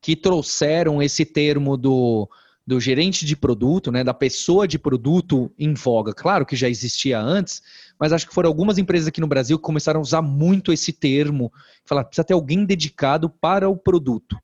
que 0.00 0.16
trouxeram 0.16 1.02
esse 1.02 1.24
termo 1.24 1.76
do 1.76 2.28
do 2.66 2.80
gerente 2.80 3.26
de 3.26 3.36
produto, 3.36 3.90
né, 3.90 4.04
da 4.04 4.14
pessoa 4.14 4.68
de 4.68 4.78
produto 4.78 5.50
em 5.58 5.74
voga. 5.74 6.14
Claro 6.14 6.46
que 6.46 6.54
já 6.54 6.68
existia 6.68 7.20
antes, 7.20 7.60
mas 7.98 8.12
acho 8.12 8.26
que 8.26 8.34
foram 8.34 8.48
algumas 8.48 8.78
empresas 8.78 9.08
aqui 9.08 9.20
no 9.20 9.26
Brasil 9.26 9.58
que 9.58 9.64
começaram 9.64 9.98
a 9.98 10.02
usar 10.02 10.22
muito 10.22 10.72
esse 10.72 10.92
termo, 10.92 11.52
falar 11.84 12.04
precisa 12.04 12.24
ter 12.24 12.34
alguém 12.34 12.64
dedicado 12.64 13.28
para 13.28 13.68
o 13.68 13.76
produto. 13.76 14.38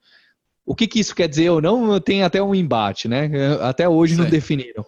O 0.66 0.75
que, 0.75 0.87
que 0.87 1.01
isso 1.01 1.14
quer 1.14 1.29
dizer 1.29 1.49
ou 1.51 1.62
não, 1.62 1.99
tem 2.01 2.23
até 2.23 2.42
um 2.42 2.55
embate, 2.55 3.09
né? 3.09 3.31
Até 3.62 3.88
hoje 3.88 4.16
não 4.16 4.29
definiram. 4.29 4.85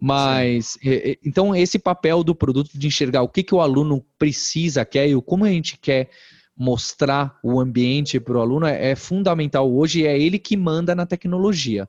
Mas, 0.00 0.78
Sim. 0.80 1.16
então, 1.24 1.56
esse 1.56 1.78
papel 1.78 2.22
do 2.22 2.34
produto 2.34 2.70
de 2.72 2.86
enxergar 2.86 3.22
o 3.22 3.28
que, 3.28 3.42
que 3.42 3.54
o 3.54 3.60
aluno 3.60 4.04
precisa, 4.16 4.84
quer 4.84 5.08
e 5.08 5.20
como 5.22 5.44
a 5.44 5.48
gente 5.48 5.76
quer 5.76 6.08
mostrar 6.56 7.38
o 7.42 7.60
ambiente 7.60 8.18
para 8.18 8.36
o 8.36 8.40
aluno 8.40 8.66
é, 8.66 8.90
é 8.90 8.96
fundamental 8.96 9.72
hoje 9.72 10.04
é 10.04 10.20
ele 10.20 10.38
que 10.38 10.56
manda 10.56 10.94
na 10.94 11.06
tecnologia. 11.06 11.88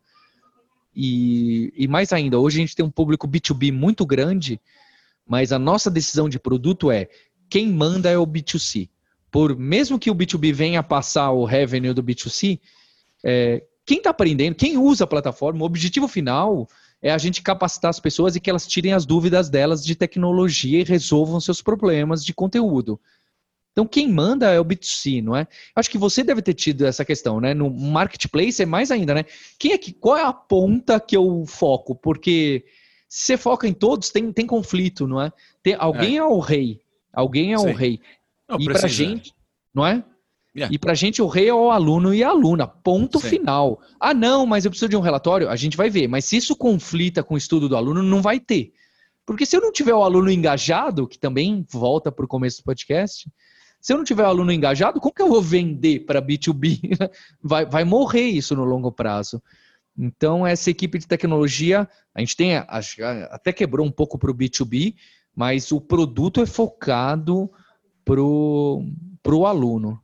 E, 0.95 1.74
e 1.76 1.88
mais 1.88 2.12
ainda, 2.12 2.39
hoje 2.39 2.58
a 2.58 2.62
gente 2.62 2.76
tem 2.76 2.86
um 2.86 2.91
público 2.91 3.28
B2B 3.28 3.72
muito 3.72 4.06
grande, 4.06 4.60
mas 5.28 5.52
a 5.52 5.60
nossa 5.60 5.89
decisão 5.89 6.28
de 6.28 6.39
produto 6.39 6.91
é 6.91 7.08
quem 7.50 7.72
manda 7.72 8.10
é 8.10 8.17
o 8.17 8.28
B2C. 8.28 8.89
Por 9.32 9.58
mesmo 9.58 10.00
que 10.00 10.10
o 10.10 10.15
B2B 10.15 10.54
venha 10.54 10.84
passar 10.84 11.32
o 11.32 11.45
revenue 11.45 11.93
do 11.93 12.04
B2C, 12.04 12.60
é, 13.24 13.63
quem 13.86 13.98
está 13.98 14.12
aprendendo, 14.12 14.56
quem 14.56 14.78
usa 14.78 15.04
a 15.04 15.08
plataforma, 15.08 15.62
o 15.62 15.65
objetivo 15.65 16.08
final 16.08 16.67
é 17.02 17.12
a 17.12 17.18
gente 17.18 17.42
capacitar 17.42 17.90
as 17.90 18.00
pessoas 18.00 18.36
e 18.36 18.40
que 18.40 18.50
elas 18.50 18.68
tirem 18.68 18.94
as 18.94 19.06
dúvidas 19.06 19.50
delas 19.50 19.84
de 19.84 19.96
tecnologia 19.96 20.80
e 20.82 20.84
resolvam 20.84 21.40
seus 21.40 21.62
problemas 21.62 22.24
de 22.24 22.34
conteúdo. 22.34 23.00
Então, 23.72 23.88
quem 23.88 24.12
manda 24.12 24.52
é 24.52 24.60
o 24.60 24.66
B2C, 24.66 25.24
não 25.24 25.36
é? 25.36 25.48
Acho 25.74 25.90
que 25.90 25.98
você 25.98 26.24
deve 26.24 26.42
ter 26.42 26.54
tido 26.54 26.86
essa 26.86 27.06
questão, 27.06 27.40
né? 27.40 27.54
No 27.54 27.70
marketplace 27.70 28.62
é 28.62 28.66
mais 28.66 28.92
ainda, 28.92 29.14
né? 29.14 29.24
Quem 29.58 29.72
é 29.72 29.78
que, 29.78 29.94
qual 29.94 30.18
é 30.18 30.24
a 30.24 30.34
ponta 30.34 31.00
que 31.00 31.16
eu 31.16 31.46
foco? 31.48 31.96
Porque 31.96 32.66
se 33.08 33.28
você 33.28 33.38
foca 33.38 33.68
em 33.68 33.74
todos, 33.74 34.10
tem, 34.10 34.34
tem 34.34 34.46
conflito, 34.46 35.08
não 35.08 35.22
é? 35.22 35.32
Tem, 35.64 35.76
alguém 35.80 36.16
é. 36.16 36.18
é 36.18 36.24
o 36.24 36.40
rei. 36.40 36.82
Alguém 37.14 37.54
é 37.54 37.58
Sim. 37.58 37.70
o 37.70 37.74
rei. 37.74 38.02
Não, 38.50 38.60
e 38.60 38.66
precisa. 38.66 38.80
pra 38.80 38.88
gente, 38.88 39.34
não 39.74 39.86
é? 39.86 40.04
Yeah. 40.56 40.74
E 40.74 40.80
pra 40.80 40.94
gente 40.94 41.22
o 41.22 41.28
rei 41.28 41.50
é 41.50 41.54
o 41.54 41.70
aluno 41.70 42.14
e 42.14 42.24
a 42.24 42.30
aluna. 42.30 42.68
Ponto 42.68 43.20
Sim. 43.20 43.30
final. 43.30 43.80
Ah, 44.00 44.14
não, 44.14 44.46
mas 44.46 44.66
eu 44.66 44.72
preciso 44.72 44.90
de 44.90 44.98
um 44.98 45.02
relatório? 45.02 45.50
A 45.50 45.56
gente 45.56 45.78
vai 45.78 45.90
ver. 45.90 46.08
Mas 46.08 46.26
se 46.26 46.38
isso 46.38 46.56
conflita 46.56 47.24
com 47.24 47.36
o 47.36 47.38
estudo 47.38 47.70
do 47.70 47.76
aluno, 47.76 48.02
não 48.02 48.22
vai 48.22 48.40
ter. 48.40 48.74
Porque 49.26 49.46
se 49.46 49.56
eu 49.56 49.62
não 49.62 49.72
tiver 49.72 49.94
o 49.94 50.04
aluno 50.04 50.32
engajado, 50.32 51.08
que 51.08 51.20
também 51.20 51.66
volta 51.70 52.12
para 52.12 52.26
o 52.26 52.28
começo 52.28 52.62
do 52.62 52.64
podcast, 52.64 53.30
se 53.80 53.94
eu 53.94 53.98
não 53.98 54.04
tiver 54.04 54.24
aluno 54.24 54.52
engajado, 54.52 55.00
como 55.00 55.14
que 55.14 55.22
eu 55.22 55.30
vou 55.30 55.42
vender 55.42 56.02
para 56.02 56.22
B2B? 56.22 56.80
Vai, 57.42 57.66
vai 57.66 57.84
morrer 57.84 58.28
isso 58.28 58.56
no 58.56 58.66
longo 58.66 58.92
prazo. 58.92 59.42
Então, 59.98 60.48
essa 60.48 60.70
equipe 60.70 60.98
de 60.98 61.08
tecnologia, 61.08 61.88
a 62.14 62.20
gente 62.20 62.36
tem, 62.36 62.56
até 62.58 63.54
quebrou 63.54 63.86
um 63.86 63.92
pouco 63.92 64.18
para 64.18 64.32
o 64.32 64.36
B2B, 64.36 64.96
mas 65.36 65.72
o 65.72 65.80
produto 65.80 66.42
é 66.42 66.46
focado 66.46 67.50
para 68.04 68.22
o 68.22 69.46
aluno. 69.46 70.02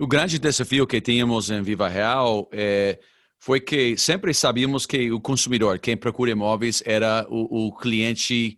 O 0.00 0.06
grande 0.06 0.38
desafio 0.38 0.86
que 0.86 1.00
tínhamos 1.00 1.50
em 1.50 1.60
Viva 1.60 1.88
Real 1.88 2.48
é, 2.52 3.00
foi 3.36 3.60
que 3.60 3.96
sempre 3.96 4.32
sabíamos 4.32 4.86
que 4.86 5.10
o 5.10 5.20
consumidor, 5.20 5.80
quem 5.80 5.96
procura 5.96 6.30
imóveis, 6.30 6.80
era 6.86 7.26
o, 7.28 7.66
o 7.66 7.76
cliente, 7.76 8.56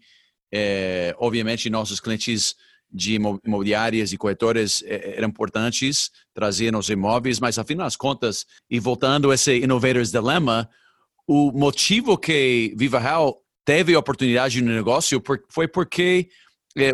é, 0.52 1.14
obviamente, 1.18 1.70
nossos 1.70 1.98
clientes 1.98 2.54
de 2.92 3.14
imobiliárias 3.14 4.12
e 4.12 4.18
corretores 4.18 4.82
eh, 4.84 5.14
eram 5.16 5.28
importantes, 5.28 6.10
traziam 6.34 6.76
os 6.76 6.90
imóveis, 6.90 7.38
mas 7.38 7.56
afinal 7.56 7.86
das 7.86 7.94
contas, 7.94 8.44
e 8.68 8.80
voltando 8.80 9.30
a 9.30 9.34
esse 9.34 9.58
Innovators 9.58 10.10
Dilemma, 10.10 10.68
o 11.26 11.52
motivo 11.52 12.18
que 12.18 12.74
Viva 12.76 12.98
Real 12.98 13.40
teve 13.64 13.94
oportunidade 13.94 14.60
no 14.60 14.74
negócio 14.74 15.22
foi 15.48 15.68
porque 15.68 16.28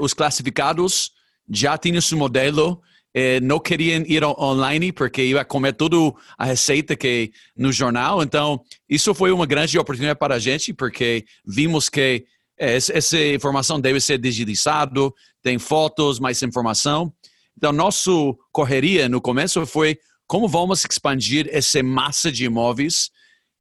os 0.02 0.12
classificados 0.12 1.12
já 1.48 1.78
tinham 1.78 1.98
esse 1.98 2.14
modelo, 2.14 2.82
eh, 3.18 3.40
não 3.40 3.58
queriam 3.58 4.04
ir 4.06 4.22
online 4.22 4.92
porque 4.92 5.24
ia 5.24 5.42
comer 5.42 5.72
toda 5.72 5.96
a 6.36 6.44
receita 6.44 6.94
que 6.94 7.32
no 7.56 7.72
jornal. 7.72 8.22
Então, 8.22 8.62
isso 8.86 9.14
foi 9.14 9.32
uma 9.32 9.46
grande 9.46 9.78
oportunidade 9.78 10.18
para 10.18 10.34
a 10.34 10.38
gente, 10.38 10.74
porque 10.74 11.24
vimos 11.42 11.88
que 11.88 12.26
é, 12.58 12.76
essa 12.76 13.18
informação 13.18 13.80
deve 13.80 14.02
ser 14.02 14.18
digitalizado, 14.18 15.14
tem 15.42 15.58
fotos, 15.58 16.20
mais 16.20 16.42
informação. 16.42 17.10
Então, 17.56 17.72
nosso 17.72 18.38
correria 18.52 19.08
no 19.08 19.18
começo 19.18 19.64
foi 19.64 19.98
como 20.26 20.46
vamos 20.46 20.84
expandir 20.84 21.48
essa 21.50 21.82
massa 21.82 22.30
de 22.30 22.44
imóveis 22.44 23.10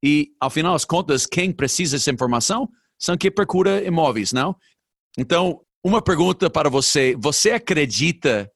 e, 0.03 0.31
ao 0.37 0.49
final 0.49 0.73
das 0.73 0.83
contas, 0.83 1.25
quem 1.25 1.53
precisa 1.53 1.95
dessa 1.95 2.11
informação 2.11 2.67
são 2.99 3.15
quem 3.15 3.31
procura 3.31 3.81
imóveis, 3.85 4.33
não? 4.33 4.53
Então, 5.17 5.61
uma 5.81 6.01
pergunta 6.01 6.49
para 6.49 6.69
você. 6.69 7.15
Você 7.17 7.51
acredita 7.51 8.51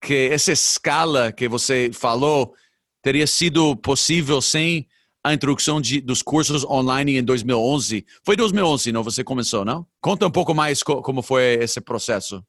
que 0.00 0.28
essa 0.32 0.52
escala 0.52 1.32
que 1.32 1.48
você 1.48 1.90
falou 1.92 2.54
teria 3.02 3.26
sido 3.26 3.76
possível 3.76 4.40
sem 4.40 4.86
a 5.22 5.34
introdução 5.34 5.80
de, 5.80 6.00
dos 6.00 6.22
cursos 6.22 6.64
online 6.64 7.18
em 7.18 7.22
2011. 7.22 8.04
Foi 8.24 8.36
2011, 8.36 8.92
não? 8.92 9.02
Você 9.02 9.24
começou, 9.24 9.64
não? 9.64 9.86
Conta 10.00 10.26
um 10.26 10.30
pouco 10.30 10.54
mais 10.54 10.82
co 10.82 11.02
como 11.02 11.22
foi 11.22 11.54
esse 11.54 11.80
processo. 11.80 12.42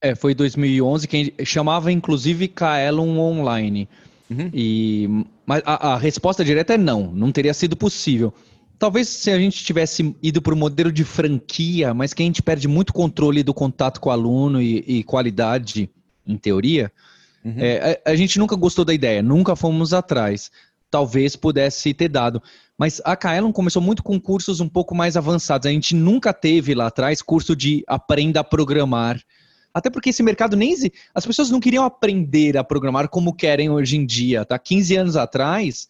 É, 0.00 0.14
foi 0.14 0.34
2011, 0.34 1.06
que 1.06 1.34
chamava 1.44 1.92
inclusive 1.92 2.48
Kaelon 2.48 3.18
Online. 3.18 3.88
Uhum. 4.28 4.50
E, 4.52 5.08
mas 5.46 5.62
a, 5.64 5.92
a, 5.92 5.96
resposta 5.96 6.44
direta 6.44 6.74
é 6.74 6.78
não, 6.78 7.12
não 7.12 7.30
teria 7.30 7.54
sido 7.54 7.76
possível. 7.76 8.32
Talvez 8.78 9.06
se 9.06 9.30
a 9.30 9.38
gente 9.38 9.62
tivesse 9.64 10.16
ido 10.20 10.42
para 10.42 10.54
o 10.54 10.56
modelo 10.56 10.90
de 10.90 11.04
franquia, 11.04 11.94
mas 11.94 12.12
que 12.12 12.22
a 12.22 12.26
gente 12.26 12.42
perde 12.42 12.66
muito 12.66 12.92
controle 12.92 13.44
do 13.44 13.54
contato 13.54 14.00
com 14.00 14.08
o 14.08 14.12
aluno 14.12 14.60
e, 14.60 14.78
e 14.86 15.04
qualidade, 15.04 15.88
em 16.26 16.36
teoria, 16.36 16.92
uhum. 17.44 17.54
é, 17.58 18.00
a, 18.04 18.10
a, 18.10 18.16
gente 18.16 18.38
nunca 18.38 18.56
gostou 18.56 18.84
da 18.84 18.94
ideia, 18.94 19.22
nunca 19.22 19.56
fomos 19.56 19.92
atrás 19.92 20.50
talvez 20.92 21.34
pudesse 21.34 21.94
ter 21.94 22.08
dado. 22.08 22.40
Mas 22.76 23.00
a 23.02 23.16
Kaelon 23.16 23.50
começou 23.50 23.80
muito 23.80 24.02
com 24.02 24.20
cursos 24.20 24.60
um 24.60 24.68
pouco 24.68 24.94
mais 24.94 25.16
avançados. 25.16 25.66
A 25.66 25.70
gente 25.70 25.96
nunca 25.96 26.34
teve 26.34 26.74
lá 26.74 26.88
atrás 26.88 27.22
curso 27.22 27.56
de 27.56 27.82
aprenda 27.88 28.40
a 28.40 28.44
programar. 28.44 29.18
Até 29.72 29.88
porque 29.88 30.10
esse 30.10 30.22
mercado 30.22 30.54
nem. 30.54 30.76
As 31.14 31.24
pessoas 31.24 31.48
não 31.48 31.60
queriam 31.60 31.82
aprender 31.82 32.58
a 32.58 32.62
programar 32.62 33.08
como 33.08 33.34
querem 33.34 33.70
hoje 33.70 33.96
em 33.96 34.04
dia, 34.04 34.44
tá? 34.44 34.58
15 34.58 34.96
anos 34.96 35.16
atrás, 35.16 35.88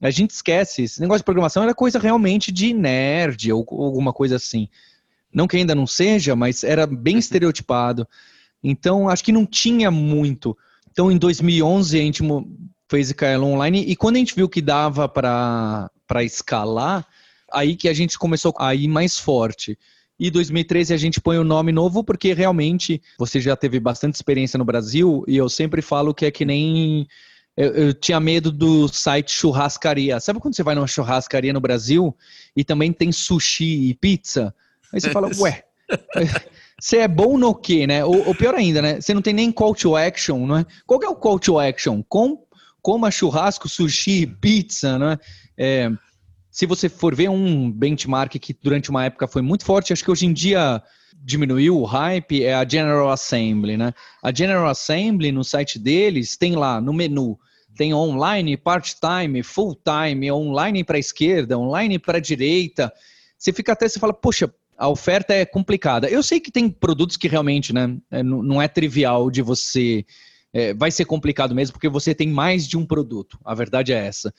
a 0.00 0.10
gente 0.10 0.30
esquece. 0.30 0.84
Esse 0.84 1.00
negócio 1.00 1.22
de 1.22 1.24
programação 1.24 1.64
era 1.64 1.74
coisa 1.74 1.98
realmente 1.98 2.52
de 2.52 2.72
nerd 2.72 3.52
ou 3.52 3.66
alguma 3.68 4.12
coisa 4.12 4.36
assim. 4.36 4.68
Não 5.34 5.48
que 5.48 5.56
ainda 5.56 5.74
não 5.74 5.88
seja, 5.88 6.36
mas 6.36 6.62
era 6.62 6.86
bem 6.86 7.18
estereotipado. 7.18 8.06
Então, 8.62 9.08
acho 9.08 9.24
que 9.24 9.32
não 9.32 9.46
tinha 9.46 9.90
muito. 9.90 10.56
Então, 10.90 11.10
em 11.10 11.18
2011, 11.18 11.98
a 11.98 12.02
gente 12.02 12.22
fez 12.88 13.12
Kaelon 13.12 13.54
Online, 13.54 13.84
e 13.86 13.96
quando 13.96 14.16
a 14.16 14.18
gente 14.18 14.34
viu 14.34 14.48
que 14.48 14.60
dava 14.60 15.08
para 15.08 15.90
escalar, 16.22 17.06
aí 17.52 17.76
que 17.76 17.88
a 17.88 17.92
gente 17.92 18.18
começou 18.18 18.54
a 18.58 18.74
ir 18.74 18.88
mais 18.88 19.18
forte. 19.18 19.78
E 20.18 20.30
2013 20.30 20.94
a 20.94 20.96
gente 20.96 21.20
põe 21.20 21.36
o 21.36 21.42
um 21.42 21.44
nome 21.44 21.72
novo 21.72 22.02
porque 22.02 22.32
realmente 22.32 23.02
você 23.18 23.38
já 23.38 23.54
teve 23.54 23.78
bastante 23.78 24.14
experiência 24.14 24.56
no 24.56 24.64
Brasil 24.64 25.22
e 25.28 25.36
eu 25.36 25.46
sempre 25.46 25.82
falo 25.82 26.14
que 26.14 26.24
é 26.24 26.30
que 26.30 26.44
nem 26.44 27.06
eu, 27.54 27.72
eu, 27.74 27.94
tinha 27.94 28.18
medo 28.18 28.50
do 28.50 28.88
site 28.88 29.32
churrascaria. 29.32 30.18
Sabe 30.20 30.40
quando 30.40 30.54
você 30.54 30.62
vai 30.62 30.74
numa 30.74 30.86
churrascaria 30.86 31.52
no 31.52 31.60
Brasil 31.60 32.16
e 32.54 32.64
também 32.64 32.92
tem 32.92 33.12
sushi 33.12 33.90
e 33.90 33.94
pizza? 33.94 34.54
Aí 34.92 35.00
você 35.00 35.10
fala, 35.10 35.28
ué, 35.38 35.64
você 36.78 36.98
é 36.98 37.08
bom 37.08 37.38
no 37.38 37.54
quê, 37.54 37.86
né? 37.86 38.04
Ou, 38.04 38.34
pior 38.34 38.54
ainda, 38.54 38.82
né? 38.82 39.00
Você 39.00 39.14
não 39.14 39.22
tem 39.22 39.32
nem 39.32 39.50
call 39.50 39.74
to 39.74 39.96
action, 39.96 40.46
não 40.46 40.58
é? 40.58 40.66
Qual 40.86 41.02
é 41.02 41.08
o 41.08 41.16
call 41.16 41.38
to 41.38 41.58
action? 41.58 42.02
Com 42.08 42.44
coma 42.82 43.10
churrasco, 43.10 43.68
sushi, 43.68 44.26
pizza, 44.26 44.98
né? 44.98 45.18
É, 45.56 45.90
se 46.50 46.66
você 46.66 46.88
for 46.88 47.14
ver 47.14 47.28
um 47.30 47.70
benchmark 47.70 48.38
que 48.38 48.54
durante 48.62 48.90
uma 48.90 49.04
época 49.04 49.26
foi 49.26 49.42
muito 49.42 49.64
forte, 49.64 49.92
acho 49.92 50.04
que 50.04 50.10
hoje 50.10 50.26
em 50.26 50.32
dia 50.32 50.82
diminuiu 51.14 51.78
o 51.80 51.84
hype, 51.84 52.44
é 52.44 52.54
a 52.54 52.68
General 52.68 53.10
Assembly, 53.10 53.76
né? 53.76 53.92
A 54.22 54.32
General 54.32 54.66
Assembly 54.68 55.32
no 55.32 55.42
site 55.42 55.78
deles 55.78 56.36
tem 56.36 56.54
lá 56.54 56.80
no 56.80 56.92
menu 56.92 57.38
tem 57.76 57.92
online, 57.94 58.56
part-time, 58.56 59.42
full-time, 59.42 60.32
online 60.32 60.82
para 60.82 60.96
a 60.96 61.00
esquerda, 61.00 61.58
online 61.58 61.98
para 61.98 62.18
a 62.18 62.20
direita. 62.20 62.92
Você 63.38 63.52
fica 63.52 63.72
até, 63.72 63.86
você 63.86 64.00
fala, 64.00 64.14
poxa, 64.14 64.52
a 64.76 64.88
oferta 64.88 65.32
é 65.32 65.44
complicada. 65.44 66.08
Eu 66.08 66.22
sei 66.22 66.40
que 66.40 66.50
tem 66.50 66.68
produtos 66.68 67.16
que 67.16 67.28
realmente, 67.28 67.72
né, 67.72 67.96
é, 68.10 68.22
não 68.22 68.60
é 68.60 68.68
trivial 68.68 69.30
de 69.30 69.42
você 69.42 70.04
é, 70.56 70.72
vai 70.72 70.90
ser 70.90 71.04
complicado 71.04 71.54
mesmo, 71.54 71.74
porque 71.74 71.88
você 71.88 72.14
tem 72.14 72.28
mais 72.28 72.66
de 72.66 72.78
um 72.78 72.86
produto. 72.86 73.38
A 73.44 73.54
verdade 73.54 73.92
é 73.92 74.06
essa. 74.06 74.32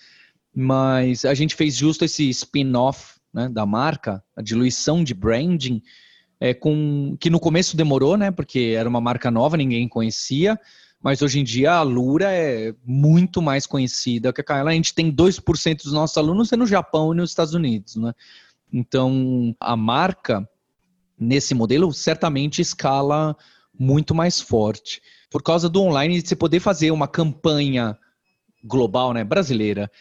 Mas 0.51 1.25
a 1.25 1.33
gente 1.35 1.53
fez 1.53 1.75
justo 1.75 2.03
esse 2.03 2.27
spin-off 2.29 3.19
né, 3.31 3.47
da 3.47 3.67
marca, 3.67 4.23
a 4.35 4.41
diluição 4.41 5.03
de 5.03 5.13
branding, 5.13 5.79
é, 6.39 6.55
com, 6.55 7.15
que 7.19 7.29
no 7.29 7.39
começo 7.39 7.77
demorou, 7.77 8.17
né? 8.17 8.31
Porque 8.31 8.73
era 8.75 8.89
uma 8.89 8.99
marca 8.99 9.29
nova, 9.29 9.55
ninguém 9.55 9.87
conhecia. 9.87 10.59
Mas 10.99 11.21
hoje 11.21 11.39
em 11.39 11.43
dia 11.43 11.73
a 11.73 11.83
Lura 11.83 12.31
é 12.31 12.73
muito 12.83 13.39
mais 13.39 13.67
conhecida 13.67 14.33
que 14.33 14.41
a 14.41 14.43
Kaela. 14.43 14.71
A 14.71 14.73
gente 14.73 14.95
tem 14.95 15.11
2% 15.11 15.83
dos 15.83 15.93
nossos 15.93 16.17
alunos 16.17 16.49
no 16.49 16.65
Japão 16.65 17.13
e 17.13 17.17
nos 17.17 17.29
Estados 17.29 17.53
Unidos, 17.53 17.95
né? 17.95 18.11
Então, 18.71 19.55
a 19.59 19.75
marca, 19.75 20.47
nesse 21.17 21.53
modelo, 21.53 21.93
certamente 21.93 22.61
escala 22.61 23.35
muito 23.79 24.13
mais 24.13 24.41
forte 24.41 25.01
por 25.29 25.43
causa 25.43 25.69
do 25.69 25.81
online, 25.81 26.21
você 26.21 26.35
poder 26.35 26.59
fazer 26.59 26.91
uma 26.91 27.07
campanha 27.07 27.97
global, 28.63 29.13
né, 29.13 29.23
brasileira. 29.23 29.91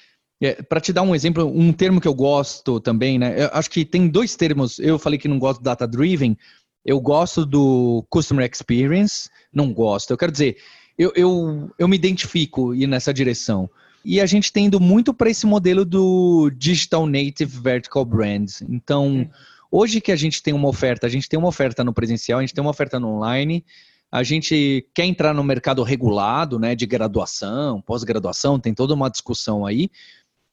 É, 0.40 0.62
Para 0.62 0.80
te 0.80 0.92
dar 0.92 1.02
um 1.02 1.14
exemplo, 1.14 1.46
um 1.46 1.72
termo 1.72 2.00
que 2.00 2.08
eu 2.08 2.14
gosto 2.14 2.80
também, 2.80 3.18
né? 3.18 3.44
Eu 3.44 3.50
acho 3.52 3.70
que 3.70 3.84
tem 3.84 4.08
dois 4.08 4.36
termos. 4.36 4.78
Eu 4.78 4.98
falei 4.98 5.18
que 5.18 5.28
não 5.28 5.38
gosto 5.38 5.60
do 5.60 5.64
data 5.64 5.86
driven. 5.86 6.36
Eu 6.84 7.00
gosto 7.00 7.44
do 7.44 8.06
customer 8.08 8.48
experience, 8.50 9.28
não 9.52 9.72
gosto. 9.72 10.10
Eu 10.10 10.16
quero 10.16 10.30
dizer, 10.30 10.58
eu, 10.96 11.12
eu, 11.16 11.70
eu 11.78 11.88
me 11.88 11.96
identifico 11.96 12.74
ir 12.74 12.86
nessa 12.86 13.12
direção. 13.12 13.68
E 14.06 14.20
a 14.20 14.26
gente 14.26 14.52
tem 14.52 14.66
indo 14.66 14.78
muito 14.78 15.12
para 15.12 15.28
esse 15.28 15.44
modelo 15.46 15.84
do 15.84 16.50
digital 16.56 17.06
native 17.06 17.58
vertical 17.60 18.04
brands. 18.04 18.62
Então, 18.68 19.28
hoje 19.70 20.00
que 20.00 20.12
a 20.12 20.16
gente 20.16 20.42
tem 20.42 20.54
uma 20.54 20.68
oferta, 20.68 21.06
a 21.06 21.10
gente 21.10 21.28
tem 21.28 21.38
uma 21.38 21.48
oferta 21.48 21.82
no 21.82 21.92
presencial, 21.92 22.38
a 22.38 22.42
gente 22.42 22.54
tem 22.54 22.62
uma 22.62 22.70
oferta 22.70 23.00
no 23.00 23.08
online 23.08 23.64
a 24.10 24.22
gente 24.22 24.88
quer 24.94 25.04
entrar 25.04 25.34
no 25.34 25.42
mercado 25.42 25.82
regulado, 25.82 26.58
né, 26.58 26.74
de 26.74 26.86
graduação, 26.86 27.80
pós-graduação, 27.82 28.58
tem 28.58 28.72
toda 28.72 28.94
uma 28.94 29.10
discussão 29.10 29.66
aí. 29.66 29.90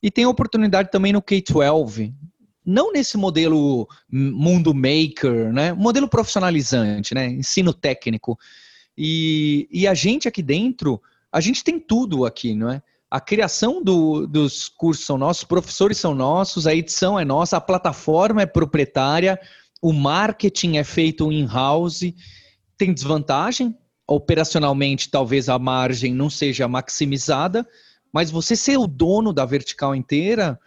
E 0.02 0.12
tem 0.12 0.26
oportunidade 0.26 0.92
também 0.92 1.14
no 1.14 1.22
K-12, 1.22 2.14
não 2.66 2.92
nesse 2.92 3.16
modelo 3.16 3.88
mundo 4.10 4.74
maker, 4.74 5.54
né, 5.54 5.72
modelo 5.74 6.10
profissionalizante, 6.10 7.14
né, 7.14 7.28
ensino 7.28 7.74
técnico. 7.74 8.38
E, 8.98 9.68
e 9.72 9.88
a 9.88 9.94
gente 9.94 10.28
aqui 10.28 10.42
dentro, 10.42 11.02
a 11.32 11.40
gente 11.40 11.64
tem 11.64 11.80
tudo 11.80 12.26
aqui, 12.26 12.54
não 12.54 12.70
é? 12.70 12.82
A 13.14 13.22
criação 13.22 13.80
do, 13.80 14.26
dos 14.26 14.68
cursos 14.68 15.06
são 15.06 15.20
nossos, 15.20 15.44
os 15.44 15.48
professores 15.48 16.00
são 16.00 16.16
nossos, 16.16 16.66
a 16.66 16.74
edição 16.74 17.20
é 17.20 17.24
nossa, 17.24 17.58
a 17.58 17.62
plataforma 17.62 18.42
é 18.42 18.48
proprietária, 18.48 19.40
o 19.80 19.94
marketing 19.94 20.78
é 20.78 20.84
feito 20.84 21.32
in-house 21.32 22.12
tem 22.76 22.92
desvantagem. 22.92 23.78
Operacionalmente, 24.08 25.12
talvez 25.12 25.48
a 25.48 25.60
margem 25.60 26.12
não 26.12 26.28
seja 26.28 26.68
maximizada, 26.68 27.68
mas 28.12 28.32
você 28.32 28.56
ser 28.56 28.78
o 28.78 28.88
dono 28.88 29.32
da 29.32 29.46
vertical 29.46 29.94
inteira 29.96 30.60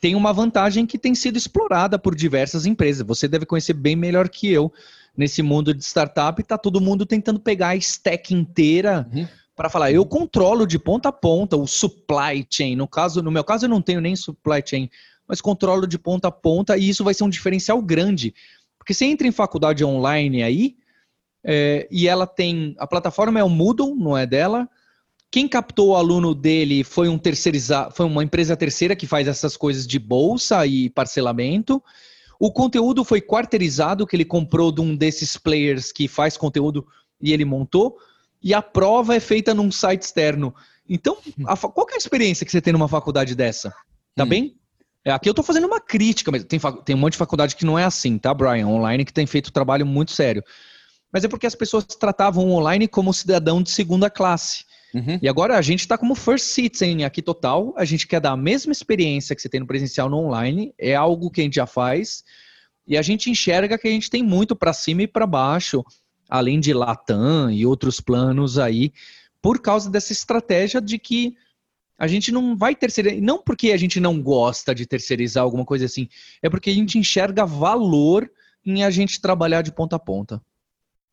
tem 0.00 0.16
uma 0.16 0.32
vantagem 0.32 0.86
que 0.86 0.98
tem 0.98 1.14
sido 1.14 1.38
explorada 1.38 2.00
por 2.00 2.16
diversas 2.16 2.66
empresas. 2.66 3.06
Você 3.06 3.28
deve 3.28 3.46
conhecer 3.46 3.74
bem 3.74 3.94
melhor 3.94 4.28
que 4.28 4.50
eu. 4.50 4.72
Nesse 5.16 5.40
mundo 5.40 5.72
de 5.72 5.84
startup, 5.84 6.42
está 6.42 6.58
todo 6.58 6.80
mundo 6.80 7.06
tentando 7.06 7.38
pegar 7.38 7.68
a 7.68 7.76
stack 7.76 8.34
inteira 8.34 9.08
uhum. 9.14 9.28
Para 9.56 9.70
falar, 9.70 9.90
eu 9.90 10.04
controlo 10.04 10.66
de 10.66 10.78
ponta 10.78 11.08
a 11.08 11.12
ponta 11.12 11.56
o 11.56 11.66
supply 11.66 12.46
chain. 12.48 12.76
No 12.76 12.86
caso, 12.86 13.22
no 13.22 13.30
meu 13.30 13.42
caso, 13.42 13.64
eu 13.64 13.70
não 13.70 13.80
tenho 13.80 14.02
nem 14.02 14.14
supply 14.14 14.62
chain, 14.64 14.90
mas 15.26 15.40
controlo 15.40 15.86
de 15.86 15.98
ponta 15.98 16.28
a 16.28 16.30
ponta 16.30 16.76
e 16.76 16.90
isso 16.90 17.02
vai 17.02 17.14
ser 17.14 17.24
um 17.24 17.30
diferencial 17.30 17.80
grande. 17.80 18.34
Porque 18.78 18.92
você 18.92 19.06
entra 19.06 19.26
em 19.26 19.32
faculdade 19.32 19.82
online 19.82 20.42
aí, 20.42 20.76
é, 21.42 21.88
e 21.90 22.06
ela 22.06 22.26
tem. 22.26 22.76
A 22.78 22.86
plataforma 22.86 23.40
é 23.40 23.44
o 23.44 23.48
Moodle, 23.48 23.96
não 23.96 24.16
é 24.16 24.26
dela. 24.26 24.68
Quem 25.30 25.48
captou 25.48 25.90
o 25.90 25.96
aluno 25.96 26.34
dele 26.34 26.84
foi 26.84 27.08
um 27.08 27.18
terceirizado, 27.18 27.94
foi 27.94 28.04
uma 28.06 28.22
empresa 28.22 28.56
terceira 28.56 28.94
que 28.94 29.06
faz 29.06 29.26
essas 29.26 29.56
coisas 29.56 29.86
de 29.86 29.98
bolsa 29.98 30.66
e 30.66 30.90
parcelamento. 30.90 31.82
O 32.38 32.52
conteúdo 32.52 33.04
foi 33.04 33.20
quarteirizado, 33.20 34.06
que 34.06 34.14
ele 34.14 34.24
comprou 34.24 34.70
de 34.70 34.80
um 34.80 34.94
desses 34.94 35.36
players 35.36 35.92
que 35.92 36.06
faz 36.06 36.36
conteúdo 36.36 36.86
e 37.20 37.32
ele 37.32 37.44
montou. 37.44 37.96
E 38.42 38.54
a 38.54 38.62
prova 38.62 39.14
é 39.14 39.20
feita 39.20 39.54
num 39.54 39.70
site 39.70 40.02
externo. 40.02 40.54
Então, 40.88 41.16
a, 41.46 41.56
qual 41.56 41.86
é 41.90 41.94
a 41.94 41.98
experiência 41.98 42.44
que 42.44 42.52
você 42.52 42.60
tem 42.60 42.72
numa 42.72 42.88
faculdade 42.88 43.34
dessa? 43.34 43.74
Tá 44.14 44.24
hum. 44.24 44.28
bem? 44.28 44.56
É, 45.04 45.12
aqui 45.12 45.28
eu 45.28 45.32
estou 45.32 45.44
fazendo 45.44 45.66
uma 45.66 45.80
crítica, 45.80 46.30
mas 46.30 46.44
tem, 46.44 46.58
tem 46.84 46.96
um 46.96 46.98
monte 46.98 47.12
de 47.12 47.18
faculdade 47.18 47.54
que 47.54 47.64
não 47.64 47.78
é 47.78 47.84
assim, 47.84 48.18
tá, 48.18 48.34
Brian? 48.34 48.66
Online 48.66 49.04
que 49.04 49.12
tem 49.12 49.26
feito 49.26 49.48
um 49.48 49.52
trabalho 49.52 49.86
muito 49.86 50.12
sério 50.12 50.42
mas 51.16 51.24
é 51.24 51.28
porque 51.28 51.46
as 51.46 51.54
pessoas 51.54 51.84
tratavam 51.86 52.44
o 52.46 52.52
online 52.52 52.86
como 52.86 53.10
cidadão 53.10 53.62
de 53.62 53.70
segunda 53.70 54.10
classe. 54.10 54.66
Uhum. 54.94 55.18
E 55.22 55.28
agora 55.28 55.56
a 55.56 55.62
gente 55.62 55.80
está 55.80 55.96
como 55.96 56.14
first 56.14 56.44
citizen 56.44 57.04
aqui 57.04 57.22
total, 57.22 57.74
a 57.74 57.86
gente 57.86 58.06
quer 58.06 58.20
dar 58.20 58.32
a 58.32 58.36
mesma 58.36 58.70
experiência 58.70 59.34
que 59.34 59.40
você 59.40 59.48
tem 59.48 59.60
no 59.60 59.66
presencial 59.66 60.10
no 60.10 60.18
online, 60.18 60.74
é 60.78 60.94
algo 60.94 61.30
que 61.30 61.40
a 61.40 61.44
gente 61.44 61.56
já 61.56 61.66
faz, 61.66 62.22
e 62.86 62.98
a 62.98 63.02
gente 63.02 63.30
enxerga 63.30 63.78
que 63.78 63.88
a 63.88 63.90
gente 63.90 64.10
tem 64.10 64.22
muito 64.22 64.54
para 64.54 64.74
cima 64.74 65.04
e 65.04 65.08
para 65.08 65.26
baixo, 65.26 65.82
além 66.28 66.60
de 66.60 66.72
Latam 66.72 67.50
e 67.50 67.66
outros 67.66 68.00
planos 68.00 68.58
aí, 68.58 68.92
por 69.40 69.60
causa 69.60 69.90
dessa 69.90 70.12
estratégia 70.12 70.80
de 70.80 70.98
que 70.98 71.36
a 71.98 72.06
gente 72.06 72.30
não 72.30 72.56
vai 72.56 72.74
terceirizar, 72.74 73.22
não 73.22 73.42
porque 73.42 73.72
a 73.72 73.76
gente 73.76 73.98
não 74.00 74.20
gosta 74.20 74.74
de 74.74 74.86
terceirizar 74.86 75.42
alguma 75.42 75.64
coisa 75.64 75.86
assim, 75.86 76.08
é 76.42 76.50
porque 76.50 76.70
a 76.70 76.74
gente 76.74 76.98
enxerga 76.98 77.46
valor 77.46 78.30
em 78.64 78.84
a 78.84 78.90
gente 78.90 79.20
trabalhar 79.20 79.62
de 79.62 79.72
ponta 79.72 79.96
a 79.96 79.98
ponta. 79.98 80.42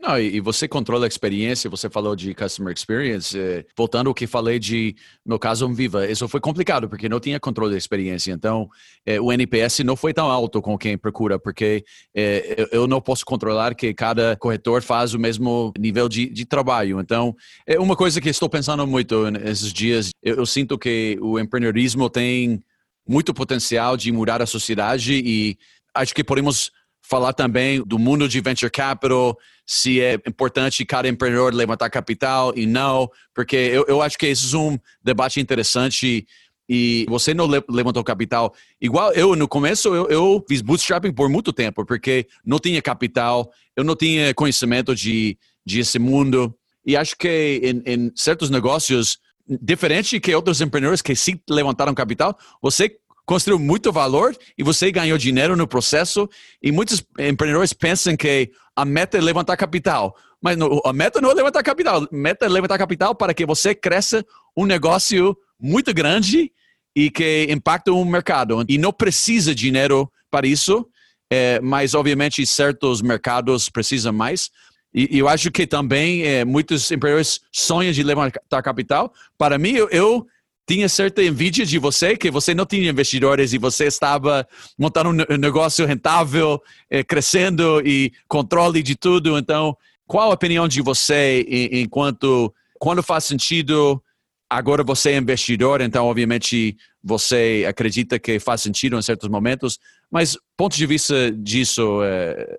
Não, 0.03 0.19
e, 0.19 0.41
você 0.41 0.67
controla 0.67 1.05
a 1.05 1.07
experiência, 1.07 1.69
você 1.69 1.89
falou 1.89 2.13
de 2.13 2.35
customer 2.35 2.73
experience. 2.73 3.39
Eh, 3.39 3.65
voltando 3.73 4.07
ao 4.07 4.13
que 4.13 4.27
falei 4.27 4.59
de, 4.59 4.97
no 5.25 5.39
caso, 5.39 5.65
um 5.65 5.73
Viva, 5.73 6.05
isso 6.05 6.27
foi 6.27 6.41
complicado, 6.41 6.89
porque 6.89 7.07
não 7.07 7.21
tinha 7.21 7.39
controle 7.39 7.71
da 7.71 7.77
experiência. 7.77 8.33
Então, 8.33 8.69
eh, 9.05 9.17
o 9.21 9.31
NPS 9.31 9.79
não 9.79 9.95
foi 9.95 10.13
tão 10.13 10.29
alto 10.29 10.61
com 10.61 10.77
quem 10.77 10.97
procura, 10.97 11.39
porque 11.39 11.85
eh, 12.13 12.67
eu, 12.73 12.85
não 12.85 12.99
posso 12.99 13.25
controlar 13.25 13.75
que 13.75 13.93
cada 13.93 14.35
corretor 14.35 14.81
faz 14.81 15.13
o 15.13 15.19
mesmo 15.19 15.71
nível 15.79 16.09
de, 16.09 16.27
de 16.29 16.45
trabalho. 16.45 16.99
Então, 16.99 17.33
é 17.65 17.79
uma 17.79 17.95
coisa 17.95 18.19
que 18.19 18.27
estou 18.27 18.49
pensando 18.49 18.85
muito 18.85 19.31
nesses 19.31 19.71
dias. 19.71 20.09
Eu, 20.21 20.35
eu 20.35 20.45
sinto 20.45 20.77
que 20.77 21.17
o 21.21 21.39
empreendedorismo 21.39 22.09
tem 22.09 22.61
muito 23.07 23.33
potencial 23.33 23.95
de 23.95 24.11
mudar 24.11 24.41
a 24.41 24.45
sociedade 24.45 25.13
e 25.13 25.57
acho 25.95 26.13
que 26.13 26.25
podemos 26.25 26.71
falar 27.03 27.33
também 27.33 27.83
do 27.83 27.99
mundo 27.99 28.27
de 28.27 28.39
venture 28.41 28.71
capital, 28.71 29.37
se 29.65 30.01
é 30.01 30.15
importante 30.27 30.85
cada 30.85 31.07
empreendedor 31.07 31.53
levantar 31.53 31.89
capital 31.89 32.53
e 32.55 32.65
não, 32.65 33.09
porque 33.33 33.55
eu, 33.55 33.85
eu 33.87 34.01
acho 34.01 34.17
que 34.17 34.25
esse 34.25 34.55
é 34.55 34.57
um 34.57 34.79
debate 35.03 35.39
interessante 35.39 36.25
e 36.67 37.05
você 37.09 37.33
não 37.33 37.45
levantou 37.69 38.03
capital. 38.03 38.53
Igual 38.81 39.11
eu, 39.13 39.35
no 39.35 39.47
começo, 39.47 39.93
eu, 39.93 40.07
eu, 40.07 40.43
fiz 40.47 40.61
bootstrapping 40.61 41.11
por 41.11 41.29
muito 41.29 41.51
tempo, 41.51 41.85
porque 41.85 42.25
não 42.45 42.57
tinha 42.57 42.81
capital, 42.81 43.51
eu 43.75 43.83
não 43.83 43.95
tinha 43.95 44.33
conhecimento 44.33 44.95
de, 44.95 45.37
de 45.65 45.79
esse 45.79 45.99
mundo. 45.99 46.55
E 46.85 46.95
acho 46.95 47.17
que 47.17 47.61
em, 47.63 47.93
em 47.93 48.11
certos 48.15 48.49
negócios, 48.49 49.19
diferente 49.47 50.19
que 50.19 50.33
outros 50.33 50.61
empreendedores 50.61 51.01
que 51.01 51.15
sim 51.15 51.39
levantaram 51.49 51.93
capital, 51.93 52.37
você 52.61 52.97
construiu 53.26 53.59
muito 53.59 53.91
valor 53.91 54.36
e 54.57 54.63
você 54.63 54.91
ganhou 54.91 55.17
dinheiro 55.17 55.55
no 55.55 55.67
processo. 55.67 56.30
E 56.61 56.71
muitos 56.71 57.03
empreendedores 57.19 57.74
pensam 57.74 58.15
que 58.15 58.51
a 58.76 58.86
meta 58.86 59.17
é 59.17 59.21
levantar 59.21 59.57
capital. 59.57 60.15
Mas 60.41 60.57
no, 60.57 60.82
a 60.86 60.91
meta 60.91 61.21
não 61.21 61.32
é 61.32 61.34
levantar 61.34 61.63
capital. 61.63 62.03
A 62.03 62.07
meta 62.11 62.45
é 62.45 62.49
levantar 62.49 62.78
capital 62.78 63.15
para 63.15 63.34
que 63.34 63.45
você 63.45 63.74
cresça 63.74 64.26
um 64.57 64.65
negócio 64.65 65.38
muito 65.59 65.93
grande 65.93 66.51
e 66.95 67.09
que 67.09 67.47
impacte 67.49 67.89
o 67.89 68.03
mercado. 68.05 68.63
E 68.67 68.78
não 68.78 68.91
precisa 68.91 69.55
de 69.55 69.63
dinheiro 69.63 70.11
para 70.30 70.45
isso, 70.45 70.86
é, 71.32 71.59
mas 71.61 71.93
obviamente 71.93 72.45
certos 72.45 73.01
mercados 73.01 73.69
precisam 73.69 74.11
mais. 74.11 74.49
E, 74.93 75.17
eu 75.17 75.28
acho 75.28 75.49
que 75.49 75.65
também 75.65 76.24
é, 76.24 76.45
muitos 76.45 76.91
empreendedores 76.91 77.39
sonham 77.51 77.91
de 77.91 78.03
levantar 78.03 78.61
capital. 78.61 79.11
Para 79.38 79.57
mim, 79.57 79.71
eu, 79.71 79.89
eu 79.89 80.28
tinha 80.68 80.88
certa 80.88 81.22
envidia 81.22 81.66
de 81.66 81.78
você, 81.78 82.16
que 82.16 82.32
você 82.32 82.53
não 82.53 82.66
tinha 82.66 82.89
investidores 82.89 83.53
e 83.53 83.57
você 83.57 83.86
estava 83.86 84.47
montando 84.78 85.09
um 85.09 85.38
negócio 85.38 85.86
rentável, 85.86 86.61
eh, 86.89 87.03
crescendo 87.03 87.82
e 87.86 88.11
controle 88.28 88.82
de 88.82 88.95
tudo. 88.95 89.38
Então, 89.38 89.76
qual 90.07 90.32
a 90.32 90.34
opinião 90.34 90.68
de 90.68 90.82
você 90.82 91.45
enquanto, 91.72 92.53
quando 92.80 93.03
faz 93.03 93.26
sentido, 93.26 94.01
agora 94.49 94.84
você 94.84 95.11
é 95.11 95.18
investidor, 95.18 95.82
então 95.82 96.05
obviamente 96.05 96.78
você 97.03 97.66
acredita 97.68 98.18
que 98.18 98.39
faz 98.39 98.61
sentido 98.61 98.97
em 98.97 99.01
certos 99.01 99.28
momentos, 99.28 99.80
mas 100.09 100.38
ponto 100.55 100.78
de 100.78 100.86
vista 100.86 101.32
disso, 101.32 102.01
eh, 102.03 102.57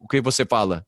o 0.00 0.08
que 0.08 0.20
você 0.20 0.46
fala? 0.46 0.86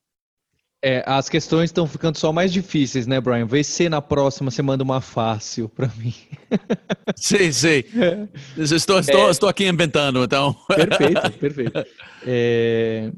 É, 0.87 1.03
as 1.07 1.27
questões 1.27 1.71
estão 1.71 1.87
ficando 1.87 2.15
só 2.15 2.31
mais 2.31 2.53
difíceis, 2.53 3.07
né, 3.07 3.19
Brian? 3.19 3.47
Vê 3.47 3.63
se 3.63 3.89
na 3.89 4.03
próxima 4.03 4.51
você 4.51 4.61
manda 4.61 4.83
uma 4.83 5.01
fácil 5.01 5.67
para 5.67 5.89
mim. 5.97 6.13
Sim, 7.17 7.51
sim. 7.51 7.83
É. 7.95 8.27
Estou, 8.55 8.99
estou, 8.99 9.27
é. 9.27 9.31
estou 9.31 9.49
aqui 9.49 9.65
inventando, 9.67 10.23
então. 10.23 10.55
Perfeito, 10.67 11.31
perfeito. 11.39 11.85
É, 12.23 13.11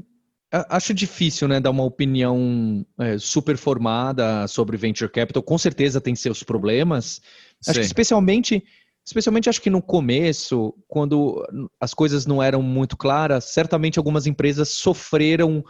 Acho 0.49 0.93
difícil, 0.93 1.45
né, 1.45 1.59
dar 1.59 1.72
uma 1.72 1.84
opinião 1.84 2.86
é, 2.99 3.18
super 3.18 3.57
formada 3.57 4.47
sobre 4.47 4.78
venture 4.78 5.11
capital. 5.11 5.43
Com 5.43 5.57
certeza 5.57 5.99
tem 5.99 6.15
seus 6.15 6.43
problemas. 6.43 7.22
Sim. 7.59 7.72
Acho 7.72 7.80
que 7.82 7.86
especialmente, 7.86 8.63
especialmente 9.05 9.49
acho 9.49 9.61
que 9.61 9.70
no 9.70 9.82
começo, 9.82 10.74
quando 10.88 11.45
as 11.82 11.93
coisas 11.93 12.26
não 12.26 12.41
eram 12.41 12.61
muito 12.61 12.95
claras, 12.95 13.43
certamente 13.43 13.99
algumas 13.99 14.26
empresas 14.26 14.70
sofreram 14.70 15.65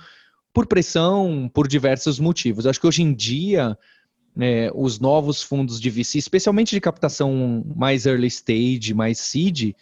por 0.58 0.66
pressão, 0.66 1.48
por 1.54 1.68
diversos 1.68 2.20
motivos. 2.20 2.66
Acho 2.66 2.82
que 2.82 2.88
hoje 2.88 3.04
em 3.04 3.14
dia 3.14 3.78
né, 4.36 4.72
os 4.74 5.00
novos 5.00 5.44
fundos 5.44 5.80
de 5.80 5.88
VC, 5.88 6.18
especialmente 6.18 6.72
de 6.72 6.82
captação 6.82 7.64
mais 7.76 8.08
early 8.08 8.26
stage, 8.26 8.92
mais 8.92 9.20
seed, 9.20 9.76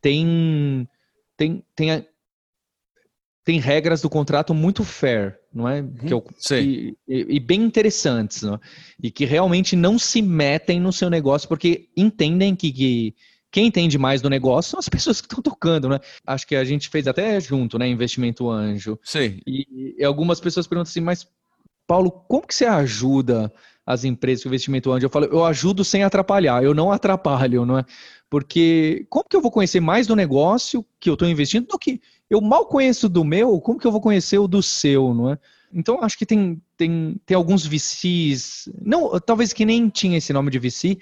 tem 0.00 0.88
tem, 1.36 1.64
tem 1.74 2.06
tem 3.44 3.58
regras 3.58 4.00
do 4.00 4.08
contrato 4.08 4.54
muito 4.54 4.84
fair, 4.84 5.40
não 5.52 5.68
é? 5.68 5.80
Uhum, 5.80 5.92
que 5.92 6.14
eu, 6.14 6.24
e, 6.52 6.96
e, 7.08 7.40
bem 7.40 7.60
interessantes, 7.64 8.42
não? 8.42 8.54
É? 8.54 8.60
e 9.02 9.10
que 9.10 9.24
realmente 9.24 9.74
não 9.74 9.98
se 9.98 10.22
metem 10.22 10.78
no 10.78 10.92
seu 10.92 11.10
negócio 11.10 11.48
porque 11.48 11.88
entendem 11.96 12.54
que, 12.54 12.70
que 12.70 13.16
quem 13.52 13.66
entende 13.66 13.98
mais 13.98 14.22
do 14.22 14.30
negócio 14.30 14.72
são 14.72 14.80
as 14.80 14.88
pessoas 14.90 15.20
que 15.20 15.26
estão 15.26 15.42
tocando, 15.42 15.88
né? 15.88 16.00
Acho 16.26 16.46
que 16.46 16.56
a 16.56 16.64
gente 16.64 16.88
fez 16.88 17.06
até 17.06 17.38
junto, 17.40 17.78
né? 17.78 17.86
Investimento 17.86 18.50
Anjo. 18.50 18.98
Sim. 19.04 19.38
E, 19.46 19.94
e 19.98 20.04
algumas 20.04 20.40
pessoas 20.40 20.66
perguntam 20.66 20.90
assim, 20.90 21.00
mas 21.00 21.28
Paulo, 21.86 22.10
como 22.10 22.46
que 22.46 22.54
você 22.54 22.64
ajuda 22.64 23.52
as 23.84 24.04
empresas 24.04 24.42
com 24.42 24.48
investimento 24.48 24.90
anjo? 24.90 25.06
Eu 25.06 25.10
falo, 25.10 25.26
eu 25.26 25.44
ajudo 25.44 25.84
sem 25.84 26.02
atrapalhar, 26.02 26.64
eu 26.64 26.72
não 26.72 26.90
atrapalho, 26.90 27.66
não 27.66 27.78
é? 27.78 27.84
Porque 28.30 29.04
como 29.10 29.28
que 29.28 29.36
eu 29.36 29.42
vou 29.42 29.50
conhecer 29.50 29.80
mais 29.80 30.06
do 30.06 30.16
negócio 30.16 30.84
que 30.98 31.10
eu 31.10 31.14
estou 31.14 31.28
investindo 31.28 31.66
do 31.66 31.78
que 31.78 32.00
eu 32.30 32.40
mal 32.40 32.64
conheço 32.64 33.08
do 33.08 33.24
meu, 33.24 33.60
como 33.60 33.78
que 33.78 33.86
eu 33.86 33.92
vou 33.92 34.00
conhecer 34.00 34.38
o 34.38 34.48
do 34.48 34.62
seu, 34.62 35.12
não 35.12 35.30
é? 35.30 35.38
Então, 35.74 36.02
acho 36.02 36.18
que 36.18 36.26
tem, 36.26 36.60
tem, 36.76 37.16
tem 37.24 37.34
alguns 37.34 37.66
VCs, 37.66 38.68
não, 38.80 39.18
talvez 39.20 39.52
que 39.52 39.64
nem 39.64 39.88
tinha 39.88 40.18
esse 40.18 40.32
nome 40.32 40.50
de 40.50 40.58
VC, 40.58 40.98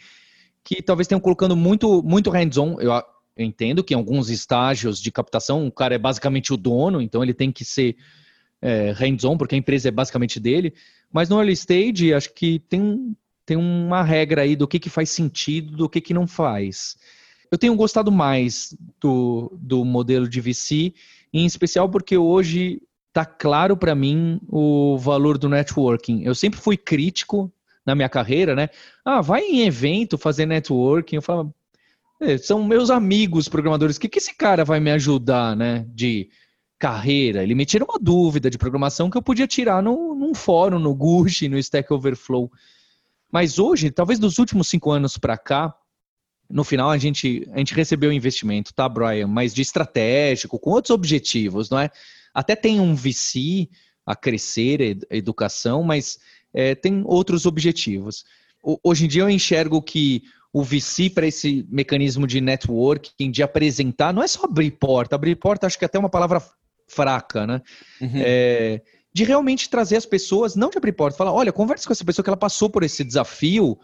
que 0.64 0.82
talvez 0.82 1.06
tenham 1.06 1.20
colocando 1.20 1.56
muito, 1.56 2.02
muito 2.02 2.30
hands-on. 2.30 2.80
Eu, 2.80 2.92
eu 2.92 3.44
entendo 3.44 3.82
que 3.82 3.94
em 3.94 3.96
alguns 3.96 4.28
estágios 4.30 5.00
de 5.00 5.10
captação, 5.10 5.66
o 5.66 5.72
cara 5.72 5.94
é 5.94 5.98
basicamente 5.98 6.52
o 6.52 6.56
dono, 6.56 7.00
então 7.00 7.22
ele 7.22 7.34
tem 7.34 7.50
que 7.50 7.64
ser 7.64 7.96
é, 8.60 8.92
hands-on, 8.92 9.36
porque 9.36 9.54
a 9.54 9.58
empresa 9.58 9.88
é 9.88 9.92
basicamente 9.92 10.38
dele. 10.38 10.74
Mas 11.12 11.28
no 11.28 11.38
early 11.38 11.52
stage, 11.52 12.14
acho 12.14 12.32
que 12.34 12.58
tem, 12.60 13.16
tem 13.44 13.56
uma 13.56 14.02
regra 14.02 14.42
aí 14.42 14.54
do 14.54 14.68
que, 14.68 14.78
que 14.78 14.90
faz 14.90 15.10
sentido, 15.10 15.76
do 15.76 15.88
que, 15.88 16.00
que 16.00 16.14
não 16.14 16.26
faz. 16.26 16.96
Eu 17.50 17.58
tenho 17.58 17.74
gostado 17.74 18.12
mais 18.12 18.76
do, 19.00 19.52
do 19.60 19.84
modelo 19.84 20.28
de 20.28 20.40
VC 20.40 20.94
em 21.32 21.46
especial 21.46 21.88
porque 21.88 22.16
hoje 22.16 22.80
está 23.08 23.24
claro 23.24 23.76
para 23.76 23.94
mim 23.94 24.40
o 24.48 24.96
valor 24.98 25.36
do 25.36 25.48
networking. 25.48 26.22
Eu 26.22 26.34
sempre 26.34 26.60
fui 26.60 26.76
crítico 26.76 27.52
na 27.90 27.94
minha 27.96 28.08
carreira, 28.08 28.54
né? 28.54 28.68
Ah, 29.04 29.20
vai 29.20 29.42
em 29.42 29.66
evento 29.66 30.16
fazer 30.16 30.46
networking. 30.46 31.16
Eu 31.16 31.22
falava, 31.22 31.52
é, 32.20 32.38
são 32.38 32.62
meus 32.62 32.88
amigos 32.88 33.48
programadores. 33.48 33.96
O 33.96 34.00
que, 34.00 34.08
que 34.08 34.18
esse 34.18 34.34
cara 34.34 34.64
vai 34.64 34.78
me 34.78 34.90
ajudar, 34.92 35.56
né? 35.56 35.84
De 35.88 36.30
carreira. 36.78 37.42
Ele 37.42 37.54
me 37.54 37.66
tira 37.66 37.84
uma 37.84 37.98
dúvida 38.00 38.48
de 38.48 38.56
programação 38.56 39.10
que 39.10 39.18
eu 39.18 39.22
podia 39.22 39.46
tirar 39.46 39.82
no, 39.82 40.14
num 40.14 40.34
fórum, 40.34 40.78
no 40.78 40.94
Gush, 40.94 41.42
no 41.42 41.58
Stack 41.58 41.92
Overflow. 41.92 42.50
Mas 43.30 43.58
hoje, 43.58 43.90
talvez 43.90 44.18
dos 44.18 44.38
últimos 44.38 44.68
cinco 44.68 44.90
anos 44.90 45.18
para 45.18 45.36
cá, 45.36 45.74
no 46.48 46.64
final 46.64 46.90
a 46.90 46.96
gente, 46.96 47.46
a 47.52 47.58
gente 47.58 47.74
recebeu 47.74 48.12
investimento, 48.12 48.72
tá, 48.72 48.88
Brian? 48.88 49.26
Mas 49.26 49.52
de 49.52 49.62
estratégico, 49.62 50.58
com 50.58 50.70
outros 50.70 50.90
objetivos, 50.90 51.68
não 51.68 51.78
é? 51.78 51.90
Até 52.32 52.56
tem 52.56 52.80
um 52.80 52.94
VC 52.94 53.68
a 54.06 54.16
crescer, 54.16 54.98
a 55.10 55.16
educação, 55.16 55.82
mas 55.82 56.18
é, 56.52 56.74
tem 56.74 57.02
outros 57.04 57.46
objetivos. 57.46 58.24
O, 58.62 58.78
hoje 58.82 59.04
em 59.04 59.08
dia 59.08 59.22
eu 59.22 59.30
enxergo 59.30 59.80
que 59.80 60.22
o 60.52 60.62
VC 60.62 61.10
para 61.10 61.26
esse 61.26 61.66
mecanismo 61.70 62.26
de 62.26 62.40
networking, 62.40 63.30
de 63.30 63.42
apresentar, 63.42 64.12
não 64.12 64.22
é 64.22 64.26
só 64.26 64.44
abrir 64.44 64.72
porta, 64.72 65.14
abrir 65.14 65.36
porta 65.36 65.66
acho 65.66 65.78
que 65.78 65.84
é 65.84 65.86
até 65.86 65.98
uma 65.98 66.10
palavra 66.10 66.42
fraca, 66.88 67.46
né? 67.46 67.62
Uhum. 68.00 68.10
É, 68.14 68.82
de 69.12 69.24
realmente 69.24 69.68
trazer 69.68 69.96
as 69.96 70.06
pessoas, 70.06 70.56
não 70.56 70.70
de 70.70 70.78
abrir 70.78 70.92
porta, 70.92 71.16
falar, 71.16 71.32
olha, 71.32 71.52
converse 71.52 71.86
com 71.86 71.92
essa 71.92 72.04
pessoa 72.04 72.22
que 72.22 72.30
ela 72.30 72.36
passou 72.36 72.68
por 72.68 72.82
esse 72.82 73.04
desafio 73.04 73.78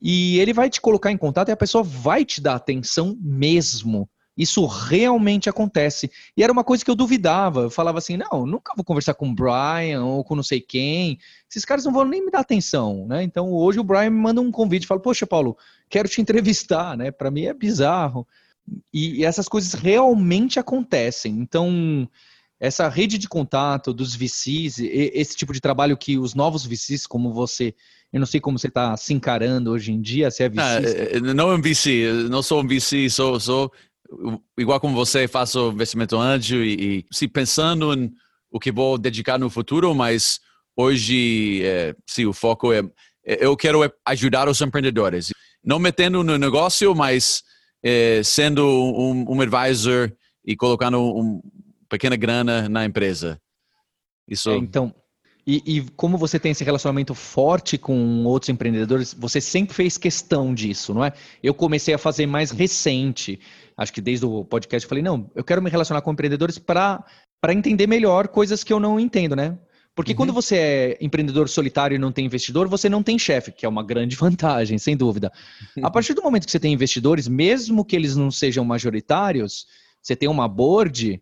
e 0.00 0.38
ele 0.38 0.52
vai 0.52 0.70
te 0.70 0.80
colocar 0.80 1.12
em 1.12 1.16
contato 1.16 1.48
e 1.48 1.52
a 1.52 1.56
pessoa 1.56 1.84
vai 1.84 2.24
te 2.24 2.40
dar 2.40 2.54
atenção 2.54 3.16
mesmo. 3.20 4.08
Isso 4.40 4.64
realmente 4.64 5.50
acontece. 5.50 6.10
E 6.34 6.42
era 6.42 6.50
uma 6.50 6.64
coisa 6.64 6.82
que 6.82 6.90
eu 6.90 6.94
duvidava. 6.94 7.64
Eu 7.64 7.70
falava 7.70 7.98
assim: 7.98 8.16
não, 8.16 8.46
nunca 8.46 8.72
vou 8.74 8.82
conversar 8.82 9.12
com 9.12 9.28
o 9.28 9.34
Brian 9.34 10.02
ou 10.02 10.24
com 10.24 10.34
não 10.34 10.42
sei 10.42 10.62
quem. 10.62 11.18
Esses 11.48 11.62
caras 11.62 11.84
não 11.84 11.92
vão 11.92 12.06
nem 12.06 12.24
me 12.24 12.30
dar 12.30 12.40
atenção, 12.40 13.06
né? 13.06 13.22
Então 13.22 13.52
hoje 13.52 13.78
o 13.78 13.84
Brian 13.84 14.08
me 14.08 14.18
manda 14.18 14.40
um 14.40 14.50
convite 14.50 14.86
fala: 14.86 14.98
Poxa, 14.98 15.26
Paulo, 15.26 15.58
quero 15.90 16.08
te 16.08 16.22
entrevistar, 16.22 16.96
né? 16.96 17.10
Para 17.10 17.30
mim 17.30 17.44
é 17.44 17.52
bizarro. 17.52 18.26
E, 18.94 19.20
e 19.20 19.24
essas 19.26 19.46
coisas 19.46 19.74
realmente 19.74 20.58
acontecem. 20.58 21.34
Então, 21.34 22.08
essa 22.58 22.88
rede 22.88 23.18
de 23.18 23.28
contato 23.28 23.92
dos 23.92 24.14
VCs, 24.14 24.78
esse 24.78 25.36
tipo 25.36 25.52
de 25.52 25.60
trabalho 25.60 25.98
que 25.98 26.16
os 26.16 26.34
novos 26.34 26.64
VCs, 26.64 27.06
como 27.06 27.30
você 27.30 27.74
eu 28.12 28.18
não 28.18 28.26
sei 28.26 28.40
como 28.40 28.58
você 28.58 28.66
está 28.66 28.96
se 28.96 29.14
encarando 29.14 29.70
hoje 29.70 29.92
em 29.92 30.00
dia, 30.00 30.30
se 30.30 30.42
é 30.42 30.48
VC. 30.48 30.60
Ah, 30.60 30.80
é, 30.82 31.16
é, 31.16 31.20
não 31.20 31.52
é 31.52 31.54
um 31.54 31.62
VC, 31.62 32.26
não 32.28 32.42
sou 32.42 32.60
um 32.60 32.66
VC, 32.66 33.08
sou, 33.08 33.38
sou 33.38 33.72
igual 34.58 34.80
como 34.80 34.94
você, 34.94 35.28
faço 35.28 35.70
investimento 35.70 36.16
anjo 36.16 36.56
e, 36.56 36.98
e 36.98 37.06
se 37.12 37.28
pensando 37.28 37.92
em 37.94 38.12
o 38.50 38.58
que 38.58 38.72
vou 38.72 38.98
dedicar 38.98 39.38
no 39.38 39.48
futuro, 39.48 39.94
mas 39.94 40.40
hoje, 40.76 41.62
é, 41.64 41.94
sim, 42.06 42.26
o 42.26 42.32
foco 42.32 42.72
é, 42.72 42.80
é 43.24 43.44
eu 43.44 43.56
quero 43.56 43.80
ajudar 44.06 44.48
os 44.48 44.60
empreendedores, 44.60 45.30
não 45.64 45.78
metendo 45.78 46.24
no 46.24 46.36
negócio, 46.36 46.94
mas 46.94 47.42
é, 47.82 48.22
sendo 48.24 48.66
um, 48.66 49.36
um, 49.36 49.40
advisor 49.40 50.12
e 50.44 50.56
colocando 50.56 51.00
uma 51.00 51.40
pequena 51.88 52.16
grana 52.16 52.68
na 52.68 52.84
empresa. 52.84 53.40
Isso. 54.28 54.50
É, 54.50 54.56
então, 54.56 54.94
e, 55.46 55.62
e, 55.66 55.80
como 55.96 56.18
você 56.18 56.38
tem 56.38 56.52
esse 56.52 56.62
relacionamento 56.62 57.14
forte 57.14 57.78
com 57.78 58.24
outros 58.24 58.48
empreendedores, 58.48 59.14
você 59.14 59.40
sempre 59.40 59.74
fez 59.74 59.96
questão 59.96 60.54
disso, 60.54 60.92
não 60.92 61.04
é? 61.04 61.12
Eu 61.42 61.54
comecei 61.54 61.94
a 61.94 61.98
fazer 61.98 62.26
mais 62.26 62.50
recente. 62.50 63.40
Acho 63.76 63.92
que 63.92 64.00
desde 64.00 64.26
o 64.26 64.44
podcast 64.44 64.84
eu 64.84 64.88
falei, 64.88 65.02
não, 65.02 65.30
eu 65.34 65.42
quero 65.42 65.62
me 65.62 65.70
relacionar 65.70 66.02
com 66.02 66.12
empreendedores 66.12 66.58
para 66.58 67.04
entender 67.50 67.86
melhor 67.86 68.28
coisas 68.28 68.62
que 68.62 68.72
eu 68.72 68.78
não 68.78 69.00
entendo, 69.00 69.34
né? 69.34 69.58
Porque 69.94 70.12
uhum. 70.12 70.16
quando 70.16 70.32
você 70.32 70.56
é 70.56 70.98
empreendedor 71.00 71.48
solitário 71.48 71.94
e 71.94 71.98
não 71.98 72.12
tem 72.12 72.24
investidor, 72.24 72.68
você 72.68 72.88
não 72.88 73.02
tem 73.02 73.18
chefe, 73.18 73.50
que 73.50 73.66
é 73.66 73.68
uma 73.68 73.82
grande 73.82 74.16
vantagem, 74.16 74.78
sem 74.78 74.96
dúvida. 74.96 75.32
A 75.82 75.90
partir 75.90 76.14
do 76.14 76.22
momento 76.22 76.44
que 76.44 76.52
você 76.52 76.60
tem 76.60 76.72
investidores, 76.72 77.26
mesmo 77.26 77.84
que 77.84 77.96
eles 77.96 78.14
não 78.14 78.30
sejam 78.30 78.64
majoritários, 78.64 79.66
você 80.00 80.14
tem 80.14 80.28
uma 80.28 80.48
board, 80.48 81.20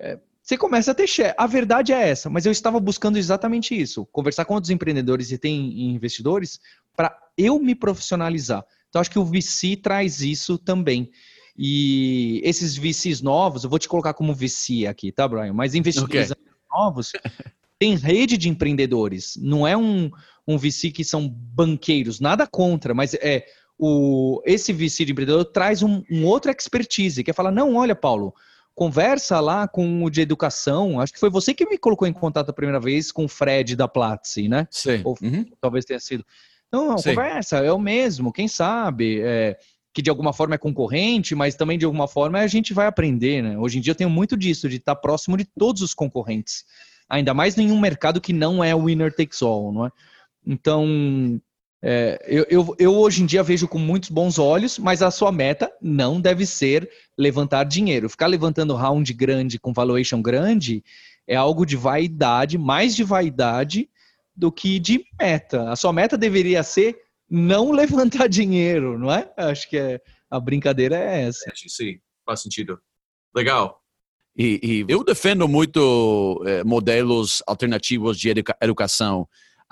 é, 0.00 0.18
você 0.44 0.58
começa 0.58 0.90
a 0.90 0.94
ter 0.94 1.06
share. 1.06 1.34
A 1.38 1.46
verdade 1.46 1.90
é 1.90 2.08
essa, 2.08 2.28
mas 2.28 2.44
eu 2.44 2.52
estava 2.52 2.78
buscando 2.78 3.16
exatamente 3.16 3.74
isso: 3.74 4.04
conversar 4.12 4.44
com 4.44 4.52
outros 4.52 4.70
empreendedores 4.70 5.32
e 5.32 5.38
tem 5.38 5.94
investidores 5.94 6.60
para 6.94 7.16
eu 7.36 7.58
me 7.58 7.74
profissionalizar. 7.74 8.62
Então, 8.88 9.00
acho 9.00 9.10
que 9.10 9.18
o 9.18 9.24
VC 9.24 9.74
traz 9.76 10.20
isso 10.20 10.58
também. 10.58 11.10
E 11.56 12.42
esses 12.44 12.76
VCs 12.76 13.22
novos, 13.22 13.64
eu 13.64 13.70
vou 13.70 13.78
te 13.78 13.88
colocar 13.88 14.12
como 14.12 14.34
VC 14.34 14.86
aqui, 14.86 15.10
tá, 15.10 15.26
Brian? 15.26 15.54
Mas 15.54 15.74
investidores 15.74 16.30
okay. 16.30 16.44
novos 16.70 17.12
tem 17.78 17.96
rede 17.96 18.36
de 18.36 18.48
empreendedores. 18.48 19.38
Não 19.40 19.66
é 19.66 19.74
um, 19.76 20.10
um 20.46 20.58
VC 20.58 20.90
que 20.90 21.04
são 21.04 21.26
banqueiros, 21.26 22.20
nada 22.20 22.46
contra, 22.46 22.92
mas 22.92 23.14
é 23.14 23.46
o, 23.78 24.42
esse 24.44 24.72
VC 24.72 25.06
de 25.06 25.12
empreendedor 25.12 25.44
traz 25.46 25.82
um, 25.82 26.02
um 26.10 26.26
outro 26.26 26.50
expertise, 26.50 27.24
que 27.24 27.30
é 27.30 27.34
falar, 27.34 27.50
não, 27.50 27.76
olha, 27.76 27.94
Paulo, 27.94 28.34
conversa 28.74 29.40
lá 29.40 29.68
com 29.68 30.04
o 30.04 30.10
de 30.10 30.20
educação. 30.20 31.00
Acho 31.00 31.12
que 31.12 31.20
foi 31.20 31.30
você 31.30 31.54
que 31.54 31.66
me 31.66 31.78
colocou 31.78 32.06
em 32.08 32.12
contato 32.12 32.50
a 32.50 32.52
primeira 32.52 32.80
vez 32.80 33.12
com 33.12 33.24
o 33.24 33.28
Fred 33.28 33.76
da 33.76 33.86
Platzi, 33.86 34.48
né? 34.48 34.66
Sim. 34.70 35.00
Ou 35.04 35.16
uhum. 35.22 35.44
talvez 35.60 35.84
tenha 35.84 36.00
sido. 36.00 36.24
Não, 36.72 36.88
não 36.88 36.96
conversa, 36.96 37.58
é 37.58 37.72
o 37.72 37.78
mesmo, 37.78 38.32
quem 38.32 38.48
sabe. 38.48 39.20
É, 39.22 39.56
que 39.94 40.02
de 40.02 40.10
alguma 40.10 40.32
forma 40.32 40.56
é 40.56 40.58
concorrente, 40.58 41.36
mas 41.36 41.54
também 41.54 41.78
de 41.78 41.84
alguma 41.84 42.08
forma 42.08 42.40
a 42.40 42.46
gente 42.48 42.74
vai 42.74 42.88
aprender, 42.88 43.40
né? 43.42 43.56
Hoje 43.56 43.78
em 43.78 43.80
dia 43.80 43.92
eu 43.92 43.96
tenho 43.96 44.10
muito 44.10 44.36
disso, 44.36 44.68
de 44.68 44.76
estar 44.76 44.96
próximo 44.96 45.36
de 45.36 45.44
todos 45.44 45.82
os 45.82 45.94
concorrentes. 45.94 46.64
Ainda 47.08 47.32
mais 47.32 47.56
em 47.56 47.70
um 47.70 47.78
mercado 47.78 48.20
que 48.20 48.32
não 48.32 48.62
é 48.64 48.74
winner 48.74 49.14
takes 49.14 49.40
all, 49.40 49.72
não 49.72 49.86
é? 49.86 49.90
Então, 50.44 51.40
é, 51.86 52.18
eu, 52.26 52.46
eu, 52.48 52.76
eu, 52.78 52.96
hoje 52.96 53.22
em 53.22 53.26
dia 53.26 53.42
vejo 53.42 53.68
com 53.68 53.78
muitos 53.78 54.08
bons 54.08 54.38
olhos, 54.38 54.78
mas 54.78 55.02
a 55.02 55.10
sua 55.10 55.30
meta 55.30 55.70
não 55.82 56.18
deve 56.18 56.46
ser 56.46 56.90
levantar 57.16 57.64
dinheiro. 57.64 58.08
Ficar 58.08 58.26
levantando 58.26 58.74
round 58.74 59.12
grande 59.12 59.58
com 59.58 59.70
valuation 59.70 60.22
grande 60.22 60.82
é 61.26 61.36
algo 61.36 61.66
de 61.66 61.76
vaidade, 61.76 62.56
mais 62.56 62.96
de 62.96 63.04
vaidade 63.04 63.90
do 64.34 64.50
que 64.50 64.78
de 64.78 65.04
meta. 65.20 65.70
A 65.70 65.76
sua 65.76 65.92
meta 65.92 66.16
deveria 66.16 66.62
ser 66.62 66.96
não 67.28 67.70
levantar 67.72 68.28
dinheiro, 68.28 68.98
não 68.98 69.12
é? 69.12 69.30
Acho 69.36 69.68
que 69.68 69.76
é, 69.76 70.00
a 70.30 70.40
brincadeira 70.40 70.96
é 70.96 71.24
essa. 71.24 71.52
Sim, 71.54 71.98
faz 72.24 72.40
sentido. 72.40 72.80
Legal. 73.36 73.78
E, 74.34 74.58
e 74.62 74.84
eu 74.88 75.04
defendo 75.04 75.46
muito 75.46 76.42
eh, 76.46 76.64
modelos 76.64 77.42
alternativos 77.46 78.18
de 78.18 78.30
educa 78.30 78.56
educação. 78.62 79.28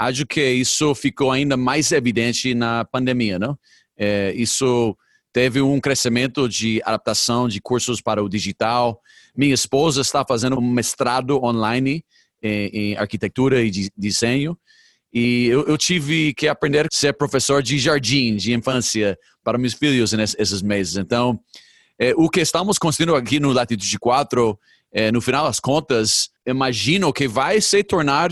Acho 0.06 0.26
que 0.26 0.42
isso 0.52 0.94
ficou 0.94 1.30
ainda 1.30 1.56
mais 1.56 1.92
evidente 1.92 2.54
na 2.54 2.84
pandemia, 2.84 3.38
não? 3.38 3.58
É, 3.96 4.32
isso 4.34 4.96
teve 5.32 5.60
um 5.60 5.80
crescimento 5.80 6.48
de 6.48 6.80
adaptação 6.84 7.48
de 7.48 7.60
cursos 7.60 8.00
para 8.00 8.22
o 8.22 8.28
digital. 8.28 9.00
Minha 9.36 9.54
esposa 9.54 10.00
está 10.00 10.24
fazendo 10.26 10.58
um 10.58 10.72
mestrado 10.72 11.42
online 11.42 12.04
em, 12.42 12.66
em 12.72 12.96
arquitetura 12.96 13.62
e 13.62 13.70
de, 13.70 13.90
desenho. 13.96 14.58
E 15.12 15.46
eu, 15.46 15.66
eu, 15.66 15.76
tive 15.76 16.32
que 16.34 16.48
aprender 16.48 16.86
a 16.86 16.88
ser 16.90 17.12
professor 17.12 17.62
de 17.62 17.78
jardim, 17.78 18.34
de 18.34 18.54
infância, 18.54 19.18
para 19.44 19.58
meus 19.58 19.74
filhos 19.74 20.12
nesses 20.12 20.62
meses. 20.62 20.96
Então, 20.96 21.38
é, 21.98 22.12
o 22.16 22.28
que 22.28 22.40
estamos 22.40 22.78
construindo 22.78 23.14
aqui 23.14 23.38
no 23.38 23.52
Latitude 23.52 23.98
4, 23.98 24.58
é, 24.92 25.12
no 25.12 25.20
final 25.20 25.46
das 25.46 25.60
contas, 25.60 26.30
imagino 26.46 27.12
que 27.12 27.28
vai 27.28 27.60
se 27.60 27.82
tornar 27.82 28.30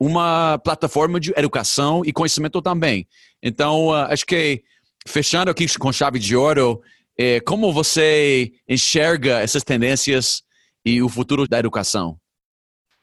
uma 0.00 0.58
plataforma 0.58 1.20
de 1.20 1.32
educação 1.36 2.02
e 2.04 2.12
conhecimento 2.12 2.62
também. 2.62 3.06
Então, 3.42 3.88
uh, 3.88 4.06
acho 4.08 4.24
que, 4.24 4.62
fechando 5.06 5.50
aqui 5.50 5.66
com 5.78 5.92
chave 5.92 6.18
de 6.18 6.34
ouro, 6.34 6.80
é, 7.18 7.38
como 7.40 7.70
você 7.70 8.50
enxerga 8.66 9.40
essas 9.40 9.62
tendências 9.62 10.42
e 10.84 11.02
o 11.02 11.08
futuro 11.08 11.46
da 11.46 11.58
educação? 11.58 12.16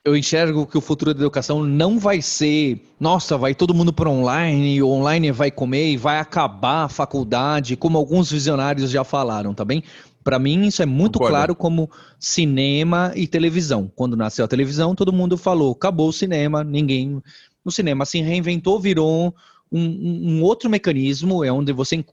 eu 0.07 0.15
enxergo 0.15 0.65
que 0.65 0.77
o 0.77 0.81
futuro 0.81 1.13
da 1.13 1.19
educação 1.19 1.63
não 1.65 1.99
vai 1.99 2.21
ser, 2.21 2.81
nossa, 2.97 3.37
vai 3.37 3.53
todo 3.53 3.73
mundo 3.73 3.91
para 3.91 4.09
online, 4.09 4.81
o 4.81 4.87
online 4.87 5.33
vai 5.33 5.51
comer 5.51 5.91
e 5.91 5.97
vai 5.97 6.17
acabar 6.17 6.85
a 6.85 6.89
faculdade, 6.89 7.75
como 7.75 7.97
alguns 7.97 8.31
visionários 8.31 8.89
já 8.89 9.03
falaram, 9.03 9.53
tá 9.53 9.65
bem? 9.65 9.83
Para 10.28 10.39
mim, 10.39 10.65
isso 10.65 10.84
é 10.84 10.86
muito 10.86 11.13
Concordo. 11.13 11.34
claro 11.34 11.55
como 11.55 11.89
cinema 12.19 13.13
e 13.15 13.25
televisão. 13.25 13.89
Quando 13.95 14.17
nasceu 14.17 14.43
a 14.43 14.47
televisão, 14.47 14.93
todo 14.93 15.13
mundo 15.13 15.38
falou: 15.38 15.71
acabou 15.71 16.09
o 16.09 16.11
cinema, 16.11 16.65
ninguém. 16.65 17.23
O 17.63 17.71
cinema 17.71 18.05
se 18.05 18.19
reinventou, 18.19 18.78
virou 18.78 19.34
um, 19.71 19.80
um 19.80 20.43
outro 20.43 20.69
mecanismo, 20.69 21.45
é 21.45 21.49
onde 21.49 21.71
você. 21.71 22.03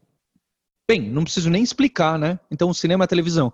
Bem, 0.89 1.11
não 1.11 1.25
preciso 1.25 1.51
nem 1.51 1.65
explicar, 1.65 2.17
né? 2.17 2.39
Então, 2.53 2.71
o 2.71 2.75
cinema 2.75 3.03
e 3.03 3.07
a 3.07 3.09
televisão. 3.09 3.53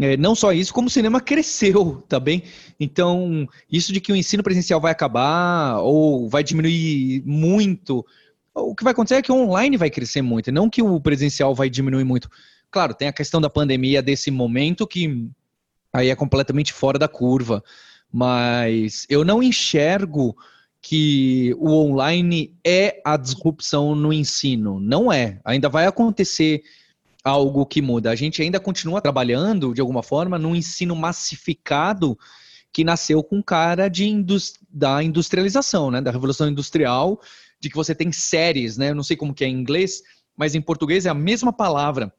É, 0.00 0.16
não 0.16 0.34
só 0.34 0.54
isso, 0.54 0.72
como 0.72 0.88
o 0.88 0.90
cinema 0.90 1.20
cresceu, 1.20 2.02
tá 2.08 2.18
bem? 2.18 2.44
Então, 2.80 3.46
isso 3.70 3.92
de 3.92 4.00
que 4.00 4.10
o 4.10 4.16
ensino 4.16 4.42
presencial 4.42 4.80
vai 4.80 4.90
acabar 4.90 5.80
ou 5.80 6.30
vai 6.30 6.42
diminuir 6.42 7.22
muito, 7.26 8.06
o 8.54 8.74
que 8.74 8.84
vai 8.84 8.92
acontecer 8.92 9.16
é 9.16 9.22
que 9.22 9.30
o 9.30 9.36
online 9.36 9.76
vai 9.76 9.90
crescer 9.90 10.22
muito, 10.22 10.50
não 10.50 10.70
que 10.70 10.80
o 10.80 10.98
presencial 10.98 11.54
vai 11.54 11.68
diminuir 11.68 12.04
muito. 12.04 12.30
Claro, 12.72 12.94
tem 12.94 13.06
a 13.06 13.12
questão 13.12 13.38
da 13.38 13.50
pandemia 13.50 14.00
desse 14.02 14.30
momento 14.30 14.86
que 14.86 15.28
aí 15.92 16.08
é 16.08 16.16
completamente 16.16 16.72
fora 16.72 16.98
da 16.98 17.06
curva, 17.06 17.62
mas 18.10 19.06
eu 19.10 19.22
não 19.24 19.42
enxergo 19.42 20.34
que 20.80 21.54
o 21.58 21.70
online 21.70 22.56
é 22.64 23.00
a 23.04 23.18
disrupção 23.18 23.94
no 23.94 24.10
ensino. 24.10 24.80
Não 24.80 25.12
é. 25.12 25.38
Ainda 25.44 25.68
vai 25.68 25.86
acontecer 25.86 26.62
algo 27.22 27.66
que 27.66 27.82
muda. 27.82 28.10
A 28.10 28.16
gente 28.16 28.40
ainda 28.40 28.58
continua 28.58 29.02
trabalhando, 29.02 29.74
de 29.74 29.80
alguma 29.82 30.02
forma, 30.02 30.38
num 30.38 30.56
ensino 30.56 30.96
massificado 30.96 32.18
que 32.72 32.82
nasceu 32.82 33.22
com 33.22 33.42
cara 33.42 33.86
de 33.86 34.08
indus 34.08 34.54
da 34.70 35.02
industrialização, 35.02 35.90
né? 35.90 36.00
da 36.00 36.10
revolução 36.10 36.48
industrial, 36.48 37.20
de 37.60 37.68
que 37.68 37.76
você 37.76 37.94
tem 37.94 38.10
séries, 38.10 38.78
né? 38.78 38.90
Eu 38.90 38.94
não 38.94 39.02
sei 39.02 39.14
como 39.14 39.34
que 39.34 39.44
é 39.44 39.46
em 39.46 39.60
inglês, 39.60 40.02
mas 40.34 40.54
em 40.54 40.60
português 40.62 41.04
é 41.04 41.10
a 41.10 41.14
mesma 41.14 41.52
palavra. 41.52 42.10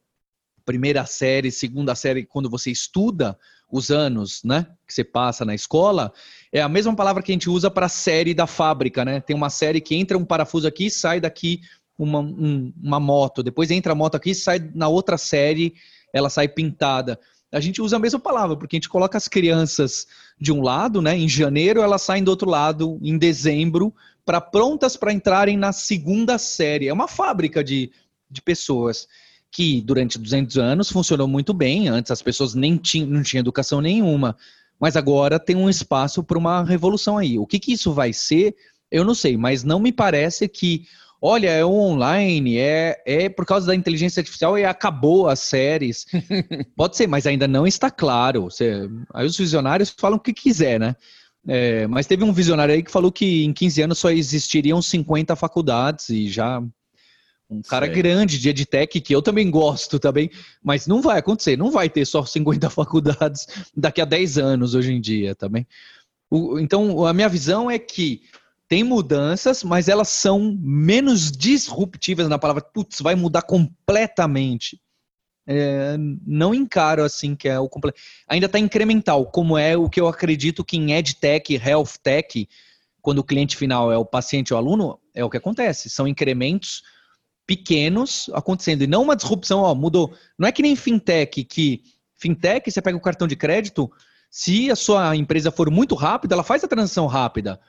Primeira 0.65 1.05
série, 1.05 1.51
segunda 1.51 1.95
série, 1.95 2.25
quando 2.25 2.49
você 2.49 2.71
estuda 2.71 3.37
os 3.69 3.89
anos, 3.89 4.43
né, 4.43 4.67
que 4.85 4.93
você 4.93 5.03
passa 5.03 5.43
na 5.43 5.55
escola, 5.55 6.13
é 6.51 6.61
a 6.61 6.69
mesma 6.69 6.95
palavra 6.95 7.23
que 7.23 7.31
a 7.31 7.35
gente 7.35 7.49
usa 7.49 7.71
para 7.71 7.89
série 7.89 8.33
da 8.33 8.45
fábrica, 8.45 9.03
né? 9.03 9.19
Tem 9.19 9.35
uma 9.35 9.49
série 9.49 9.81
que 9.81 9.95
entra 9.95 10.15
um 10.15 10.23
parafuso 10.23 10.67
aqui, 10.67 10.91
sai 10.91 11.19
daqui 11.19 11.61
uma, 11.97 12.19
um, 12.19 12.71
uma 12.81 12.99
moto, 12.99 13.41
depois 13.41 13.71
entra 13.71 13.93
a 13.93 13.95
moto 13.95 14.15
aqui, 14.15 14.35
sai 14.35 14.69
na 14.75 14.87
outra 14.87 15.17
série, 15.17 15.73
ela 16.13 16.29
sai 16.29 16.47
pintada. 16.47 17.19
A 17.51 17.59
gente 17.59 17.81
usa 17.81 17.95
a 17.95 17.99
mesma 17.99 18.19
palavra, 18.19 18.55
porque 18.55 18.75
a 18.75 18.77
gente 18.77 18.89
coloca 18.89 19.17
as 19.17 19.27
crianças 19.27 20.07
de 20.39 20.51
um 20.51 20.61
lado, 20.61 21.01
né? 21.01 21.17
Em 21.17 21.27
janeiro 21.27 21.81
elas 21.81 22.03
saem 22.03 22.23
do 22.23 22.29
outro 22.29 22.49
lado, 22.49 22.99
em 23.01 23.17
dezembro, 23.17 23.93
para 24.23 24.39
prontas 24.39 24.95
para 24.95 25.13
entrarem 25.13 25.57
na 25.57 25.71
segunda 25.71 26.37
série. 26.37 26.87
É 26.87 26.93
uma 26.93 27.07
fábrica 27.07 27.63
de, 27.63 27.91
de 28.29 28.41
pessoas 28.41 29.07
que 29.53 29.81
durante 29.81 30.17
200 30.17 30.57
anos 30.57 30.91
funcionou 30.91 31.27
muito 31.27 31.53
bem. 31.53 31.87
Antes 31.87 32.11
as 32.11 32.23
pessoas 32.23 32.55
nem 32.55 32.75
tinham, 32.75 33.07
não 33.07 33.21
tinham 33.21 33.41
educação 33.41 33.79
nenhuma, 33.79 34.35
mas 34.79 34.97
agora 34.97 35.39
tem 35.39 35.55
um 35.55 35.69
espaço 35.69 36.23
para 36.23 36.37
uma 36.37 36.63
revolução 36.63 37.19
aí. 37.19 37.37
O 37.37 37.45
que, 37.45 37.59
que 37.59 37.71
isso 37.71 37.93
vai 37.93 38.11
ser, 38.11 38.55
eu 38.91 39.05
não 39.05 39.13
sei, 39.13 39.37
mas 39.37 39.63
não 39.63 39.79
me 39.79 39.91
parece 39.91 40.49
que 40.49 40.85
olha, 41.25 41.49
é 41.49 41.63
online, 41.63 42.57
é, 42.57 43.01
é 43.05 43.29
por 43.29 43.45
causa 43.45 43.67
da 43.67 43.75
inteligência 43.75 44.19
artificial 44.19 44.57
e 44.57 44.65
acabou 44.65 45.29
as 45.29 45.39
séries. 45.39 46.05
Pode 46.75 46.97
ser, 46.97 47.07
mas 47.07 47.25
ainda 47.25 47.47
não 47.47 47.65
está 47.65 47.89
claro. 47.89 48.43
Você, 48.43 48.89
aí 49.13 49.25
os 49.25 49.37
visionários 49.37 49.95
falam 49.97 50.17
o 50.17 50.19
que 50.19 50.33
quiser, 50.33 50.79
né? 50.79 50.95
É, 51.47 51.87
mas 51.87 52.07
teve 52.07 52.25
um 52.25 52.33
visionário 52.33 52.73
aí 52.73 52.83
que 52.83 52.91
falou 52.91 53.11
que 53.11 53.45
em 53.45 53.53
15 53.53 53.81
anos 53.83 53.99
só 53.99 54.09
existiriam 54.09 54.81
50 54.81 55.33
faculdades 55.37 56.09
e 56.09 56.27
já 56.27 56.61
um 57.53 57.61
cara 57.61 57.85
Sei. 57.85 57.95
grande 57.95 58.39
de 58.39 58.49
edtech 58.49 58.99
que 58.99 59.13
eu 59.13 59.21
também 59.21 59.49
gosto 59.49 59.99
também, 59.99 60.29
mas 60.61 60.87
não 60.87 61.01
vai 61.01 61.19
acontecer, 61.19 61.57
não 61.57 61.71
vai 61.71 61.89
ter 61.89 62.05
só 62.05 62.25
50 62.25 62.69
faculdades 62.69 63.47
daqui 63.75 64.01
a 64.01 64.05
10 64.05 64.37
anos 64.37 64.75
hoje 64.75 64.91
em 64.91 65.01
dia 65.01 65.35
também. 65.35 65.67
O, 66.29 66.59
então, 66.59 67.05
a 67.05 67.13
minha 67.13 67.29
visão 67.29 67.69
é 67.69 67.77
que 67.77 68.23
tem 68.67 68.83
mudanças, 68.83 69.63
mas 69.63 69.87
elas 69.87 70.09
são 70.09 70.57
menos 70.59 71.31
disruptivas 71.31 72.27
na 72.27 72.39
palavra, 72.39 72.63
putz, 72.63 73.01
vai 73.01 73.13
mudar 73.13 73.43
completamente. 73.43 74.81
É, 75.45 75.97
não 76.25 76.55
encaro 76.55 77.03
assim 77.03 77.35
que 77.35 77.47
é 77.47 77.59
o 77.59 77.69
completo. 77.69 77.99
Ainda 78.27 78.45
está 78.45 78.57
incremental, 78.57 79.25
como 79.25 79.57
é 79.57 79.77
o 79.77 79.89
que 79.89 79.99
eu 79.99 80.07
acredito 80.07 80.63
que 80.63 80.77
em 80.77 80.93
EdTech, 80.93 81.55
Health 81.55 81.99
Tech, 82.01 82.47
quando 83.01 83.19
o 83.19 83.23
cliente 83.23 83.57
final 83.57 83.91
é 83.91 83.97
o 83.97 84.05
paciente 84.05 84.53
ou 84.53 84.57
aluno, 84.57 84.99
é 85.13 85.23
o 85.23 85.29
que 85.29 85.37
acontece. 85.37 85.89
São 85.89 86.07
incrementos 86.07 86.81
pequenos 87.45 88.29
acontecendo 88.33 88.83
e 88.83 88.87
não 88.87 89.03
uma 89.03 89.15
disrupção, 89.15 89.59
ó, 89.59 89.75
mudou. 89.75 90.13
Não 90.37 90.47
é 90.47 90.51
que 90.51 90.61
nem 90.61 90.75
fintech 90.75 91.43
que 91.43 91.81
fintech 92.15 92.69
você 92.71 92.81
pega 92.81 92.97
o 92.97 93.01
cartão 93.01 93.27
de 93.27 93.35
crédito, 93.35 93.91
se 94.29 94.71
a 94.71 94.75
sua 94.75 95.15
empresa 95.15 95.51
for 95.51 95.69
muito 95.69 95.93
rápida, 95.93 96.35
ela 96.35 96.43
faz 96.43 96.63
a 96.63 96.67
transação 96.67 97.05
rápida 97.05 97.59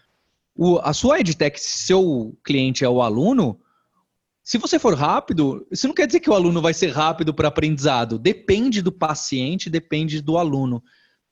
o, 0.55 0.79
a 0.79 0.93
sua 0.93 1.21
EdTech, 1.21 1.61
se 1.61 1.87
seu 1.87 2.37
cliente 2.45 2.85
é 2.85 2.89
o 2.89 3.03
aluno, 3.03 3.61
se 4.43 4.59
você 4.59 4.79
for 4.79 4.95
rápido, 4.95 5.67
isso 5.71 5.89
não 5.89 5.95
quer 5.95 6.07
dizer 6.07 6.21
que 6.21 6.31
o 6.31 6.35
aluno 6.35 6.61
vai 6.61 6.75
ser 6.75 6.91
rápido 6.91 7.33
para 7.33 7.49
aprendizado. 7.49 8.19
Depende 8.19 8.83
do 8.83 8.93
paciente, 8.93 9.71
depende 9.71 10.21
do 10.21 10.37
aluno. 10.37 10.83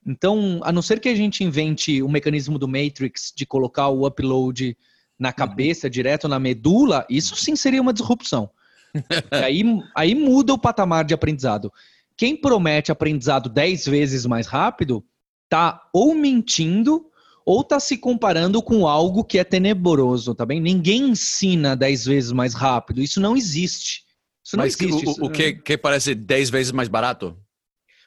Então, 0.04 0.60
a 0.64 0.72
não 0.72 0.82
ser 0.82 0.98
que 0.98 1.08
a 1.08 1.14
gente 1.14 1.44
invente 1.44 2.02
o 2.02 2.08
mecanismo 2.08 2.58
do 2.58 2.66
Matrix 2.66 3.32
de 3.36 3.44
colocar 3.44 3.88
o 3.88 4.06
upload 4.06 4.76
na 5.22 5.28
uhum. 5.28 5.34
cabeça, 5.34 5.86
uhum. 5.86 5.90
direto 5.90 6.26
na 6.26 6.40
medula, 6.40 7.06
isso 7.08 7.36
sim 7.36 7.54
seria 7.54 7.80
uma 7.80 7.92
disrupção. 7.92 8.50
aí, 9.30 9.62
aí 9.94 10.14
muda 10.16 10.52
o 10.52 10.58
patamar 10.58 11.04
de 11.04 11.14
aprendizado. 11.14 11.72
Quem 12.16 12.36
promete 12.36 12.90
aprendizado 12.90 13.48
10 13.48 13.86
vezes 13.86 14.26
mais 14.26 14.48
rápido, 14.48 15.02
tá 15.48 15.88
ou 15.94 16.14
mentindo 16.14 17.06
ou 17.46 17.62
está 17.62 17.80
se 17.80 17.96
comparando 17.96 18.62
com 18.62 18.86
algo 18.86 19.24
que 19.24 19.38
é 19.38 19.44
tenebroso, 19.44 20.34
tá 20.34 20.44
bem? 20.44 20.60
Ninguém 20.60 21.10
ensina 21.10 21.76
10 21.76 22.04
vezes 22.04 22.32
mais 22.32 22.52
rápido, 22.54 23.00
isso 23.00 23.20
não 23.20 23.36
existe. 23.36 24.02
Isso 24.44 24.56
Mas 24.56 24.76
não 24.76 24.88
existe. 24.88 25.20
O, 25.20 25.26
o 25.26 25.30
que, 25.30 25.54
que 25.54 25.78
parece 25.78 26.14
10 26.14 26.50
vezes 26.50 26.72
mais 26.72 26.88
barato? 26.88 27.36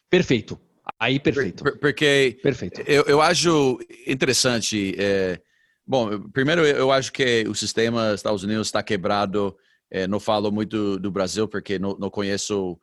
Perfeito. 0.09 0.59
Aí, 0.99 1.19
perfeito. 1.19 1.63
Por, 1.63 1.77
porque 1.79 2.37
perfeito. 2.43 2.81
Eu, 2.81 3.03
eu 3.03 3.21
acho 3.21 3.79
interessante. 4.05 4.95
É, 4.97 5.39
bom, 5.85 6.19
primeiro, 6.29 6.65
eu 6.65 6.91
acho 6.91 7.11
que 7.11 7.45
o 7.47 7.55
sistema 7.55 8.13
Estados 8.13 8.43
Unidos 8.43 8.67
está 8.67 8.81
quebrado. 8.83 9.55
É, 9.89 10.07
não 10.07 10.19
falo 10.19 10.51
muito 10.51 10.97
do 10.99 11.11
Brasil 11.11 11.47
porque 11.47 11.77
não, 11.77 11.95
não 11.97 12.09
conheço 12.09 12.79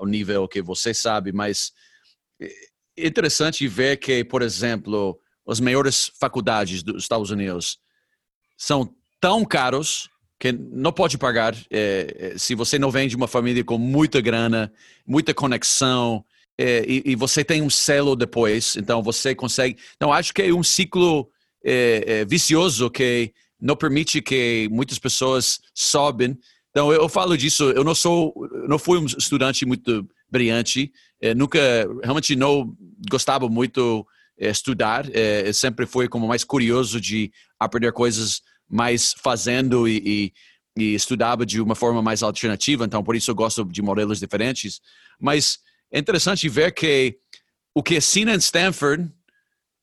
o 0.00 0.06
nível 0.06 0.48
que 0.48 0.62
você 0.62 0.92
sabe, 0.92 1.32
mas 1.32 1.72
é 2.40 3.06
interessante 3.06 3.68
ver 3.68 3.98
que, 3.98 4.24
por 4.24 4.42
exemplo, 4.42 5.18
as 5.46 5.60
maiores 5.60 6.10
faculdades 6.18 6.82
dos 6.82 7.02
Estados 7.02 7.30
Unidos 7.30 7.78
são 8.56 8.92
tão 9.20 9.44
caros 9.44 10.08
que 10.38 10.52
não 10.52 10.92
pode 10.92 11.16
pagar 11.16 11.54
é, 11.70 12.32
é, 12.34 12.38
se 12.38 12.54
você 12.54 12.78
não 12.78 12.90
vem 12.90 13.08
de 13.08 13.16
uma 13.16 13.28
família 13.28 13.64
com 13.64 13.78
muita 13.78 14.20
grana, 14.20 14.72
muita 15.06 15.32
conexão 15.32 16.24
é, 16.58 16.84
e, 16.86 17.02
e, 17.04 17.14
você 17.14 17.44
tem 17.44 17.60
um 17.60 17.68
selo 17.68 18.16
depois, 18.16 18.76
então 18.76 19.02
você 19.02 19.34
consegue. 19.34 19.78
Não 20.00 20.10
acho 20.10 20.32
que 20.32 20.40
é 20.40 20.52
um 20.52 20.62
ciclo 20.62 21.30
é, 21.66 22.20
é 22.20 22.24
vicioso 22.24 22.88
que 22.88 23.32
não 23.60 23.74
permite 23.74 24.22
que 24.22 24.68
muitas 24.70 24.98
pessoas 24.98 25.58
sobem. 25.74 26.38
Então 26.70 26.92
eu, 26.92 27.02
eu, 27.02 27.08
falo 27.08 27.36
disso. 27.36 27.64
Eu 27.70 27.82
não 27.82 27.94
sou, 27.94 28.32
não 28.68 28.78
fui 28.78 28.98
um 28.98 29.06
estudante 29.06 29.66
muito 29.66 30.08
brilhante. 30.30 30.92
É, 31.20 31.34
nunca, 31.34 31.58
realmente 32.02 32.36
não 32.36 32.72
gostava 33.10 33.48
muito 33.48 34.06
é, 34.38 34.48
estudar. 34.48 35.06
É, 35.12 35.52
sempre 35.52 35.86
foi 35.86 36.08
como 36.08 36.28
mais 36.28 36.44
curioso 36.44 37.00
de 37.00 37.32
aprender 37.58 37.92
coisas 37.92 38.42
mais 38.68 39.14
fazendo 39.18 39.88
e, 39.88 40.32
e, 40.76 40.82
e, 40.82 40.94
estudava 40.94 41.44
de 41.44 41.60
uma 41.60 41.74
forma 41.74 42.00
mais 42.00 42.22
alternativa. 42.22 42.84
Então, 42.84 43.02
por 43.02 43.16
isso 43.16 43.30
eu 43.30 43.34
gosto 43.34 43.64
de 43.64 43.82
modelos 43.82 44.20
diferentes. 44.20 44.80
Mas 45.18 45.58
é 45.90 45.98
interessante 45.98 46.48
ver 46.48 46.72
que 46.72 47.16
o 47.74 47.82
que 47.82 47.96
ensina 47.96 48.34
em 48.34 48.38
Stanford, 48.38 49.10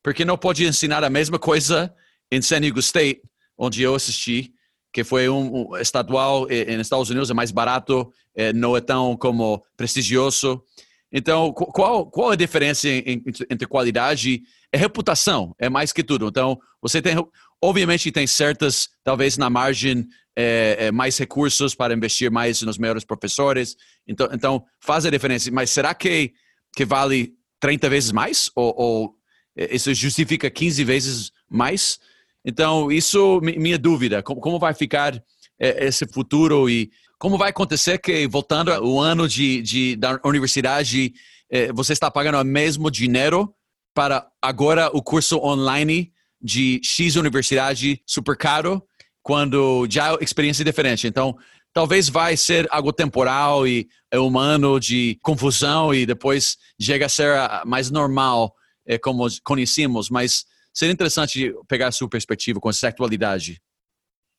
porque 0.04 0.22
não 0.22 0.36
pode 0.36 0.66
ensinar 0.66 1.02
a 1.02 1.08
mesma 1.08 1.38
coisa 1.38 1.92
em 2.30 2.42
San 2.42 2.60
Diego 2.60 2.78
State, 2.78 3.22
onde 3.56 3.82
eu 3.82 3.94
assisti, 3.94 4.52
que 4.92 5.02
foi 5.02 5.30
um, 5.30 5.74
estadual 5.78 6.42
nos 6.42 6.86
Estados 6.86 7.08
Unidos, 7.08 7.30
é 7.30 7.34
mais 7.34 7.50
barato, 7.50 8.12
é, 8.36 8.52
não 8.52 8.76
é 8.76 8.82
tão 8.82 9.16
como 9.16 9.64
prestigioso. 9.78 10.62
Então, 11.10 11.52
qual, 11.54 12.04
qual 12.10 12.30
a 12.30 12.36
diferença 12.36 12.86
entre 12.86 13.66
qualidade 13.66 14.42
e 14.72 14.76
reputação? 14.76 15.54
É 15.58 15.70
mais 15.70 15.90
que 15.90 16.04
tudo. 16.04 16.28
Então, 16.28 16.58
você 16.82 17.00
tem, 17.00 17.16
obviamente, 17.62 18.12
tem 18.12 18.26
certas, 18.26 18.90
talvez 19.02 19.38
na 19.38 19.48
margem, 19.48 20.06
é, 20.36 20.76
é, 20.80 20.92
mais 20.92 21.16
recursos 21.16 21.74
para 21.74 21.94
investir 21.94 22.30
mais 22.30 22.60
nos 22.60 22.76
melhores 22.76 23.04
professores. 23.04 23.74
Então, 24.06 24.28
então, 24.32 24.64
faz 24.80 25.06
a 25.06 25.10
diferença. 25.10 25.50
Mas 25.50 25.70
será 25.70 25.94
que, 25.94 26.34
que 26.76 26.84
vale 26.84 27.32
30 27.58 27.88
vezes 27.88 28.12
mais? 28.12 28.50
Ou, 28.54 28.74
ou 28.76 29.23
isso 29.56 29.92
justifica 29.94 30.50
15 30.50 30.84
vezes 30.84 31.32
mais? 31.48 31.98
Então, 32.44 32.90
isso 32.90 33.40
minha 33.40 33.78
dúvida. 33.78 34.22
Como, 34.22 34.58
vai 34.58 34.74
ficar 34.74 35.14
é, 35.58 35.86
esse 35.86 36.06
futuro 36.06 36.68
e 36.68 36.90
como 37.18 37.38
vai 37.38 37.50
acontecer 37.50 37.98
que, 37.98 38.26
voltando 38.28 38.70
o 38.84 39.00
ano 39.00 39.26
de, 39.26 39.62
de, 39.62 39.96
da 39.96 40.20
universidade, 40.24 41.14
eh, 41.50 41.72
você 41.72 41.94
está 41.94 42.10
pagando 42.10 42.38
o 42.38 42.44
mesmo 42.44 42.90
dinheiro 42.90 43.54
para 43.94 44.26
agora 44.42 44.90
o 44.92 45.02
curso 45.02 45.38
online 45.38 46.12
de 46.42 46.80
X 46.84 47.16
universidade 47.16 48.02
super 48.04 48.36
caro, 48.36 48.82
quando 49.22 49.86
já 49.88 50.14
a 50.14 50.18
experiência 50.20 50.62
é 50.62 50.66
diferente. 50.66 51.06
Então, 51.06 51.34
talvez 51.72 52.10
vai 52.10 52.36
ser 52.36 52.66
algo 52.70 52.92
temporal 52.92 53.66
e 53.66 53.88
é 54.10 54.18
humano 54.18 54.78
de 54.78 55.18
confusão 55.22 55.94
e 55.94 56.04
depois 56.04 56.58
chega 56.78 57.06
a 57.06 57.08
ser 57.08 57.34
mais 57.64 57.90
normal, 57.90 58.54
é, 58.86 58.98
como 58.98 59.26
conhecemos, 59.42 60.10
mas 60.10 60.44
seria 60.72 60.92
interessante 60.92 61.54
pegar 61.68 61.88
a 61.88 61.92
sua 61.92 62.08
perspectiva 62.08 62.60
com 62.60 62.70
essa 62.70 62.88
atualidade. 62.88 63.60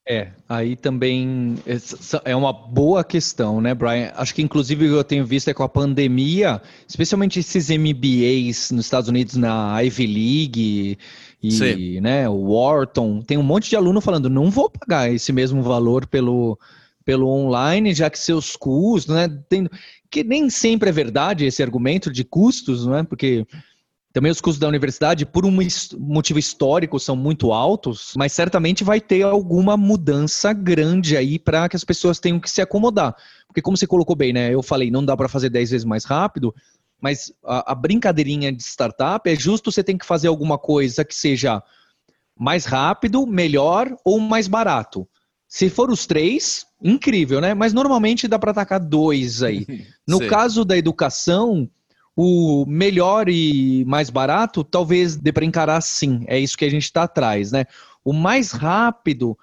É, 0.07 0.27
aí 0.47 0.75
também 0.75 1.55
é 2.23 2.35
uma 2.35 2.53
boa 2.53 3.03
questão, 3.03 3.59
né, 3.59 3.73
Brian? 3.73 4.11
Acho 4.15 4.35
que 4.35 4.41
inclusive 4.43 4.85
eu 4.85 5.03
tenho 5.03 5.25
visto 5.25 5.47
é 5.47 5.53
com 5.53 5.63
a 5.63 5.69
pandemia, 5.69 6.61
especialmente 6.87 7.39
esses 7.39 7.69
MBAs 7.69 8.69
nos 8.69 8.85
Estados 8.85 9.09
Unidos 9.09 9.35
na 9.35 9.81
Ivy 9.81 10.05
League 10.05 10.97
e 11.41 11.51
Sim. 11.51 12.01
né, 12.01 12.29
o 12.29 12.53
Wharton, 12.53 13.21
tem 13.21 13.37
um 13.37 13.43
monte 13.43 13.69
de 13.69 13.75
aluno 13.75 13.99
falando, 13.99 14.29
não 14.29 14.51
vou 14.51 14.69
pagar 14.69 15.11
esse 15.11 15.33
mesmo 15.33 15.63
valor 15.63 16.05
pelo, 16.05 16.57
pelo 17.03 17.27
online, 17.27 17.93
já 17.93 18.09
que 18.09 18.17
seus 18.19 18.55
custos, 18.55 19.15
né, 19.15 19.27
tem, 19.49 19.67
que 20.09 20.23
nem 20.23 20.49
sempre 20.49 20.89
é 20.89 20.93
verdade 20.93 21.45
esse 21.45 21.61
argumento 21.61 22.11
de 22.11 22.23
custos, 22.23 22.85
não 22.85 22.97
é? 22.97 23.03
Porque 23.03 23.45
também 24.15 24.31
os 24.31 24.39
custos 24.39 24.59
da 24.59 24.69
universidade, 24.69 25.25
por 25.25 25.45
um 25.45 25.51
motivo 25.99 26.39
histórico, 26.39 26.97
são 26.97 27.17
muito 27.17 27.51
altos, 27.51 28.13
mas 28.15 28.31
certamente 28.31 28.81
vai 28.81 29.01
ter 29.01 29.23
alguma 29.23 29.75
mudança 29.75 30.53
grande 30.53 31.17
aí 31.17 31.37
para 31.37 31.67
que 31.67 31.75
as 31.75 31.83
pessoas 31.83 32.17
tenham 32.17 32.39
que 32.39 32.49
se 32.49 32.61
acomodar. 32.61 33.13
Porque, 33.45 33.61
como 33.61 33.75
você 33.75 33.85
colocou 33.85 34.15
bem, 34.15 34.31
né? 34.31 34.53
Eu 34.53 34.63
falei, 34.63 34.89
não 34.89 35.03
dá 35.03 35.17
para 35.17 35.27
fazer 35.27 35.49
10 35.49 35.71
vezes 35.71 35.83
mais 35.83 36.05
rápido, 36.05 36.55
mas 37.01 37.33
a, 37.43 37.73
a, 37.73 37.75
brincadeirinha 37.75 38.53
de 38.53 38.63
startup 38.63 39.29
é 39.29 39.35
justo 39.35 39.69
você 39.69 39.83
tem 39.83 39.97
que 39.97 40.05
fazer 40.05 40.29
alguma 40.29 40.57
coisa 40.57 41.03
que 41.03 41.13
seja 41.13 41.61
mais 42.39 42.63
rápido, 42.63 43.27
melhor 43.27 43.97
ou 44.05 44.17
mais 44.17 44.47
barato. 44.47 45.05
Se 45.45 45.69
for 45.69 45.91
os 45.91 46.05
três, 46.05 46.65
incrível, 46.81 47.41
né? 47.41 47.53
Mas 47.53 47.73
normalmente 47.73 48.29
dá 48.29 48.39
para 48.39 48.51
atacar 48.51 48.79
dois 48.79 49.43
aí. 49.43 49.67
No 50.07 50.25
caso 50.25 50.63
da 50.63 50.77
educação, 50.77 51.69
o 52.15 52.65
melhor 52.65 53.27
e 53.27 53.83
mais 53.85 54.09
barato, 54.09 54.63
talvez 54.63 55.15
dê 55.17 55.33
para 55.33 55.45
encarar 55.45 55.81
sim. 55.81 56.23
É 56.27 56.39
isso 56.39 56.57
que 56.57 56.65
a 56.65 56.69
gente 56.69 56.83
está 56.83 57.03
atrás, 57.03 57.51
né? 57.51 57.65
O 58.03 58.13
mais 58.13 58.51
rápido, 58.51 59.37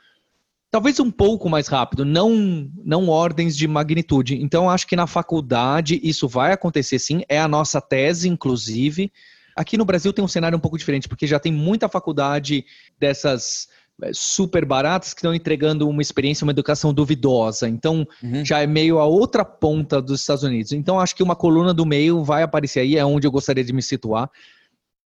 talvez 0.71 0.99
um 0.99 1.11
pouco 1.11 1.51
mais 1.51 1.69
rápido, 1.69 2.05
não, 2.05 2.71
não 2.83 3.09
ordens 3.09 3.57
de 3.57 3.69
magnitude. 3.69 4.41
Então, 4.41 4.71
acho 4.71 4.87
que 4.87 4.97
na 4.97 5.07
faculdade 5.07 6.01
isso 6.03 6.27
vai 6.27 6.53
acontecer 6.53 6.99
sim. 6.99 7.23
É 7.29 7.39
a 7.39 7.49
nossa 7.49 7.81
tese, 7.81 8.29
inclusive. 8.29 9.13
Aqui 9.55 9.77
no 9.77 9.85
Brasil 9.85 10.13
tem 10.15 10.25
um 10.25 10.29
cenário 10.29 10.57
um 10.57 10.61
pouco 10.61 10.79
diferente, 10.79 11.09
porque 11.09 11.27
já 11.27 11.39
tem 11.39 11.53
muita 11.53 11.91
faculdade 11.91 12.65
dessas 12.99 13.69
super 14.13 14.65
baratas 14.65 15.15
que 15.15 15.21
estão 15.21 15.35
entregando 15.35 15.89
uma 15.89 16.03
experiência, 16.03 16.45
uma 16.45 16.53
educação 16.53 16.93
duvidosa. 16.93 17.69
Então, 17.69 18.07
uhum. 18.23 18.45
já 18.45 18.61
é 18.61 18.67
meio 18.67 18.99
a 18.99 19.07
outra 19.07 19.45
ponta 19.45 20.01
dos 20.01 20.21
Estados 20.21 20.43
Unidos. 20.43 20.73
Então, 20.73 20.99
acho 20.99 21.15
que 21.15 21.23
uma 21.23 21.37
coluna 21.37 21.73
do 21.73 21.87
meio 21.87 22.25
vai 22.25 22.43
aparecer 22.43 22.81
aí, 22.81 22.97
é 22.97 23.05
onde 23.05 23.27
eu 23.27 23.31
gostaria 23.31 23.65
de 23.65 23.73
me 23.73 23.83
situar. 23.83 24.31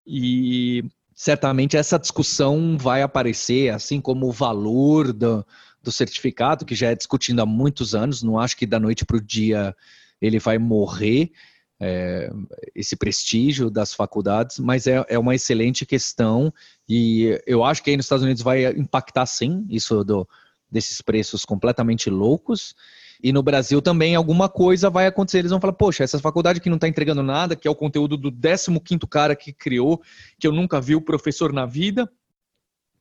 E 0.05 0.83
certamente 1.13 1.75
essa 1.77 1.99
discussão 1.99 2.77
vai 2.77 3.01
aparecer, 3.01 3.73
assim 3.73 3.99
como 3.99 4.27
o 4.27 4.31
valor 4.31 5.11
do, 5.11 5.45
do 5.83 5.91
certificado, 5.91 6.65
que 6.65 6.75
já 6.75 6.91
é 6.91 6.95
discutido 6.95 7.41
há 7.41 7.45
muitos 7.45 7.93
anos. 7.93 8.23
Não 8.23 8.39
acho 8.39 8.57
que 8.57 8.65
da 8.65 8.79
noite 8.79 9.05
para 9.05 9.17
o 9.17 9.21
dia 9.21 9.75
ele 10.21 10.39
vai 10.39 10.57
morrer 10.57 11.31
é, 11.79 12.31
esse 12.73 12.95
prestígio 12.95 13.69
das 13.69 13.93
faculdades, 13.93 14.59
mas 14.59 14.87
é, 14.87 15.05
é, 15.07 15.19
uma 15.19 15.35
excelente 15.35 15.85
questão 15.85 16.51
e 16.87 17.39
eu 17.45 17.63
acho 17.63 17.83
que 17.83 17.89
aí 17.89 17.97
nos 17.97 18.05
Estados 18.05 18.23
Unidos 18.23 18.41
vai 18.41 18.65
impactar 18.67 19.25
sim 19.25 19.65
isso 19.69 20.03
do, 20.03 20.27
desses 20.71 21.01
preços 21.01 21.45
completamente 21.45 22.09
loucos. 22.09 22.75
E 23.21 23.31
no 23.31 23.41
Brasil 23.41 23.81
também 23.81 24.15
alguma 24.15 24.47
coisa 24.47 24.89
vai 24.89 25.07
acontecer. 25.07 25.39
Eles 25.39 25.51
vão 25.51 25.59
falar, 25.59 25.73
poxa, 25.73 26.03
essa 26.03 26.19
faculdade 26.19 26.59
que 26.59 26.69
não 26.69 26.75
está 26.75 26.87
entregando 26.87 27.23
nada, 27.23 27.55
que 27.55 27.67
é 27.67 27.71
o 27.71 27.75
conteúdo 27.75 28.15
do 28.15 28.31
15 28.31 28.69
cara 29.09 29.35
que 29.35 29.51
criou, 29.51 30.01
que 30.39 30.45
eu 30.45 30.51
nunca 30.51 30.79
vi 30.79 30.95
o 30.95 31.01
professor 31.01 31.51
na 31.51 31.65
vida, 31.65 32.09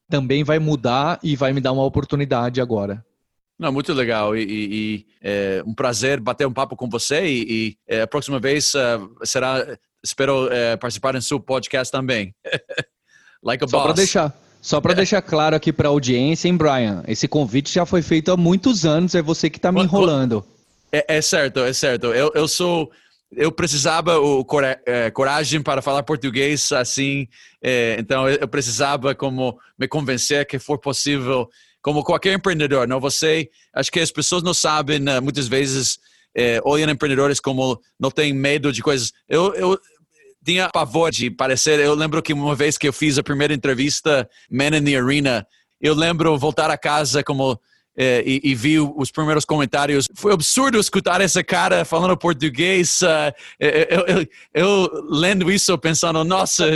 também 0.08 0.42
vai 0.42 0.58
mudar 0.58 1.18
e 1.22 1.36
vai 1.36 1.52
me 1.52 1.60
dar 1.60 1.72
uma 1.72 1.84
oportunidade 1.84 2.60
agora. 2.60 3.04
Não, 3.58 3.72
muito 3.72 3.92
legal 3.94 4.36
e, 4.36 4.42
e, 4.42 5.06
é 5.22 5.62
um 5.66 5.74
prazer 5.74 6.20
bater 6.20 6.46
um 6.46 6.52
papo 6.52 6.76
com 6.76 6.88
você 6.88 7.26
e, 7.26 7.46
e 7.48 7.76
é, 7.88 8.02
a 8.02 8.06
próxima 8.06 8.38
vez 8.38 8.74
uh, 8.74 9.10
será, 9.24 9.78
espero 10.04 10.52
é, 10.52 10.76
participar 10.76 11.14
em 11.14 11.22
seu 11.22 11.40
podcast 11.40 11.90
também. 11.90 12.34
like 13.42 13.64
a 13.64 13.68
Só 13.68 13.82
para 13.82 13.92
deixar, 13.94 14.38
só 14.60 14.80
para 14.80 14.92
é. 14.92 14.96
deixar 14.96 15.22
claro 15.22 15.56
aqui 15.56 15.72
para 15.72 15.88
a 15.88 15.90
audiência, 15.90 16.48
hein, 16.48 16.56
Brian? 16.56 17.02
Esse 17.08 17.26
convite 17.26 17.72
já 17.72 17.86
foi 17.86 18.02
feito 18.02 18.30
há 18.30 18.36
muitos 18.36 18.84
anos, 18.84 19.14
é 19.14 19.22
você 19.22 19.48
que 19.48 19.56
está 19.56 19.72
me 19.72 19.82
enrolando. 19.82 20.44
É, 20.92 21.16
é, 21.16 21.22
certo, 21.22 21.60
é 21.60 21.72
certo. 21.72 22.08
Eu, 22.08 22.30
eu 22.34 22.46
sou 22.46 22.90
eu 23.32 23.50
precisava 23.50 24.18
o 24.18 24.44
cora 24.44 24.80
é, 24.86 25.10
coragem 25.10 25.60
para 25.60 25.82
falar 25.82 26.02
português 26.04 26.70
assim, 26.70 27.26
então 27.98 28.28
eu 28.28 28.46
precisava 28.46 29.16
como 29.16 29.58
me 29.76 29.88
convencer 29.88 30.46
que 30.46 30.60
for 30.60 30.78
possível 30.78 31.50
como 31.86 32.02
qualquer 32.02 32.34
empreendedor, 32.34 32.88
não 32.88 32.98
você, 32.98 33.48
acho 33.72 33.92
que 33.92 34.00
as 34.00 34.10
pessoas 34.10 34.42
não 34.42 34.52
sabem, 34.52 34.98
né, 34.98 35.20
muitas 35.20 35.46
vezes 35.46 36.00
é, 36.36 36.60
olham 36.64 36.90
empreendedores 36.90 37.38
como 37.38 37.80
não 37.96 38.10
tem 38.10 38.32
medo 38.32 38.72
de 38.72 38.82
coisas. 38.82 39.12
Eu, 39.28 39.54
eu 39.54 39.78
tinha 40.44 40.68
pavor 40.68 41.12
de 41.12 41.30
parecer, 41.30 41.78
eu 41.78 41.94
lembro 41.94 42.20
que 42.20 42.32
uma 42.32 42.56
vez 42.56 42.76
que 42.76 42.88
eu 42.88 42.92
fiz 42.92 43.18
a 43.18 43.22
primeira 43.22 43.54
entrevista 43.54 44.28
Man 44.50 44.76
in 44.76 44.82
the 44.82 44.96
Arena, 44.96 45.46
eu 45.80 45.94
lembro 45.94 46.36
voltar 46.36 46.72
a 46.72 46.76
casa 46.76 47.22
como 47.22 47.56
é, 47.96 48.20
e, 48.26 48.40
e, 48.42 48.52
vi 48.52 48.80
os 48.80 49.12
primeiros 49.12 49.44
comentários. 49.44 50.08
Foi 50.16 50.32
absurdo 50.32 50.80
escutar 50.80 51.20
essa 51.20 51.44
cara 51.44 51.84
falando 51.84 52.16
português. 52.16 53.00
Uh, 53.00 53.32
eu, 53.60 53.70
eu, 54.06 54.26
eu, 54.52 55.04
lendo 55.08 55.50
isso, 55.52 55.78
pensando, 55.78 56.22
nossa, 56.24 56.66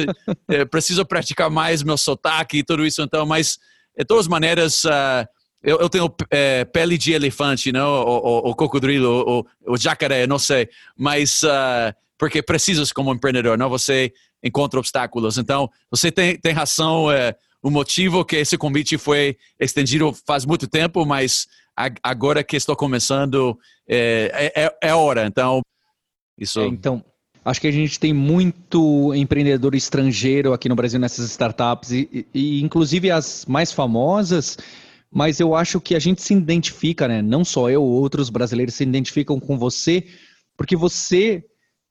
preciso 0.71 1.05
praticar 1.05 1.51
mais 1.51 1.83
meu 1.83 1.99
sotaque 1.99 2.59
e 2.59 2.63
tudo 2.63 2.87
isso. 2.87 3.03
Então, 3.03 3.27
mas 3.27 3.59
de 3.97 4.05
todas 4.05 4.29
maneiras, 4.29 4.85
uh, 4.85 5.27
eu, 5.63 5.79
eu, 5.79 5.89
tenho 5.89 6.15
é, 6.31 6.65
pele 6.65 6.97
de 6.97 7.13
elefante, 7.13 7.71
não? 7.71 7.89
O, 7.89 8.19
o, 8.19 8.51
o 8.51 8.55
cocodrilo, 8.55 9.45
o, 9.67 9.73
o, 9.73 9.77
jacaré, 9.77 10.27
não 10.27 10.39
sei. 10.39 10.69
Mas 10.97 11.43
uh, 11.43 11.95
porque 12.19 12.43
precisas 12.43 12.93
como 12.93 13.13
empreendedor, 13.13 13.59
não? 13.59 13.69
Você 13.69 14.13
encontra 14.43 14.79
obstáculos. 14.79 15.39
Então, 15.39 15.71
você 15.91 16.11
tem, 16.11 16.39
tem 16.39 16.53
razão. 16.53 17.11
É, 17.11 17.35
o 17.63 17.71
motivo 17.71 18.25
que 18.25 18.37
esse 18.37 18.57
convite 18.57 18.97
foi 18.97 19.37
estendido 19.59 20.15
faz 20.27 20.47
muito 20.47 20.67
tempo, 20.67 21.05
mas 21.05 21.47
agora 22.03 22.43
que 22.43 22.57
estou 22.57 22.75
começando, 22.75 23.59
é, 23.89 24.53
é, 24.55 24.89
é 24.89 24.95
hora. 24.95 25.27
Então, 25.27 25.61
isso. 26.39 26.61
É, 26.61 26.67
então, 26.67 27.05
Acho 27.45 27.61
que 27.61 27.67
a 27.67 27.73
gente 27.73 27.99
tem 27.99 28.13
muito 28.13 29.15
empreendedor 29.15 29.75
estrangeiro 29.75 30.53
aqui 30.53 30.69
no 30.69 30.77
Brasil 30.77 31.01
nessas 31.01 31.31
startups, 31.31 31.91
e, 31.91 32.27
e, 32.35 32.63
inclusive 32.63 33.11
as 33.11 33.47
mais 33.47 33.73
famosas, 33.73 34.59
mas 35.11 35.41
eu 35.41 35.55
acho 35.55 35.81
que 35.81 35.95
a 35.95 35.99
gente 35.99 36.23
se 36.23 36.35
identifica, 36.35 37.09
né? 37.09 37.23
Não 37.23 37.45
só 37.45 37.71
eu, 37.71 37.83
outros 37.83 38.29
brasileiros 38.29 38.75
se 38.75 38.85
identificam 38.85 39.41
com 39.41 39.59
você, 39.59 40.05
porque 40.57 40.77
você 40.77 41.43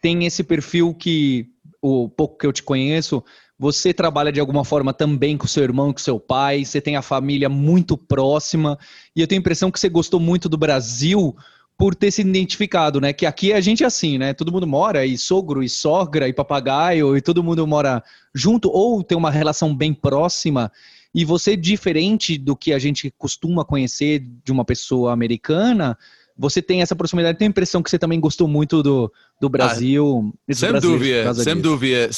tem 0.02 0.26
esse 0.26 0.44
perfil 0.44 0.94
que, 0.94 1.48
o 1.82 2.08
pouco 2.08 2.38
que 2.38 2.46
eu 2.46 2.54
te 2.54 2.64
conheço, 2.64 3.24
você 3.58 3.94
trabalha 3.94 4.32
de 4.32 4.40
alguma 4.40 4.64
forma 4.64 4.94
também 4.94 5.36
com 5.36 5.48
seu 5.48 5.64
irmão, 5.64 5.92
com 5.92 6.00
seu 6.00 6.18
pai, 6.20 6.64
você 6.64 6.80
tem 6.80 6.96
a 6.96 7.02
família 7.02 7.50
muito 7.50 7.98
próxima, 7.98 8.78
e 9.16 9.20
eu 9.20 9.28
tenho 9.28 9.40
a 9.40 9.42
impressão 9.42 9.72
que 9.72 9.80
você 9.80 9.90
gostou 9.90 10.20
muito 10.20 10.48
do 10.48 10.58
Brasil 10.58 11.36
por 11.80 11.96
ter 11.96 12.12
se 12.12 12.20
identificado, 12.20 13.00
né? 13.00 13.14
Que 13.14 13.26
aqui 13.26 13.54
a 13.54 13.62
gente 13.62 13.86
é 13.86 13.88
assim, 13.88 14.18
né? 14.18 14.34
Todo 14.34 14.52
mundo 14.52 14.68
mora, 14.68 15.06
e 15.06 15.18
sogro, 15.18 15.64
e 15.64 15.70
sogra, 15.70 16.28
e 16.28 16.34
papagaio, 16.34 17.16
e 17.16 17.22
todo 17.22 17.42
mundo 17.42 17.66
mora 17.66 18.04
junto, 18.36 18.70
ou 18.70 19.02
tem 19.02 19.18
uma 19.18 19.32
relação 19.32 19.74
bem 19.74 19.94
próxima. 19.94 20.70
E 21.16 21.24
você, 21.24 21.56
diferente 21.56 22.38
do 22.38 22.54
que 22.54 22.74
a 22.74 22.80
gente 22.80 23.10
costuma 23.18 23.64
conhecer 23.64 24.28
de 24.44 24.52
uma 24.52 24.66
pessoa 24.66 25.14
americana, 25.14 25.98
você 26.38 26.62
tem 26.62 26.82
essa 26.82 26.98
proximidade. 26.98 27.38
Tem 27.38 27.48
a 27.48 27.50
impressão 27.50 27.82
que 27.82 27.90
você 27.90 27.98
também 27.98 28.20
gostou 28.20 28.46
muito 28.46 28.84
do, 28.84 29.10
do 29.40 29.48
ah, 29.48 29.50
Brasil. 29.50 30.34
Ah, 30.50 30.54
sem 30.54 30.74
dúvida, 30.74 31.34
sem 31.34 31.54
disso. 31.54 31.62
dúvida. 31.62 32.10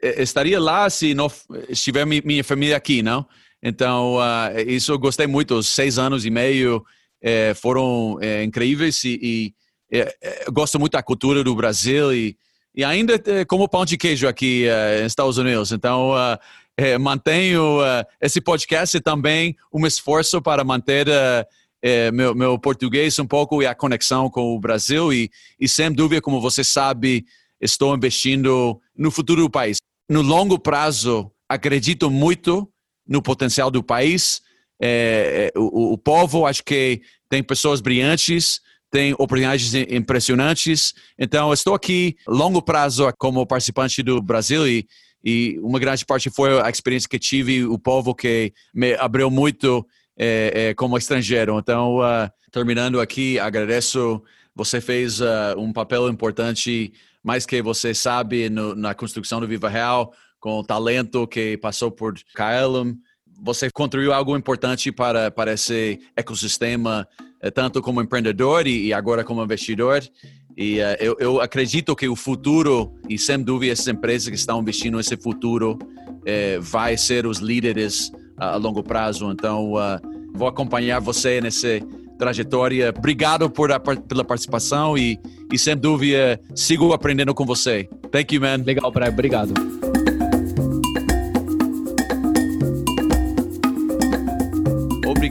Estaria 0.00 0.60
lá 0.60 0.88
se 0.88 1.12
não 1.12 1.28
estiver 1.68 2.06
minha 2.06 2.44
família 2.44 2.76
aqui, 2.76 3.02
não? 3.02 3.26
Então, 3.60 4.18
uh, 4.18 4.60
isso 4.64 4.92
eu 4.92 4.98
gostei 4.98 5.26
muito. 5.26 5.60
Seis 5.60 5.98
anos 5.98 6.24
e 6.24 6.30
meio 6.30 6.84
é, 7.22 7.54
foram 7.54 8.18
é, 8.20 8.42
incríveis 8.42 9.04
e, 9.04 9.18
e 9.22 9.54
é, 9.96 10.14
é 10.20 10.44
gosto 10.50 10.78
muito 10.78 10.92
da 10.92 11.02
cultura 11.02 11.44
do 11.44 11.54
Brasil 11.54 12.12
e, 12.12 12.36
e 12.74 12.82
ainda 12.82 13.22
é, 13.26 13.44
como 13.44 13.68
pão 13.68 13.84
de 13.84 13.96
queijo 13.96 14.26
aqui 14.26 14.66
nos 15.02 15.12
Estados 15.12 15.38
Unidos. 15.38 15.70
Então, 15.70 16.12
mantenho 16.98 17.78
esse 18.20 18.40
podcast 18.40 18.96
e 18.96 19.00
também 19.00 19.54
um 19.72 19.86
esforço 19.86 20.40
para 20.40 20.64
manter 20.64 21.06
meu, 22.14 22.34
meu, 22.34 22.58
português 22.58 23.18
um 23.18 23.26
pouco 23.26 23.62
e 23.62 23.66
a 23.66 23.74
conexão 23.74 24.30
com 24.30 24.56
o 24.56 24.58
Brasil. 24.58 25.12
E, 25.12 25.30
e, 25.60 25.68
sem 25.68 25.92
dúvida, 25.92 26.22
como 26.22 26.40
você 26.40 26.64
sabe, 26.64 27.26
estou 27.60 27.94
investindo 27.94 28.80
no 28.96 29.10
futuro 29.10 29.42
do 29.42 29.50
país. 29.50 29.76
No 30.08 30.22
longo 30.22 30.58
prazo, 30.58 31.30
acredito 31.46 32.10
muito 32.10 32.66
no 33.06 33.20
potencial 33.20 33.70
do 33.70 33.82
país 33.82 34.40
é, 34.84 35.52
é, 35.54 35.58
o, 35.58 35.92
o 35.92 35.98
povo, 35.98 36.44
acho 36.44 36.64
que 36.64 37.02
tem 37.28 37.40
pessoas 37.40 37.80
brilhantes, 37.80 38.60
tem 38.90 39.12
oportunidades 39.12 39.72
impressionantes. 39.74 40.92
Então, 41.16 41.52
estou 41.52 41.72
aqui 41.72 42.16
longo 42.26 42.60
prazo 42.60 43.10
como 43.16 43.46
participante 43.46 44.02
do 44.02 44.20
Brasil 44.20 44.66
e, 44.66 44.88
e 45.24 45.56
uma 45.62 45.78
grande 45.78 46.04
parte 46.04 46.28
foi 46.30 46.60
a 46.60 46.68
experiência 46.68 47.08
que 47.08 47.18
tive, 47.18 47.64
o 47.64 47.78
povo 47.78 48.12
que 48.12 48.52
me 48.74 48.94
abriu 48.94 49.30
muito 49.30 49.86
é, 50.18 50.52
é, 50.70 50.74
como 50.74 50.98
estrangeiro. 50.98 51.56
Então, 51.60 51.98
uh, 51.98 52.28
terminando 52.50 53.00
aqui, 53.00 53.38
agradeço. 53.38 54.20
Você 54.52 54.80
fez 54.80 55.20
uh, 55.20 55.56
um 55.56 55.72
papel 55.72 56.08
importante, 56.08 56.92
mais 57.22 57.46
que 57.46 57.62
você 57.62 57.94
sabe, 57.94 58.50
no, 58.50 58.74
na 58.74 58.94
construção 58.94 59.40
do 59.40 59.46
Viva 59.46 59.68
Real, 59.68 60.12
com 60.40 60.58
o 60.58 60.64
talento 60.64 61.24
que 61.26 61.56
passou 61.56 61.90
por 61.90 62.14
KLM 62.34 62.98
você 63.42 63.68
contribuiu 63.70 64.12
algo 64.12 64.36
importante 64.36 64.92
para, 64.92 65.30
para 65.30 65.52
esse 65.54 65.98
ecossistema, 66.16 67.06
eh, 67.40 67.50
tanto 67.50 67.82
como 67.82 68.00
empreendedor 68.00 68.68
e, 68.68 68.92
agora 68.92 69.24
como 69.24 69.42
investidor. 69.42 70.00
E 70.56 70.78
uh, 70.78 70.96
eu, 71.00 71.16
eu, 71.18 71.40
acredito 71.40 71.96
que 71.96 72.06
o 72.06 72.14
futuro, 72.14 72.94
e 73.08 73.18
sem 73.18 73.42
dúvida 73.42 73.72
essas 73.72 73.88
empresas 73.88 74.28
que 74.28 74.36
estão 74.36 74.60
investindo 74.60 74.98
nesse 74.98 75.16
futuro, 75.16 75.78
uh, 75.80 76.60
vai 76.60 76.96
ser 76.96 77.26
os 77.26 77.38
líderes 77.38 78.08
uh, 78.38 78.44
a 78.44 78.56
longo 78.56 78.82
prazo. 78.82 79.32
Então, 79.32 79.72
vou 80.34 80.46
acompanhar 80.46 81.00
você 81.00 81.40
nessa 81.40 81.80
trajetória. 82.18 82.94
Obrigado 82.96 83.50
por 83.50 83.72
a, 83.72 83.80
pela 83.80 84.22
participação 84.22 84.96
e, 84.96 85.18
e, 85.50 85.58
sem 85.58 85.76
dúvida, 85.76 86.38
sigo 86.54 86.92
aprendendo 86.92 87.34
com 87.34 87.44
você. 87.44 87.88
Thank 88.12 88.34
you, 88.34 88.40
man. 88.40 88.62
Legal, 88.64 88.92
Brian. 88.92 89.08
Obrigado. 89.08 89.54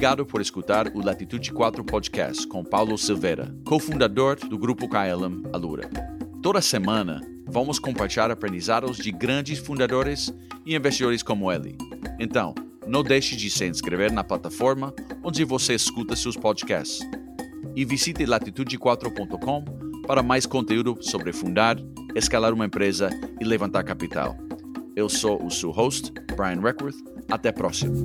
Obrigado 0.02 0.26
por 0.26 0.42
escutar 0.42 0.88
o 0.96 1.06
Latitude 1.06 1.52
4 1.52 1.84
Podcast 1.84 2.48
com 2.48 2.64
Paulo 2.64 2.98
Silveira, 2.98 3.56
cofundador 3.64 4.36
do 4.36 4.58
grupo 4.58 4.90
KLM 4.90 5.44
Alura. 5.54 5.88
Toda 6.42 6.60
semana 6.60 7.22
vamos 7.46 7.78
compartilhar 7.78 8.32
aprendizados 8.32 8.98
de 8.98 9.12
grandes 9.12 9.60
fundadores 9.60 10.34
e 10.66 10.76
investidores 10.76 11.22
como 11.22 11.52
ele. 11.52 11.78
Então, 12.20 12.56
não 12.88 13.04
deixe 13.04 13.36
de 13.36 13.48
se 13.52 13.68
inscrever 13.68 14.12
na 14.12 14.24
plataforma 14.24 14.92
onde 15.24 15.46
você 15.46 15.76
escuta 15.76 16.16
seus 16.16 16.36
podcasts. 16.36 17.08
E 17.76 17.86
visite 17.86 18.26
latitude4.com 18.26 19.64
para 20.08 20.24
mais 20.24 20.48
conteúdo 20.48 20.98
sobre 21.00 21.32
fundar, 21.32 21.78
escalar 22.16 22.56
uma 22.56 22.66
empresa 22.66 23.12
e 23.40 23.44
levantar 23.46 23.84
capital. 23.84 24.36
Eu 24.96 25.08
sou 25.08 25.46
o 25.46 25.52
seu 25.52 25.70
host, 25.70 26.12
Brian 26.36 26.60
Reckworth. 26.60 26.98
Até 27.30 27.50
a 27.50 27.54
próxima. 27.54 28.04